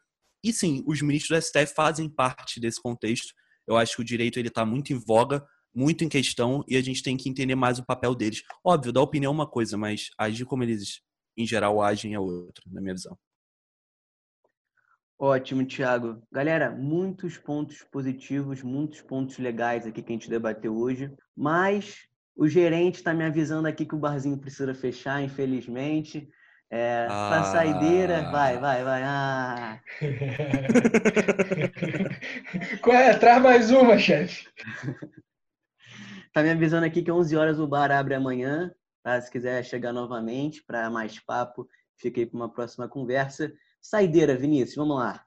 E 0.43 0.53
sim, 0.53 0.83
os 0.85 1.01
ministros 1.01 1.39
do 1.39 1.43
STF 1.43 1.73
fazem 1.73 2.07
parte 2.07 2.59
desse 2.59 2.79
contexto. 2.79 3.33
Eu 3.67 3.75
acho 3.75 3.95
que 3.95 4.01
o 4.01 4.05
direito 4.05 4.37
ele 4.37 4.47
está 4.49 4.65
muito 4.65 4.93
em 4.93 4.95
voga, 4.95 5.43
muito 5.77 6.03
em 6.03 6.09
questão 6.09 6.65
e 6.67 6.75
a 6.75 6.81
gente 6.81 7.03
tem 7.03 7.15
que 7.15 7.29
entender 7.29 7.53
mais 7.53 7.77
o 7.77 7.85
papel 7.85 8.15
deles. 8.15 8.41
Óbvio, 8.65 8.91
dar 8.91 9.01
opinião 9.01 9.31
é 9.31 9.35
uma 9.35 9.45
coisa, 9.45 9.77
mas 9.77 10.09
agir 10.17 10.43
como 10.43 10.63
eles 10.63 11.01
em 11.37 11.45
geral 11.45 11.83
agem 11.83 12.15
é 12.15 12.19
outra, 12.19 12.63
na 12.65 12.81
minha 12.81 12.95
visão. 12.95 13.15
Ótimo, 15.19 15.65
Thiago. 15.65 16.21
Galera, 16.31 16.71
muitos 16.71 17.37
pontos 17.37 17.83
positivos, 17.91 18.63
muitos 18.63 19.01
pontos 19.01 19.37
legais 19.37 19.85
aqui 19.85 20.01
que 20.01 20.11
a 20.11 20.15
gente 20.15 20.29
debateu 20.29 20.75
hoje, 20.75 21.13
mas 21.35 21.97
o 22.35 22.47
gerente 22.47 22.95
está 22.95 23.13
me 23.13 23.23
avisando 23.23 23.67
aqui 23.67 23.85
que 23.85 23.95
o 23.95 23.99
barzinho 23.99 24.39
precisa 24.39 24.73
fechar, 24.73 25.21
infelizmente. 25.21 26.27
É, 26.71 27.07
ah. 27.09 27.29
Pra 27.29 27.43
saideira, 27.43 28.31
vai, 28.31 28.59
vai, 28.59 28.83
vai. 28.83 29.03
Ah. 29.03 29.79
Qual 32.81 32.95
é? 32.95 33.15
Traz 33.15 33.41
mais 33.41 33.69
uma, 33.69 33.99
chefe. 33.99 34.47
Tá 36.37 36.43
me 36.43 36.51
avisando 36.51 36.85
aqui 36.85 37.01
que 37.01 37.11
11 37.11 37.35
horas 37.35 37.59
o 37.59 37.65
bar 37.65 37.89
abre 37.89 38.13
amanhã, 38.13 38.71
tá? 39.01 39.19
Se 39.19 39.31
quiser 39.31 39.65
chegar 39.65 39.91
novamente 39.91 40.63
para 40.63 40.87
mais 40.87 41.19
papo, 41.19 41.67
fiquei 41.95 42.27
para 42.27 42.37
uma 42.37 42.47
próxima 42.47 42.87
conversa. 42.87 43.51
Saideira, 43.81 44.37
Vinícius, 44.37 44.75
vamos 44.75 44.99
lá. 44.99 45.25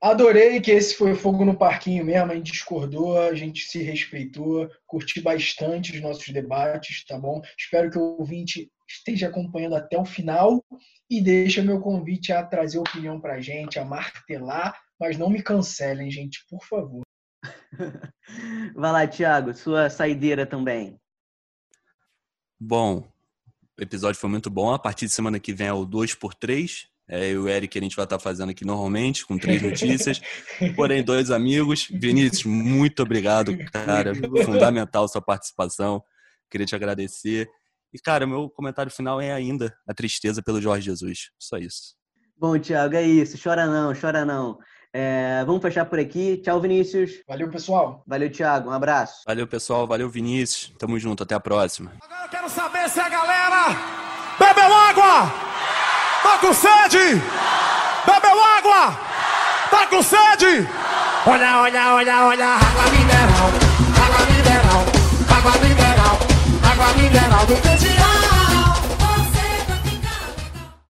Adorei 0.00 0.60
que 0.60 0.70
esse 0.70 0.94
foi 0.94 1.16
fogo 1.16 1.44
no 1.44 1.58
parquinho 1.58 2.04
mesmo, 2.04 2.30
a 2.30 2.36
gente 2.36 2.52
discordou, 2.52 3.20
a 3.20 3.34
gente 3.34 3.62
se 3.62 3.82
respeitou, 3.82 4.70
curti 4.86 5.20
bastante 5.20 5.96
os 5.96 6.00
nossos 6.00 6.28
debates, 6.28 7.04
tá 7.04 7.18
bom? 7.18 7.42
Espero 7.58 7.90
que 7.90 7.98
o 7.98 8.16
ouvinte 8.16 8.70
esteja 8.88 9.26
acompanhando 9.26 9.74
até 9.74 9.98
o 9.98 10.04
final 10.04 10.64
e 11.10 11.20
deixa 11.20 11.64
meu 11.64 11.80
convite 11.80 12.32
a 12.32 12.46
trazer 12.46 12.78
opinião 12.78 13.20
pra 13.20 13.40
gente, 13.40 13.80
a 13.80 13.84
martelar, 13.84 14.80
mas 15.00 15.18
não 15.18 15.28
me 15.28 15.42
cancelem, 15.42 16.08
gente, 16.12 16.46
por 16.48 16.64
favor. 16.64 17.05
Vai 18.74 18.92
lá, 18.92 19.06
Thiago, 19.06 19.54
sua 19.54 19.90
saideira 19.90 20.46
também. 20.46 20.98
Bom, 22.58 23.06
o 23.78 23.82
episódio 23.82 24.20
foi 24.20 24.30
muito 24.30 24.48
bom. 24.48 24.72
A 24.72 24.78
partir 24.78 25.06
de 25.06 25.12
semana 25.12 25.38
que 25.38 25.52
vem 25.52 25.66
é 25.66 25.72
o 25.72 25.86
2x3. 25.86 26.86
É, 27.08 27.26
eu 27.26 27.30
e 27.30 27.38
o 27.38 27.48
Eric 27.48 27.78
a 27.78 27.82
gente 27.82 27.94
vai 27.94 28.04
estar 28.04 28.18
fazendo 28.18 28.50
aqui 28.50 28.64
normalmente, 28.64 29.24
com 29.24 29.38
três 29.38 29.62
notícias. 29.62 30.20
Porém, 30.74 31.04
dois 31.04 31.30
amigos. 31.30 31.86
Vinícius, 31.88 32.44
muito 32.44 33.02
obrigado, 33.02 33.56
cara. 33.70 34.12
Fundamental 34.44 35.06
sua 35.06 35.22
participação. 35.22 36.02
Queria 36.50 36.66
te 36.66 36.74
agradecer. 36.74 37.48
E, 37.92 37.98
cara, 37.98 38.26
meu 38.26 38.50
comentário 38.50 38.90
final 38.90 39.20
é 39.20 39.32
ainda 39.32 39.76
a 39.86 39.94
tristeza 39.94 40.42
pelo 40.42 40.60
Jorge 40.60 40.86
Jesus. 40.86 41.30
Só 41.38 41.58
isso. 41.58 41.94
Bom, 42.36 42.58
Thiago, 42.58 42.96
é 42.96 43.02
isso. 43.02 43.38
Chora 43.42 43.66
não, 43.66 43.94
chora 43.94 44.24
não. 44.24 44.58
É, 44.98 45.44
vamos 45.44 45.60
fechar 45.60 45.84
por 45.84 45.98
aqui. 45.98 46.38
Tchau, 46.38 46.58
Vinícius. 46.58 47.10
Valeu, 47.28 47.50
pessoal. 47.50 48.02
Valeu, 48.06 48.32
Thiago. 48.32 48.70
Um 48.70 48.72
abraço. 48.72 49.24
Valeu, 49.26 49.46
pessoal. 49.46 49.86
Valeu, 49.86 50.08
Vinícius. 50.08 50.72
Tamo 50.78 50.98
junto. 50.98 51.22
Até 51.22 51.34
a 51.34 51.40
próxima. 51.40 51.92
Agora 52.00 52.24
eu 52.24 52.28
quero 52.30 52.48
saber 52.48 52.88
se 52.88 52.98
a 52.98 53.06
galera 53.06 53.76
bebeu 54.38 54.74
água. 54.74 55.30
Tá 56.22 56.38
com 56.38 56.54
sede? 56.54 57.20
Bebeu 58.06 58.42
água. 58.42 58.98
Tá 59.70 59.86
com 59.86 60.02
sede? 60.02 60.66
Olha, 61.26 61.60
olha, 61.60 61.94
olha, 61.94 62.24
olha. 62.24 62.46
Água 62.46 62.90
mineral. 62.90 63.50
Água 64.02 64.26
mineral. 64.32 64.84
Água 65.36 65.52
mineral. 65.60 66.18
Água 66.72 66.92
mineral 66.94 67.46
do 67.46 67.56
Candial. 67.56 68.15